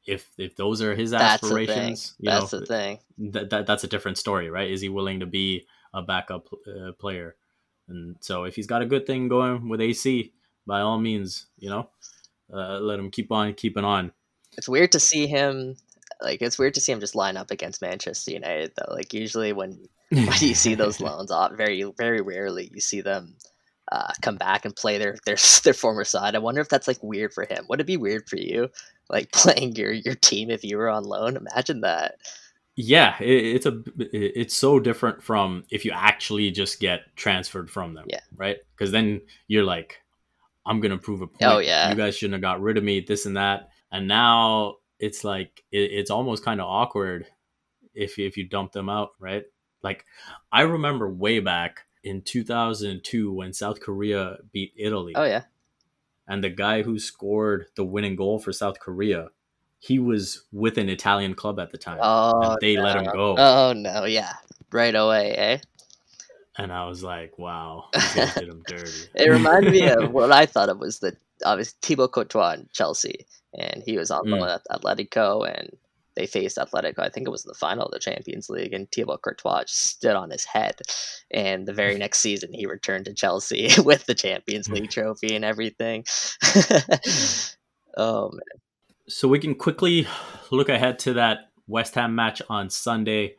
If 0.06 0.30
if 0.38 0.56
those 0.56 0.80
are 0.82 0.94
his 0.94 1.10
That's 1.10 1.44
aspirations, 1.44 2.14
you 2.18 2.30
That's 2.30 2.52
know, 2.52 2.60
the 2.60 2.66
thing. 2.66 2.98
that, 3.18 3.50
that 3.50 3.66
that's 3.66 3.84
a 3.84 3.88
different 3.88 4.18
story, 4.18 4.50
right? 4.50 4.70
Is 4.70 4.80
he 4.80 4.88
willing 4.88 5.20
to 5.20 5.26
be 5.26 5.66
a 5.94 6.02
backup 6.02 6.48
uh, 6.66 6.92
player? 6.98 7.36
And 7.92 8.16
so 8.20 8.44
if 8.44 8.56
he's 8.56 8.66
got 8.66 8.82
a 8.82 8.86
good 8.86 9.06
thing 9.06 9.28
going 9.28 9.68
with 9.68 9.80
AC, 9.80 10.32
by 10.66 10.80
all 10.80 10.98
means, 10.98 11.46
you 11.58 11.68
know, 11.68 11.88
uh, 12.52 12.78
let 12.78 12.98
him 12.98 13.10
keep 13.10 13.30
on 13.30 13.54
keeping 13.54 13.84
on. 13.84 14.12
It's 14.56 14.68
weird 14.68 14.92
to 14.92 15.00
see 15.00 15.26
him. 15.26 15.76
Like 16.20 16.40
it's 16.40 16.58
weird 16.58 16.74
to 16.74 16.80
see 16.80 16.92
him 16.92 17.00
just 17.00 17.14
line 17.14 17.36
up 17.36 17.50
against 17.50 17.82
Manchester 17.82 18.32
United 18.32 18.72
though. 18.76 18.94
Like 18.94 19.12
usually 19.12 19.52
when 19.52 19.88
when 20.10 20.26
you 20.40 20.54
see 20.54 20.74
those 20.74 21.00
loans 21.06 21.30
off, 21.30 21.52
very 21.52 21.82
very 21.98 22.20
rarely 22.20 22.70
you 22.72 22.80
see 22.80 23.00
them 23.00 23.36
uh, 23.90 24.12
come 24.22 24.36
back 24.36 24.64
and 24.64 24.74
play 24.74 24.98
their 24.98 25.16
their 25.26 25.36
their 25.64 25.74
former 25.74 26.04
side. 26.04 26.34
I 26.34 26.38
wonder 26.38 26.60
if 26.60 26.68
that's 26.68 26.88
like 26.88 27.02
weird 27.02 27.32
for 27.32 27.44
him. 27.44 27.66
Would 27.68 27.80
it 27.80 27.86
be 27.86 27.96
weird 27.96 28.28
for 28.28 28.36
you, 28.36 28.70
like 29.10 29.32
playing 29.32 29.76
your 29.76 29.92
your 29.92 30.14
team 30.14 30.50
if 30.50 30.64
you 30.64 30.76
were 30.78 30.88
on 30.88 31.04
loan? 31.04 31.36
Imagine 31.36 31.80
that. 31.82 32.16
Yeah, 32.76 33.16
it, 33.20 33.56
it's 33.56 33.66
a 33.66 33.82
it's 33.98 34.54
so 34.56 34.80
different 34.80 35.22
from 35.22 35.64
if 35.70 35.84
you 35.84 35.92
actually 35.92 36.50
just 36.50 36.80
get 36.80 37.00
transferred 37.16 37.70
from 37.70 37.94
them. 37.94 38.06
Yeah. 38.08 38.20
Right. 38.34 38.56
Because 38.74 38.90
then 38.92 39.20
you're 39.46 39.64
like, 39.64 40.00
I'm 40.64 40.80
gonna 40.80 40.98
prove 40.98 41.20
a 41.20 41.26
point. 41.26 41.42
Oh, 41.42 41.58
yeah. 41.58 41.90
You 41.90 41.96
guys 41.96 42.16
shouldn't 42.16 42.34
have 42.34 42.40
got 42.42 42.62
rid 42.62 42.78
of 42.78 42.84
me. 42.84 43.00
This 43.00 43.26
and 43.26 43.36
that. 43.36 43.68
And 43.90 44.08
now 44.08 44.76
it's 44.98 45.22
like 45.24 45.62
it, 45.70 45.90
it's 45.92 46.10
almost 46.10 46.44
kind 46.44 46.60
of 46.60 46.66
awkward 46.66 47.26
if 47.94 48.18
if 48.18 48.36
you 48.38 48.44
dump 48.48 48.72
them 48.72 48.88
out, 48.88 49.10
right? 49.18 49.44
Like 49.82 50.06
I 50.50 50.62
remember 50.62 51.12
way 51.12 51.40
back 51.40 51.80
in 52.04 52.22
2002 52.22 53.32
when 53.32 53.52
South 53.52 53.80
Korea 53.80 54.38
beat 54.52 54.72
Italy 54.76 55.12
Oh 55.14 55.24
yeah. 55.24 55.42
and 56.26 56.42
the 56.42 56.50
guy 56.50 56.82
who 56.82 56.98
scored 56.98 57.66
the 57.76 57.84
winning 57.84 58.16
goal 58.16 58.38
for 58.38 58.52
South 58.52 58.80
Korea, 58.80 59.28
he 59.82 59.98
was 59.98 60.44
with 60.52 60.78
an 60.78 60.88
Italian 60.88 61.34
club 61.34 61.58
at 61.58 61.72
the 61.72 61.76
time. 61.76 61.98
Oh 62.00 62.52
and 62.52 62.58
they 62.60 62.76
let 62.76 62.96
him 62.96 63.04
go. 63.12 63.34
Oh 63.36 63.72
no, 63.72 64.04
yeah. 64.04 64.34
Right 64.70 64.94
away, 64.94 65.32
eh? 65.32 65.58
And 66.56 66.72
I 66.72 66.86
was 66.86 67.02
like, 67.02 67.36
wow, 67.36 67.88
did 68.14 68.48
him 68.48 68.62
dirty. 68.64 68.90
It 69.16 69.28
reminded 69.28 69.72
me 69.72 69.88
of 69.88 70.12
what 70.16 70.30
I 70.30 70.46
thought 70.46 70.68
of 70.68 70.78
was 70.78 71.00
the 71.00 71.16
obviously 71.44 71.76
Thibaut 71.82 72.12
Courtois 72.12 72.52
in 72.52 72.68
Chelsea, 72.72 73.26
and 73.58 73.82
he 73.84 73.98
was 73.98 74.12
on 74.12 74.24
Mm. 74.26 74.54
at 74.54 74.62
Atletico, 74.70 75.52
and 75.52 75.76
they 76.14 76.26
faced 76.26 76.58
Atletico. 76.58 77.00
I 77.00 77.08
think 77.08 77.26
it 77.26 77.30
was 77.32 77.44
in 77.44 77.48
the 77.48 77.54
final 77.54 77.86
of 77.86 77.90
the 77.90 77.98
Champions 77.98 78.48
League, 78.48 78.72
and 78.72 78.88
Thibaut 78.92 79.22
Courtois 79.22 79.64
just 79.64 79.80
stood 79.80 80.14
on 80.14 80.30
his 80.30 80.44
head. 80.44 80.80
And 81.32 81.66
the 81.66 81.72
very 81.72 81.98
next 81.98 82.20
season, 82.20 82.52
he 82.52 82.66
returned 82.66 83.06
to 83.06 83.14
Chelsea 83.14 83.68
with 83.82 84.06
the 84.06 84.14
Champions 84.14 84.68
League 84.68 84.90
trophy 84.90 85.34
and 85.34 85.44
everything. 85.44 86.04
oh 87.96 88.30
man, 88.30 88.40
So 89.08 89.26
we 89.26 89.38
can 89.38 89.54
quickly 89.54 90.06
look 90.50 90.68
ahead 90.68 90.98
to 91.00 91.14
that 91.14 91.50
West 91.66 91.94
Ham 91.96 92.14
match 92.14 92.40
on 92.48 92.70
Sunday. 92.70 93.36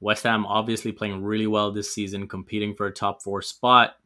West 0.00 0.24
Ham 0.24 0.44
obviously 0.44 0.92
playing 0.92 1.22
really 1.22 1.46
well 1.46 1.72
this 1.72 1.92
season, 1.92 2.28
competing 2.28 2.74
for 2.74 2.86
a 2.86 2.92
top 2.92 3.22
four 3.22 3.40
spot. 3.40 3.96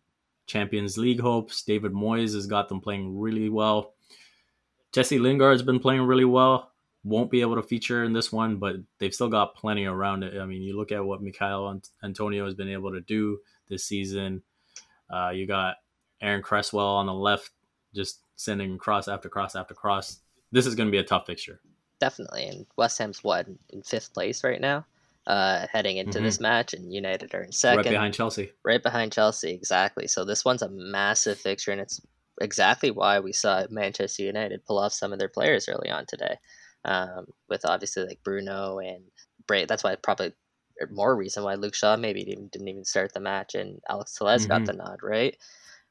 Champions 0.47 0.97
League 0.97 1.21
hopes. 1.21 1.63
David 1.63 1.93
Moyes 1.93 2.35
has 2.35 2.47
got 2.47 2.69
them 2.69 2.81
playing 2.81 3.19
really 3.19 3.49
well. 3.49 3.95
Jesse 4.93 5.19
Lingard's 5.19 5.63
been 5.63 5.81
playing 5.81 6.03
really 6.03 6.25
well. 6.25 6.71
Won't 7.05 7.31
be 7.31 7.41
able 7.41 7.57
to 7.57 7.63
feature 7.63 8.05
in 8.05 8.13
this 8.13 8.33
one, 8.33 8.57
but 8.57 8.77
they've 8.99 9.15
still 9.15 9.29
got 9.29 9.55
plenty 9.55 9.85
around 9.85 10.23
it. 10.23 10.41
I 10.41 10.47
mean, 10.47 10.63
you 10.63 10.77
look 10.77 10.93
at 10.93 11.05
what 11.05 11.23
Mikhail 11.23 11.81
Antonio 12.03 12.45
has 12.45 12.55
been 12.55 12.69
able 12.69 12.93
to 12.93 13.01
do 13.01 13.39
this 13.69 13.85
season. 13.85 14.43
Uh, 15.11 15.31
you 15.31 15.47
got 15.47 15.77
Aaron 16.21 16.43
Cresswell 16.43 16.87
on 16.87 17.07
the 17.07 17.15
left, 17.15 17.51
just 17.95 18.21
sending 18.37 18.79
cross 18.79 19.09
after 19.09 19.29
cross 19.29 19.55
after 19.55 19.75
cross. 19.75 20.21
This 20.53 20.67
is 20.67 20.75
going 20.75 20.87
to 20.89 20.93
be 20.93 20.99
a 20.99 21.05
tough 21.05 21.27
fixture. 21.27 21.61
definitely. 22.01 22.47
And 22.47 22.67
West 22.77 22.99
Ham's 22.99 23.25
what 23.25 23.47
in 23.71 23.83
fifth 23.83 24.15
place 24.15 24.45
right 24.45 24.61
now, 24.61 24.87
uh, 25.27 25.67
heading 25.73 25.97
into 25.99 26.21
this 26.21 26.39
match, 26.41 26.73
and 26.75 26.93
United 26.93 27.35
are 27.35 27.43
in 27.43 27.53
second. 27.53 27.79
right 27.85 27.91
behind 27.91 28.15
Chelsea. 28.15 28.53
right 28.65 28.83
behind 28.83 29.13
Chelsea, 29.13 29.51
exactly. 29.51 30.07
So 30.07 30.25
this 30.25 30.45
one's 30.45 30.63
a 30.63 30.69
massive 30.71 31.39
fixture, 31.39 31.73
and 31.73 31.81
it's 31.81 32.01
exactly 32.41 32.91
why 32.93 33.19
we 33.21 33.33
saw 33.33 33.67
Manchester 33.69 34.23
United 34.23 34.65
pull 34.65 34.79
off 34.79 34.93
some 34.93 35.13
of 35.13 35.19
their 35.19 35.29
players 35.29 35.69
early 35.69 35.91
on 35.91 36.07
today, 36.07 36.37
um, 36.85 37.27
with 37.49 37.65
obviously 37.65 38.05
like 38.07 38.23
Bruno 38.23 38.79
and 38.79 39.03
Bray. 39.47 39.65
That's 39.67 39.83
why 39.85 39.97
probably 39.97 40.33
more 40.91 41.17
reason 41.17 41.43
why 41.43 41.57
Luke 41.57 41.75
Shaw 41.75 41.97
maybe 41.97 42.23
didn't, 42.25 42.53
didn't 42.53 42.69
even 42.69 42.85
start 42.85 43.13
the 43.13 43.19
match, 43.21 43.57
and 43.57 43.81
Alex 43.91 44.15
Telles 44.15 44.47
got 44.47 44.63
Mhm. 44.63 44.67
the 44.67 44.73
nod, 44.75 45.01
right? 45.03 45.37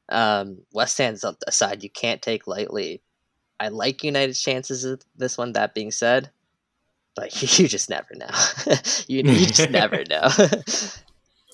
Um, 0.08 0.62
West 0.72 0.96
Ham's 0.96 1.22
a 1.22 1.36
side 1.52 1.82
you 1.82 1.90
can't 1.90 2.22
take 2.22 2.46
lightly. 2.46 3.02
I 3.60 3.68
like 3.68 4.04
United's 4.04 4.40
chances 4.40 4.84
of 4.84 5.02
this 5.16 5.36
one. 5.38 5.52
That 5.52 5.74
being 5.74 5.90
said. 5.90 6.30
But 7.14 7.42
you 7.58 7.66
just 7.68 7.90
never 7.90 8.14
know. 8.14 8.28
you, 9.08 9.22
you 9.22 9.46
just 9.46 9.70
never 9.70 10.04
know. 10.08 10.28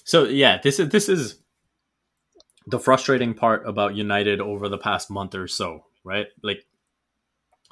So 0.04 0.24
yeah, 0.24 0.60
this 0.62 0.78
is 0.78 0.90
this 0.90 1.08
is 1.08 1.38
the 2.66 2.78
frustrating 2.78 3.34
part 3.34 3.66
about 3.66 3.94
United 3.94 4.40
over 4.40 4.68
the 4.68 4.78
past 4.78 5.10
month 5.10 5.34
or 5.34 5.48
so, 5.48 5.84
right? 6.04 6.26
Like 6.42 6.66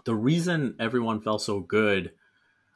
the 0.05 0.15
reason 0.15 0.77
everyone 0.81 1.21
felt 1.21 1.43
so 1.43 1.61
good 1.61 2.13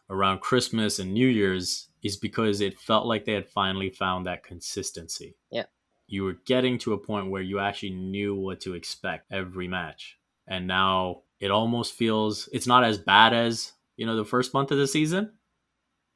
around 0.08 0.40
Christmas 0.40 0.98
and 0.98 1.12
New 1.12 1.26
Year's 1.26 1.88
is 2.02 2.16
because 2.16 2.60
it 2.60 2.78
felt 2.78 3.06
like 3.06 3.24
they 3.24 3.32
had 3.32 3.48
finally 3.48 3.90
found 3.90 4.26
that 4.26 4.44
consistency. 4.44 5.36
Yeah. 5.50 5.64
You 6.06 6.24
were 6.24 6.36
getting 6.46 6.78
to 6.78 6.92
a 6.92 6.98
point 6.98 7.30
where 7.30 7.42
you 7.42 7.58
actually 7.58 7.90
knew 7.90 8.34
what 8.34 8.60
to 8.60 8.74
expect 8.74 9.32
every 9.32 9.66
match. 9.66 10.16
And 10.46 10.68
now 10.68 11.22
it 11.40 11.50
almost 11.50 11.94
feels 11.94 12.48
it's 12.52 12.66
not 12.66 12.84
as 12.84 12.98
bad 12.98 13.32
as, 13.32 13.72
you 13.96 14.06
know, 14.06 14.16
the 14.16 14.24
first 14.24 14.54
month 14.54 14.70
of 14.70 14.78
the 14.78 14.86
season, 14.86 15.32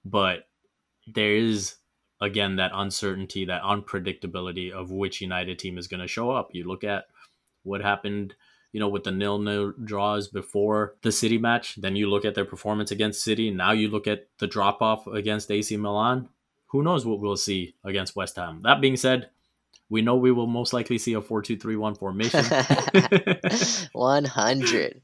but 0.04 0.48
there 1.06 1.34
is 1.34 1.76
again 2.20 2.56
that 2.56 2.72
uncertainty, 2.74 3.46
that 3.46 3.62
unpredictability 3.62 4.70
of 4.70 4.90
which 4.90 5.20
United 5.20 5.58
team 5.58 5.78
is 5.78 5.88
going 5.88 6.00
to 6.00 6.08
show 6.08 6.30
up. 6.30 6.50
You 6.52 6.66
look 6.66 6.84
at 6.84 7.04
what 7.62 7.80
happened 7.80 8.34
you 8.72 8.78
know, 8.78 8.88
with 8.88 9.04
the 9.04 9.10
nil 9.10 9.38
nil 9.38 9.72
draws 9.84 10.28
before 10.28 10.94
the 11.02 11.12
City 11.12 11.38
match. 11.38 11.76
Then 11.76 11.96
you 11.96 12.08
look 12.08 12.24
at 12.24 12.34
their 12.34 12.44
performance 12.44 12.90
against 12.90 13.24
City. 13.24 13.50
Now 13.50 13.72
you 13.72 13.88
look 13.88 14.06
at 14.06 14.28
the 14.38 14.46
drop 14.46 14.80
off 14.80 15.06
against 15.06 15.50
AC 15.50 15.76
Milan. 15.76 16.28
Who 16.68 16.82
knows 16.82 17.04
what 17.04 17.20
we'll 17.20 17.36
see 17.36 17.74
against 17.84 18.14
West 18.14 18.36
Ham? 18.36 18.60
That 18.62 18.80
being 18.80 18.96
said, 18.96 19.30
we 19.90 20.02
know 20.02 20.16
we 20.16 20.32
will 20.32 20.46
most 20.46 20.72
likely 20.72 20.96
see 20.98 21.12
a 21.14 21.20
4 21.20 21.42
2 21.42 21.56
3 21.56 21.76
1 21.76 21.94
formation. 21.96 22.44
100. 23.92 25.02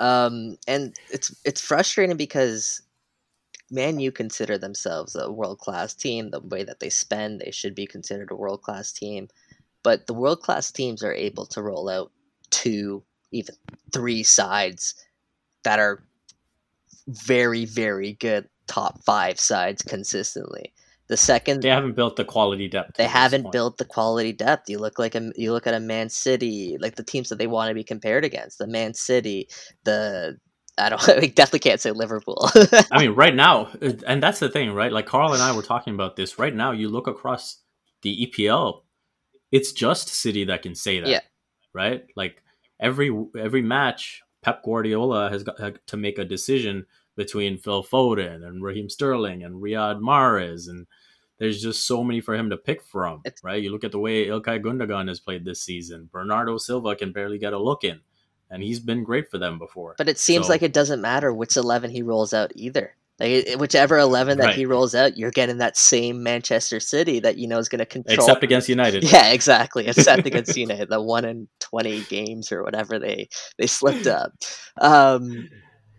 Um, 0.00 0.58
and 0.66 0.94
it's 1.10 1.34
it's 1.44 1.60
frustrating 1.60 2.16
because 2.16 2.82
Man 3.70 4.00
U 4.00 4.12
consider 4.12 4.58
themselves 4.58 5.14
a 5.14 5.30
world 5.30 5.60
class 5.60 5.94
team. 5.94 6.30
The 6.30 6.40
way 6.40 6.64
that 6.64 6.80
they 6.80 6.90
spend, 6.90 7.40
they 7.40 7.52
should 7.52 7.74
be 7.74 7.86
considered 7.86 8.30
a 8.30 8.36
world 8.36 8.62
class 8.62 8.92
team. 8.92 9.28
But 9.84 10.06
the 10.06 10.14
world 10.14 10.40
class 10.40 10.72
teams 10.72 11.02
are 11.04 11.14
able 11.14 11.46
to 11.46 11.62
roll 11.62 11.88
out 11.88 12.10
two, 12.50 13.04
even 13.30 13.54
three 13.92 14.22
sides 14.24 14.94
that 15.62 15.78
are 15.78 16.02
very, 17.06 17.64
very 17.64 18.14
good 18.14 18.48
top 18.66 19.02
five 19.04 19.38
sides 19.38 19.82
consistently. 19.82 20.72
The 21.06 21.16
second 21.18 21.62
they 21.62 21.68
haven't 21.68 21.96
built 21.96 22.16
the 22.16 22.24
quality 22.24 22.66
depth. 22.66 22.96
They 22.96 23.06
haven't 23.06 23.52
built 23.52 23.76
the 23.76 23.84
quality 23.84 24.32
depth. 24.32 24.70
You 24.70 24.78
look 24.78 24.98
like 24.98 25.14
a 25.14 25.32
you 25.36 25.52
look 25.52 25.66
at 25.66 25.74
a 25.74 25.80
Man 25.80 26.08
City, 26.08 26.78
like 26.80 26.96
the 26.96 27.04
teams 27.04 27.28
that 27.28 27.36
they 27.36 27.46
want 27.46 27.68
to 27.68 27.74
be 27.74 27.84
compared 27.84 28.24
against. 28.24 28.58
The 28.58 28.66
Man 28.66 28.94
City, 28.94 29.48
the 29.84 30.38
I 30.78 30.88
don't 30.88 31.08
I 31.08 31.26
definitely 31.26 31.58
can't 31.58 31.80
say 31.80 31.90
Liverpool. 31.90 32.48
I 32.90 33.02
mean, 33.02 33.10
right 33.10 33.34
now, 33.34 33.68
uh, 33.82 33.92
and 34.06 34.22
that's 34.22 34.38
the 34.38 34.48
thing, 34.48 34.72
right? 34.72 34.92
Like 34.92 35.06
Carl 35.06 35.34
and 35.34 35.42
I 35.42 35.54
were 35.54 35.62
talking 35.62 35.94
about 35.94 36.16
this. 36.16 36.38
Right 36.38 36.54
now, 36.54 36.72
you 36.72 36.88
look 36.88 37.06
across 37.06 37.58
the 38.02 38.26
EPL, 38.26 38.82
it's 39.52 39.72
just 39.72 40.08
City 40.08 40.44
that 40.44 40.62
can 40.62 40.74
say 40.74 41.00
that. 41.00 41.08
Yeah. 41.08 41.20
Right? 41.74 42.04
Like 42.16 42.42
every 42.80 43.14
every 43.38 43.62
match, 43.62 44.22
Pep 44.42 44.64
Guardiola 44.64 45.28
has 45.28 45.42
got 45.42 45.60
uh, 45.60 45.72
to 45.86 45.96
make 45.96 46.18
a 46.18 46.24
decision 46.24 46.86
between 47.16 47.58
Phil 47.58 47.84
Foden 47.84 48.46
and 48.46 48.62
Raheem 48.62 48.88
Sterling 48.88 49.44
and 49.44 49.62
Riyad 49.62 50.00
Mahrez 50.00 50.68
and 50.68 50.86
there's 51.38 51.60
just 51.60 51.86
so 51.86 52.04
many 52.04 52.20
for 52.20 52.34
him 52.34 52.50
to 52.50 52.56
pick 52.56 52.82
from, 52.82 53.20
it's, 53.24 53.42
right? 53.42 53.62
You 53.62 53.72
look 53.72 53.84
at 53.84 53.92
the 53.92 53.98
way 53.98 54.26
Ilkay 54.26 54.62
Gundogan 54.62 55.08
has 55.08 55.20
played 55.20 55.44
this 55.44 55.60
season. 55.60 56.08
Bernardo 56.12 56.58
Silva 56.58 56.94
can 56.94 57.12
barely 57.12 57.38
get 57.38 57.52
a 57.52 57.58
look 57.58 57.84
in, 57.84 58.00
and 58.50 58.62
he's 58.62 58.80
been 58.80 59.02
great 59.04 59.30
for 59.30 59.38
them 59.38 59.58
before. 59.58 59.94
But 59.98 60.08
it 60.08 60.18
seems 60.18 60.46
so, 60.46 60.52
like 60.52 60.62
it 60.62 60.72
doesn't 60.72 61.00
matter 61.00 61.32
which 61.32 61.56
11 61.56 61.90
he 61.90 62.02
rolls 62.02 62.32
out 62.32 62.52
either. 62.54 62.94
Like 63.20 63.46
whichever 63.58 63.96
11 63.98 64.38
that 64.38 64.44
right. 64.44 64.54
he 64.56 64.66
rolls 64.66 64.94
out, 64.94 65.16
you're 65.16 65.30
getting 65.30 65.58
that 65.58 65.76
same 65.76 66.22
Manchester 66.24 66.80
City 66.80 67.20
that 67.20 67.36
you 67.36 67.46
know 67.46 67.58
is 67.58 67.68
going 67.68 67.78
to 67.78 67.86
control. 67.86 68.16
Except 68.16 68.42
against 68.42 68.68
United. 68.68 69.04
Yeah, 69.12 69.30
exactly. 69.30 69.86
Except 69.86 70.26
against 70.26 70.56
United, 70.56 70.88
the 70.88 71.00
one 71.00 71.24
in 71.24 71.46
20 71.60 72.02
games 72.04 72.50
or 72.50 72.64
whatever 72.64 72.98
they 72.98 73.28
they 73.56 73.68
slipped 73.68 74.08
up. 74.08 74.32
Um, 74.80 75.48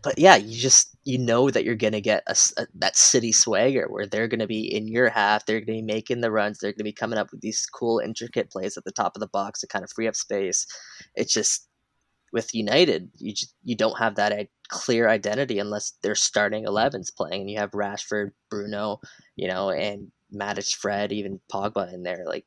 but 0.03 0.19
yeah, 0.19 0.35
you 0.35 0.57
just 0.57 0.94
you 1.05 1.19
know 1.19 1.49
that 1.51 1.63
you're 1.63 1.75
gonna 1.75 2.01
get 2.01 2.23
a, 2.27 2.35
a, 2.57 2.67
that 2.75 2.97
city 2.97 3.31
swagger 3.31 3.87
where 3.87 4.07
they're 4.07 4.27
gonna 4.27 4.47
be 4.47 4.73
in 4.75 4.87
your 4.87 5.09
half, 5.09 5.45
they're 5.45 5.61
gonna 5.61 5.77
be 5.77 5.81
making 5.81 6.21
the 6.21 6.31
runs, 6.31 6.59
they're 6.59 6.73
gonna 6.73 6.83
be 6.83 6.91
coming 6.91 7.19
up 7.19 7.31
with 7.31 7.41
these 7.41 7.65
cool 7.67 7.99
intricate 7.99 8.49
plays 8.51 8.75
at 8.75 8.83
the 8.83 8.91
top 8.91 9.15
of 9.15 9.19
the 9.19 9.27
box 9.27 9.61
to 9.61 9.67
kind 9.67 9.83
of 9.83 9.91
free 9.91 10.07
up 10.07 10.15
space. 10.15 10.65
It's 11.15 11.31
just 11.31 11.69
with 12.33 12.53
United, 12.53 13.09
you 13.17 13.33
just, 13.33 13.53
you 13.63 13.75
don't 13.75 13.97
have 13.97 14.15
that 14.15 14.47
clear 14.67 15.07
identity 15.07 15.59
unless 15.59 15.93
they're 16.01 16.15
starting 16.15 16.65
11s 16.65 17.15
playing, 17.15 17.41
and 17.41 17.49
you 17.51 17.59
have 17.59 17.71
Rashford, 17.71 18.31
Bruno, 18.49 18.99
you 19.35 19.47
know, 19.47 19.69
and 19.69 20.11
Matic, 20.33 20.75
Fred, 20.75 21.11
even 21.11 21.39
Pogba 21.51 21.93
in 21.93 22.03
there. 22.03 22.25
Like 22.25 22.45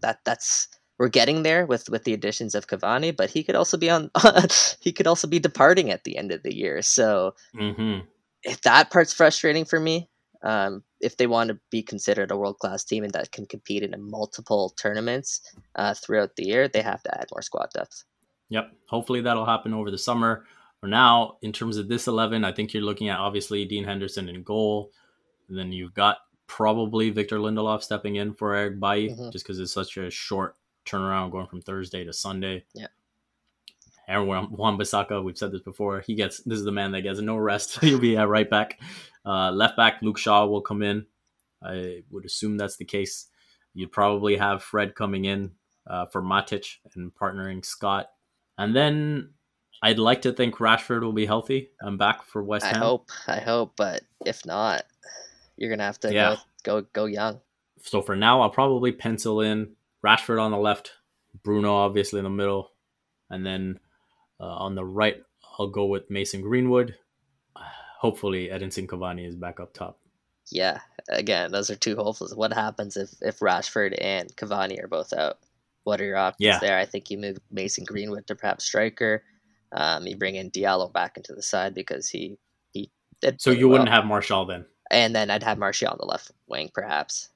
that, 0.00 0.20
that's 0.24 0.68
we're 0.98 1.08
getting 1.08 1.42
there 1.42 1.66
with 1.66 1.88
with 1.90 2.04
the 2.04 2.14
additions 2.14 2.54
of 2.54 2.66
Cavani, 2.66 3.14
but 3.14 3.30
he 3.30 3.42
could 3.42 3.54
also 3.54 3.76
be 3.76 3.90
on 3.90 4.10
he 4.80 4.92
could 4.92 5.06
also 5.06 5.28
be 5.28 5.38
departing 5.38 5.90
at 5.90 6.04
the 6.04 6.16
end 6.16 6.32
of 6.32 6.42
the 6.42 6.54
year. 6.54 6.82
So 6.82 7.34
mm-hmm. 7.54 8.06
if 8.42 8.62
that 8.62 8.90
part's 8.90 9.12
frustrating 9.12 9.64
for 9.64 9.78
me, 9.78 10.08
um, 10.42 10.82
if 11.00 11.16
they 11.16 11.26
want 11.26 11.48
to 11.48 11.58
be 11.70 11.82
considered 11.82 12.30
a 12.30 12.36
world 12.36 12.58
class 12.58 12.84
team 12.84 13.04
and 13.04 13.12
that 13.12 13.32
can 13.32 13.46
compete 13.46 13.82
in 13.82 13.94
multiple 14.10 14.70
tournaments 14.80 15.40
uh, 15.74 15.94
throughout 15.94 16.36
the 16.36 16.46
year, 16.46 16.68
they 16.68 16.82
have 16.82 17.02
to 17.02 17.20
add 17.20 17.28
more 17.32 17.42
squad 17.42 17.68
depth. 17.74 18.04
Yep. 18.48 18.72
Hopefully 18.88 19.20
that'll 19.20 19.46
happen 19.46 19.74
over 19.74 19.90
the 19.90 19.98
summer. 19.98 20.44
For 20.80 20.86
now, 20.86 21.38
in 21.42 21.52
terms 21.52 21.78
of 21.78 21.88
this 21.88 22.06
eleven, 22.06 22.44
I 22.44 22.52
think 22.52 22.72
you're 22.72 22.82
looking 22.82 23.08
at 23.08 23.18
obviously 23.18 23.64
Dean 23.64 23.84
Henderson 23.84 24.28
in 24.28 24.42
goal. 24.42 24.92
And 25.48 25.56
then 25.56 25.72
you've 25.72 25.94
got 25.94 26.18
probably 26.46 27.10
Victor 27.10 27.38
Lindelof 27.38 27.82
stepping 27.82 28.16
in 28.16 28.34
for 28.34 28.54
Eric 28.54 28.80
Bailly, 28.80 29.10
mm-hmm. 29.10 29.30
just 29.30 29.44
because 29.44 29.60
it's 29.60 29.72
such 29.72 29.96
a 29.96 30.10
short 30.10 30.56
turnaround 30.86 31.32
going 31.32 31.46
from 31.46 31.60
Thursday 31.60 32.04
to 32.04 32.12
Sunday. 32.12 32.64
Yeah. 32.74 32.86
And 34.08 34.28
Wan-Bissaka, 34.28 35.22
we've 35.22 35.36
said 35.36 35.50
this 35.50 35.62
before, 35.62 36.00
he 36.00 36.14
gets 36.14 36.40
this 36.40 36.58
is 36.58 36.64
the 36.64 36.72
man 36.72 36.92
that 36.92 37.02
gets 37.02 37.20
no 37.20 37.36
rest. 37.36 37.78
He'll 37.80 37.98
be 37.98 38.16
at 38.16 38.28
right 38.28 38.48
back. 38.48 38.78
Uh, 39.24 39.50
left 39.50 39.76
back, 39.76 40.00
Luke 40.00 40.18
Shaw 40.18 40.46
will 40.46 40.60
come 40.60 40.82
in. 40.82 41.06
I 41.62 42.04
would 42.10 42.24
assume 42.24 42.56
that's 42.56 42.76
the 42.76 42.84
case. 42.84 43.26
You'd 43.74 43.92
probably 43.92 44.36
have 44.36 44.62
Fred 44.62 44.94
coming 44.94 45.24
in 45.24 45.52
uh, 45.86 46.06
for 46.06 46.22
Matic 46.22 46.76
and 46.94 47.12
partnering 47.14 47.64
Scott. 47.64 48.10
And 48.56 48.74
then 48.74 49.30
I'd 49.82 49.98
like 49.98 50.22
to 50.22 50.32
think 50.32 50.56
Rashford 50.56 51.02
will 51.02 51.12
be 51.12 51.26
healthy 51.26 51.70
and 51.80 51.98
back 51.98 52.22
for 52.22 52.42
West 52.42 52.64
Ham. 52.64 52.76
I 52.76 52.78
hope, 52.78 53.10
I 53.26 53.40
hope, 53.40 53.72
but 53.76 54.02
if 54.24 54.46
not, 54.46 54.84
you're 55.56 55.70
gonna 55.70 55.84
have 55.84 56.00
to 56.00 56.12
yeah. 56.12 56.36
go 56.62 56.80
go 56.80 56.86
go 56.92 57.04
young. 57.06 57.40
So 57.82 58.02
for 58.02 58.16
now, 58.16 58.40
I'll 58.40 58.50
probably 58.50 58.92
pencil 58.92 59.40
in 59.40 59.74
Rashford 60.06 60.40
on 60.40 60.52
the 60.52 60.56
left, 60.58 60.92
Bruno 61.42 61.74
obviously 61.74 62.18
in 62.18 62.24
the 62.24 62.30
middle, 62.30 62.70
and 63.28 63.44
then 63.44 63.80
uh, 64.38 64.44
on 64.44 64.76
the 64.76 64.84
right, 64.84 65.20
I'll 65.58 65.66
go 65.66 65.86
with 65.86 66.08
Mason 66.10 66.42
Greenwood. 66.42 66.94
Hopefully, 67.98 68.48
Edinson 68.48 68.86
Cavani 68.86 69.26
is 69.26 69.34
back 69.34 69.58
up 69.58 69.74
top. 69.74 69.98
Yeah, 70.52 70.78
again, 71.08 71.50
those 71.50 71.70
are 71.70 71.74
two 71.74 71.96
hopefuls. 71.96 72.34
What 72.36 72.52
happens 72.52 72.96
if 72.96 73.10
if 73.20 73.40
Rashford 73.40 73.96
and 74.00 74.34
Cavani 74.36 74.82
are 74.82 74.88
both 74.88 75.12
out? 75.12 75.38
What 75.82 76.00
are 76.00 76.04
your 76.04 76.16
options 76.16 76.44
yeah. 76.46 76.58
there? 76.60 76.78
I 76.78 76.84
think 76.84 77.10
you 77.10 77.18
move 77.18 77.38
Mason 77.50 77.84
Greenwood 77.84 78.28
to 78.28 78.36
perhaps 78.36 78.64
striker. 78.64 79.24
Um, 79.72 80.06
you 80.06 80.16
bring 80.16 80.36
in 80.36 80.50
Diallo 80.50 80.92
back 80.92 81.16
into 81.16 81.32
the 81.34 81.42
side 81.42 81.74
because 81.74 82.08
he 82.08 82.38
he 82.72 82.90
did. 83.20 83.40
So 83.40 83.50
you 83.50 83.68
well. 83.68 83.72
wouldn't 83.72 83.90
have 83.90 84.04
Martial 84.04 84.46
then. 84.46 84.66
And 84.90 85.16
then 85.16 85.30
I'd 85.30 85.42
have 85.42 85.58
Martial 85.58 85.90
on 85.90 85.96
the 85.98 86.06
left 86.06 86.30
wing, 86.46 86.70
perhaps. 86.72 87.30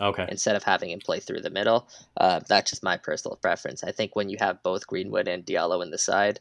Okay. 0.00 0.26
Instead 0.28 0.56
of 0.56 0.62
having 0.62 0.90
him 0.90 1.00
play 1.00 1.20
through 1.20 1.40
the 1.40 1.50
middle, 1.50 1.88
uh, 2.16 2.40
that's 2.48 2.70
just 2.70 2.82
my 2.82 2.96
personal 2.96 3.36
preference. 3.36 3.82
I 3.82 3.92
think 3.92 4.14
when 4.14 4.28
you 4.28 4.36
have 4.40 4.62
both 4.62 4.86
Greenwood 4.86 5.28
and 5.28 5.44
Diallo 5.44 5.82
in 5.82 5.90
the 5.90 5.98
side, 5.98 6.40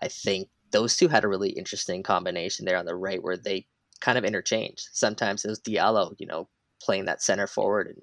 I 0.00 0.08
think 0.08 0.48
those 0.72 0.96
two 0.96 1.08
had 1.08 1.24
a 1.24 1.28
really 1.28 1.50
interesting 1.50 2.02
combination 2.02 2.64
there 2.64 2.78
on 2.78 2.86
the 2.86 2.94
right 2.94 3.22
where 3.22 3.36
they 3.36 3.66
kind 4.00 4.18
of 4.18 4.24
interchange. 4.24 4.86
Sometimes 4.92 5.44
it 5.44 5.48
was 5.48 5.60
Diallo, 5.60 6.14
you 6.18 6.26
know, 6.26 6.48
playing 6.82 7.06
that 7.06 7.22
center 7.22 7.46
forward 7.46 7.88
and 7.88 8.02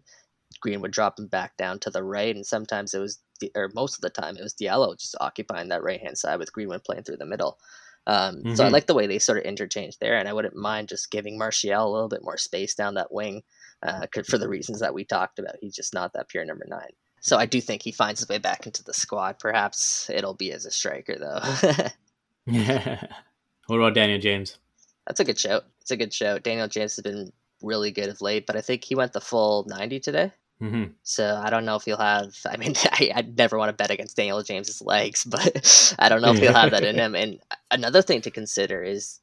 Greenwood 0.61 0.91
dropping 0.91 1.27
back 1.27 1.57
down 1.57 1.79
to 1.79 1.89
the 1.89 2.03
right, 2.03 2.35
and 2.35 2.45
sometimes 2.45 2.93
it 2.93 2.99
was, 2.99 3.19
or 3.55 3.69
most 3.73 3.95
of 3.95 4.01
the 4.01 4.09
time, 4.09 4.37
it 4.37 4.43
was 4.43 4.53
Diallo 4.53 4.97
just 4.97 5.15
occupying 5.19 5.69
that 5.69 5.83
right 5.83 6.01
hand 6.01 6.17
side 6.17 6.39
with 6.39 6.53
Greenwood 6.53 6.83
playing 6.83 7.03
through 7.03 7.17
the 7.17 7.25
middle. 7.25 7.57
Um, 8.05 8.37
mm-hmm. 8.37 8.55
So 8.55 8.63
I 8.63 8.67
mm-hmm. 8.67 8.73
like 8.73 8.87
the 8.87 8.93
way 8.93 9.07
they 9.07 9.19
sort 9.19 9.39
of 9.39 9.45
interchange 9.45 9.97
there, 9.99 10.17
and 10.17 10.27
I 10.27 10.33
wouldn't 10.33 10.55
mind 10.55 10.89
just 10.89 11.11
giving 11.11 11.37
Martial 11.37 11.87
a 11.87 11.91
little 11.91 12.09
bit 12.09 12.23
more 12.23 12.37
space 12.37 12.75
down 12.75 12.95
that 12.95 13.11
wing 13.11 13.43
uh, 13.83 14.07
for 14.27 14.37
the 14.37 14.49
reasons 14.49 14.79
that 14.79 14.93
we 14.93 15.03
talked 15.03 15.39
about. 15.39 15.55
He's 15.61 15.75
just 15.75 15.93
not 15.93 16.13
that 16.13 16.29
pure 16.29 16.45
number 16.45 16.65
nine. 16.67 16.91
So 17.21 17.37
I 17.37 17.45
do 17.45 17.61
think 17.61 17.81
he 17.81 17.91
finds 17.91 18.19
his 18.19 18.29
way 18.29 18.37
back 18.37 18.65
into 18.65 18.83
the 18.83 18.93
squad. 18.93 19.39
Perhaps 19.39 20.09
it'll 20.09 20.33
be 20.33 20.51
as 20.51 20.65
a 20.65 20.71
striker 20.71 21.17
though. 21.17 21.81
yeah. 22.45 23.05
What 23.67 23.77
about 23.77 23.93
Daniel 23.93 24.19
James? 24.19 24.57
That's 25.07 25.21
a 25.21 25.23
good 25.23 25.39
show. 25.39 25.61
It's 25.79 25.91
a 25.91 25.95
good 25.95 26.13
show. 26.13 26.37
Daniel 26.37 26.67
James 26.67 26.97
has 26.97 27.01
been 27.01 27.31
really 27.61 27.91
good 27.91 28.09
of 28.09 28.19
late, 28.19 28.45
but 28.45 28.57
I 28.57 28.61
think 28.61 28.83
he 28.83 28.93
went 28.93 29.13
the 29.13 29.21
full 29.21 29.65
90 29.69 30.01
today. 30.01 30.33
Mm-hmm. 30.61 30.91
So 31.03 31.41
I 31.43 31.49
don't 31.49 31.65
know 31.65 31.75
if 31.77 31.83
he'll 31.83 31.97
have. 31.97 32.35
I 32.45 32.57
mean, 32.57 32.73
I, 32.91 33.13
would 33.15 33.37
never 33.37 33.57
want 33.57 33.69
to 33.69 33.73
bet 33.73 33.89
against 33.89 34.17
Daniel 34.17 34.43
James's 34.43 34.81
legs, 34.81 35.23
but 35.23 35.95
I 35.99 36.09
don't 36.09 36.21
know 36.21 36.33
if 36.33 36.39
he'll 36.39 36.53
have 36.53 36.71
that 36.71 36.83
in 36.83 36.95
him. 36.95 37.15
And 37.15 37.39
another 37.71 38.01
thing 38.01 38.21
to 38.21 38.31
consider 38.31 38.83
is, 38.83 39.19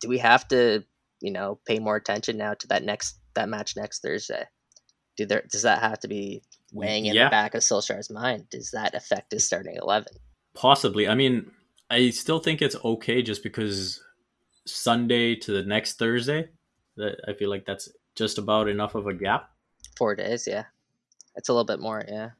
do 0.00 0.08
we 0.08 0.18
have 0.18 0.46
to, 0.48 0.84
you 1.20 1.30
know, 1.30 1.58
pay 1.64 1.78
more 1.78 1.96
attention 1.96 2.36
now 2.36 2.54
to 2.54 2.66
that 2.68 2.84
next 2.84 3.18
that 3.36 3.48
match 3.48 3.76
next 3.76 4.02
Thursday? 4.02 4.44
Do 5.16 5.24
there 5.24 5.44
does 5.50 5.62
that 5.62 5.80
have 5.80 6.00
to 6.00 6.08
be 6.08 6.42
weighing 6.72 7.06
in 7.06 7.14
yeah. 7.14 7.24
the 7.24 7.30
back 7.30 7.54
of 7.54 7.62
Solskjaer's 7.62 8.10
mind? 8.10 8.50
Does 8.50 8.70
that 8.72 8.94
affect 8.94 9.32
his 9.32 9.46
starting 9.46 9.76
eleven? 9.80 10.12
Possibly. 10.54 11.08
I 11.08 11.14
mean, 11.14 11.50
I 11.88 12.10
still 12.10 12.38
think 12.38 12.60
it's 12.60 12.76
okay 12.84 13.22
just 13.22 13.42
because 13.42 14.02
Sunday 14.66 15.36
to 15.36 15.52
the 15.52 15.62
next 15.62 15.98
Thursday. 15.98 16.48
That 16.96 17.20
I 17.28 17.34
feel 17.34 17.50
like 17.50 17.66
that's 17.66 17.88
just 18.14 18.38
about 18.38 18.68
enough 18.68 18.94
of 18.94 19.06
a 19.06 19.14
gap. 19.14 19.50
Four 19.96 20.16
days, 20.16 20.46
yeah. 20.46 20.64
It's 21.36 21.48
a 21.48 21.52
little 21.52 21.66
bit 21.66 21.80
more, 21.80 22.02
yeah. 22.08 22.30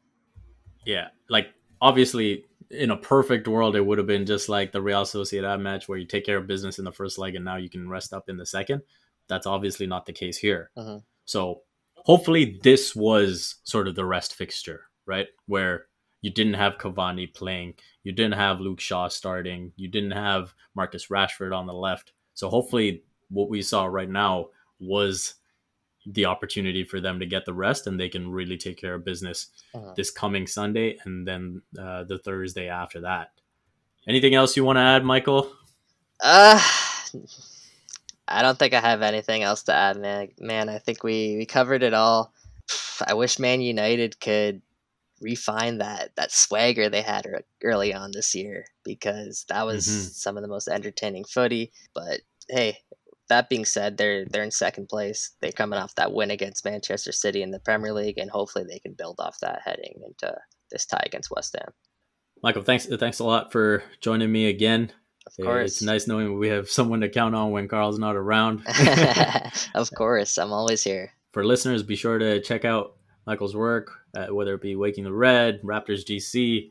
Yeah, 0.85 1.09
like 1.29 1.49
obviously 1.81 2.45
in 2.71 2.91
a 2.91 2.97
perfect 2.97 3.47
world, 3.47 3.77
it 3.77 3.85
would 3.85 3.99
have 3.99 4.07
been 4.07 4.27
just 4.27 4.49
like 4.49 4.73
the 4.73 4.83
Real 4.83 5.03
Sociedad 5.03 5.61
match 5.61 5.89
where 5.89 5.99
you 5.99 6.07
take 6.07 6.25
care 6.25 6.39
of 6.39 6.47
business 6.47 6.79
in 6.79 6.85
the 6.85 6.93
first 6.93 7.19
leg 7.19 7.35
and 7.35 7.45
now 7.45 7.57
you 7.57 7.69
can 7.69 7.89
rest 7.89 8.13
up 8.13 8.29
in 8.29 8.37
the 8.37 8.47
second. 8.47 8.83
That's 9.29 9.47
obviously 9.47 9.87
not 9.87 10.07
the 10.07 10.13
case 10.13 10.37
here. 10.37 10.71
Uh-huh. 10.77 11.01
So 11.25 11.63
hopefully 11.97 12.59
this 12.63 12.95
was 12.95 13.57
sort 13.65 13.89
of 13.89 13.95
the 13.95 14.05
rest 14.05 14.35
fixture, 14.35 14.85
right? 15.07 15.27
Where 15.47 15.87
you 16.23 16.31
didn't 16.31 16.55
have 16.55 16.79
Cavani 16.79 17.33
playing, 17.33 17.75
you 18.03 18.13
didn't 18.13 18.35
have 18.35 18.61
Luke 18.61 18.81
Shaw 18.81 19.09
starting, 19.09 19.73
you 19.77 19.89
didn't 19.89 20.13
have 20.13 20.55
Marcus 20.75 21.09
Rashford 21.09 21.57
on 21.57 21.67
the 21.67 21.75
left. 21.75 22.13
So 22.35 22.49
hopefully, 22.49 23.03
what 23.29 23.49
we 23.49 23.63
saw 23.63 23.87
right 23.87 24.09
now 24.09 24.49
was 24.79 25.35
the 26.07 26.25
opportunity 26.25 26.85
for 26.85 27.01
them 27.01 27.19
to 27.19 27.27
get 27.27 27.45
the 27.45 27.53
rest 27.53 27.87
and 27.87 27.99
they 27.99 28.09
can 28.09 28.31
really 28.31 28.57
take 28.57 28.77
care 28.77 28.95
of 28.95 29.05
business 29.05 29.49
uh-huh. 29.75 29.93
this 29.97 30.11
coming 30.11 30.47
Sunday 30.47 30.97
and 31.05 31.27
then 31.27 31.61
uh, 31.79 32.05
the 32.05 32.19
Thursday 32.19 32.69
after 32.69 33.01
that. 33.01 33.31
Anything 34.07 34.37
else 34.37 34.57
you 34.57 34.65
want 34.65 34.77
to 34.77 34.83
add, 34.83 35.05
Michael? 35.05 35.53
Uh, 36.21 36.63
I 38.29 38.43
don't 38.43 38.59
think 38.59 38.75
I 38.75 38.81
have 38.81 39.03
anything 39.03 39.43
else 39.43 39.63
to 39.65 39.75
add, 39.75 39.97
man. 39.99 40.29
Man, 40.39 40.69
I 40.69 40.79
think 40.79 41.03
we, 41.03 41.37
we 41.37 41.47
covered 41.47 41.83
it 41.83 41.95
all. 41.95 42.33
I 43.07 43.15
wish 43.15 43.39
Man 43.39 43.61
United 43.61 44.21
could 44.21 44.63
refine 45.21 45.79
that 45.79 46.11
that 46.17 46.31
swagger 46.31 46.91
they 46.91 47.01
had 47.01 47.27
early 47.65 47.95
on 47.95 48.11
this 48.13 48.35
year 48.35 48.67
because 48.85 49.47
that 49.49 49.65
was 49.65 49.87
mm-hmm. 49.87 50.09
some 50.09 50.37
of 50.37 50.43
the 50.43 50.49
most 50.49 50.69
entertaining 50.69 51.25
footy. 51.25 51.73
But 51.95 52.21
hey, 52.49 52.79
that 53.29 53.49
being 53.49 53.65
said, 53.65 53.97
they're 53.97 54.25
they're 54.27 54.43
in 54.43 54.51
second 54.51 54.89
place. 54.89 55.33
They're 55.41 55.53
coming 55.53 55.79
off 55.79 55.95
that 55.97 56.13
win 56.13 56.31
against 56.31 56.65
Manchester 56.65 57.13
City 57.13 57.43
in 57.43 57.51
the 57.51 57.61
Premier 57.61 57.93
League, 57.93 58.19
and 58.19 58.31
hopefully 58.31 58.65
they 58.69 58.79
can 58.79 58.95
build 58.95 59.17
off 59.19 59.39
that 59.41 59.63
heading 59.65 60.01
into 60.05 60.37
this 60.71 60.87
tie 60.87 61.03
against 61.05 61.31
West 61.31 61.57
Ham. 61.59 61.73
Michael, 62.43 62.63
thanks 62.63 62.87
thanks 62.87 63.19
a 63.19 63.25
lot 63.25 63.53
for 63.53 63.83
joining 64.01 64.31
me 64.33 64.49
again. 64.49 64.93
Of 65.27 65.45
course, 65.45 65.73
it's 65.73 65.83
nice 65.83 66.07
knowing 66.07 66.39
we 66.39 66.49
have 66.49 66.71
someone 66.71 67.01
to 67.01 67.09
count 67.09 67.35
on 67.35 67.51
when 67.51 67.69
Carl's 67.69 67.99
not 67.99 68.17
around. 68.17 68.63
of 69.75 69.91
course, 69.97 70.39
I'm 70.39 70.53
always 70.53 70.83
here. 70.83 71.13
For 71.33 71.45
listeners, 71.45 71.83
be 71.83 71.97
sure 71.97 72.19
to 72.19 72.41
check 72.41 72.65
out 72.65 72.95
Michael's 73.27 73.57
work, 73.57 73.91
uh, 74.17 74.29
whether 74.29 74.55
it 74.55 74.63
be 74.63 74.77
Waking 74.77 75.05
the 75.05 75.13
Red, 75.13 75.61
Raptors 75.63 76.05
GC. 76.05 76.71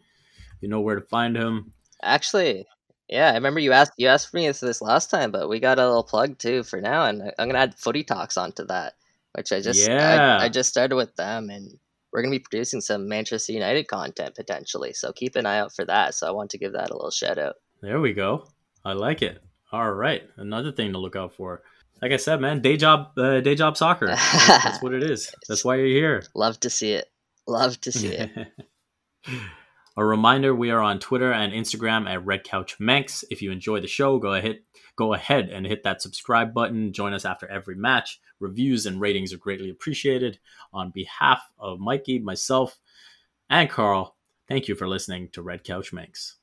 You 0.62 0.70
know 0.70 0.80
where 0.80 0.95
to 0.95 1.01
find 1.01 1.36
him. 1.36 1.74
Actually, 2.01 2.66
yeah, 3.10 3.32
I 3.32 3.34
remember 3.36 3.60
you 3.60 3.72
asked 3.74 3.93
you 3.97 4.08
asked 4.08 4.34
me 4.34 4.47
this 4.47 4.82
last 4.82 5.12
time, 5.12 5.32
but 5.32 5.49
we 5.49 5.60
got 5.60 5.78
a 5.78 5.86
little 5.86 6.03
plug 6.03 6.38
too 6.39 6.64
for 6.64 6.82
now, 6.82 7.06
and 7.06 7.32
I'm 7.38 7.47
gonna 7.47 7.60
add 7.60 7.78
Footy 7.78 8.03
Talks 8.03 8.38
onto 8.38 8.66
that, 8.66 8.93
which 9.34 9.51
I 9.51 9.60
just 9.60 9.88
yeah. 9.88 10.38
I, 10.39 10.45
I 10.45 10.49
just 10.49 10.70
started 10.70 10.95
with 10.95 11.16
them, 11.18 11.49
and 11.49 11.78
we're 12.12 12.22
gonna 12.24 12.32
be 12.32 12.39
producing 12.39 12.82
some 12.82 13.08
Manchester 13.08 13.51
United 13.51 13.88
content 13.88 14.34
potentially. 14.34 14.93
So 14.93 15.12
keep 15.12 15.36
an 15.36 15.45
eye 15.45 15.60
out 15.60 15.76
for 15.76 15.86
that. 15.86 16.16
So 16.16 16.28
I 16.28 16.32
want 16.32 16.49
to 16.51 16.58
give 16.58 16.74
that 16.74 16.89
a 16.89 16.95
little 16.95 17.12
shout 17.12 17.38
out. 17.38 17.56
There 17.86 18.02
we 18.02 18.14
go. 18.14 18.48
I 18.84 18.94
like 18.94 19.22
it. 19.22 19.44
All 19.72 19.92
right, 19.92 20.24
another 20.38 20.72
thing 20.72 20.94
to 20.94 20.98
look 20.98 21.16
out 21.16 21.36
for. 21.36 21.62
Like 22.02 22.12
I 22.14 22.18
said, 22.18 22.42
man, 22.42 22.60
day 22.60 22.78
job, 22.78 23.16
uh, 23.16 23.42
day 23.42 23.54
job 23.54 23.78
soccer. 23.78 24.08
That's, 24.08 24.48
that's 24.48 24.82
what 24.82 24.96
it 24.96 25.04
is. 25.04 25.32
That's 25.48 25.64
why 25.64 25.76
you're 25.76 25.86
here. 25.86 26.24
Love 26.34 26.60
to 26.62 26.72
see 26.72 26.94
it. 26.94 27.12
Love 27.46 27.80
to 27.82 27.92
see 27.92 28.08
it. 28.08 28.32
A 29.98 30.04
reminder: 30.04 30.56
we 30.56 30.72
are 30.72 30.82
on 30.82 30.98
Twitter 30.98 31.32
and 31.32 31.54
Instagram 31.54 32.10
at 32.10 32.26
Red 32.26 32.44
Couch 32.44 32.80
Manx. 32.80 33.24
If 33.30 33.44
you 33.44 33.52
enjoy 33.52 33.82
the 33.82 33.88
show, 33.88 34.18
go 34.18 34.34
ahead 34.34 34.62
go 34.96 35.14
ahead 35.14 35.50
and 35.50 35.68
hit 35.68 35.84
that 35.84 36.02
subscribe 36.02 36.56
button. 36.56 36.92
Join 36.92 37.14
us 37.14 37.24
after 37.24 37.48
every 37.48 37.76
match. 37.76 38.20
Reviews 38.40 38.88
and 38.88 39.00
ratings 39.00 39.32
are 39.32 39.38
greatly 39.38 39.70
appreciated. 39.70 40.40
On 40.74 40.90
behalf 40.90 41.44
of 41.60 41.80
Mikey, 41.80 42.18
myself, 42.18 42.80
and 43.48 43.70
Carl, 43.70 44.16
thank 44.48 44.68
you 44.68 44.74
for 44.74 44.88
listening 44.88 45.30
to 45.34 45.44
Red 45.44 45.64
Couch 45.64 45.94
Manx. 45.94 46.38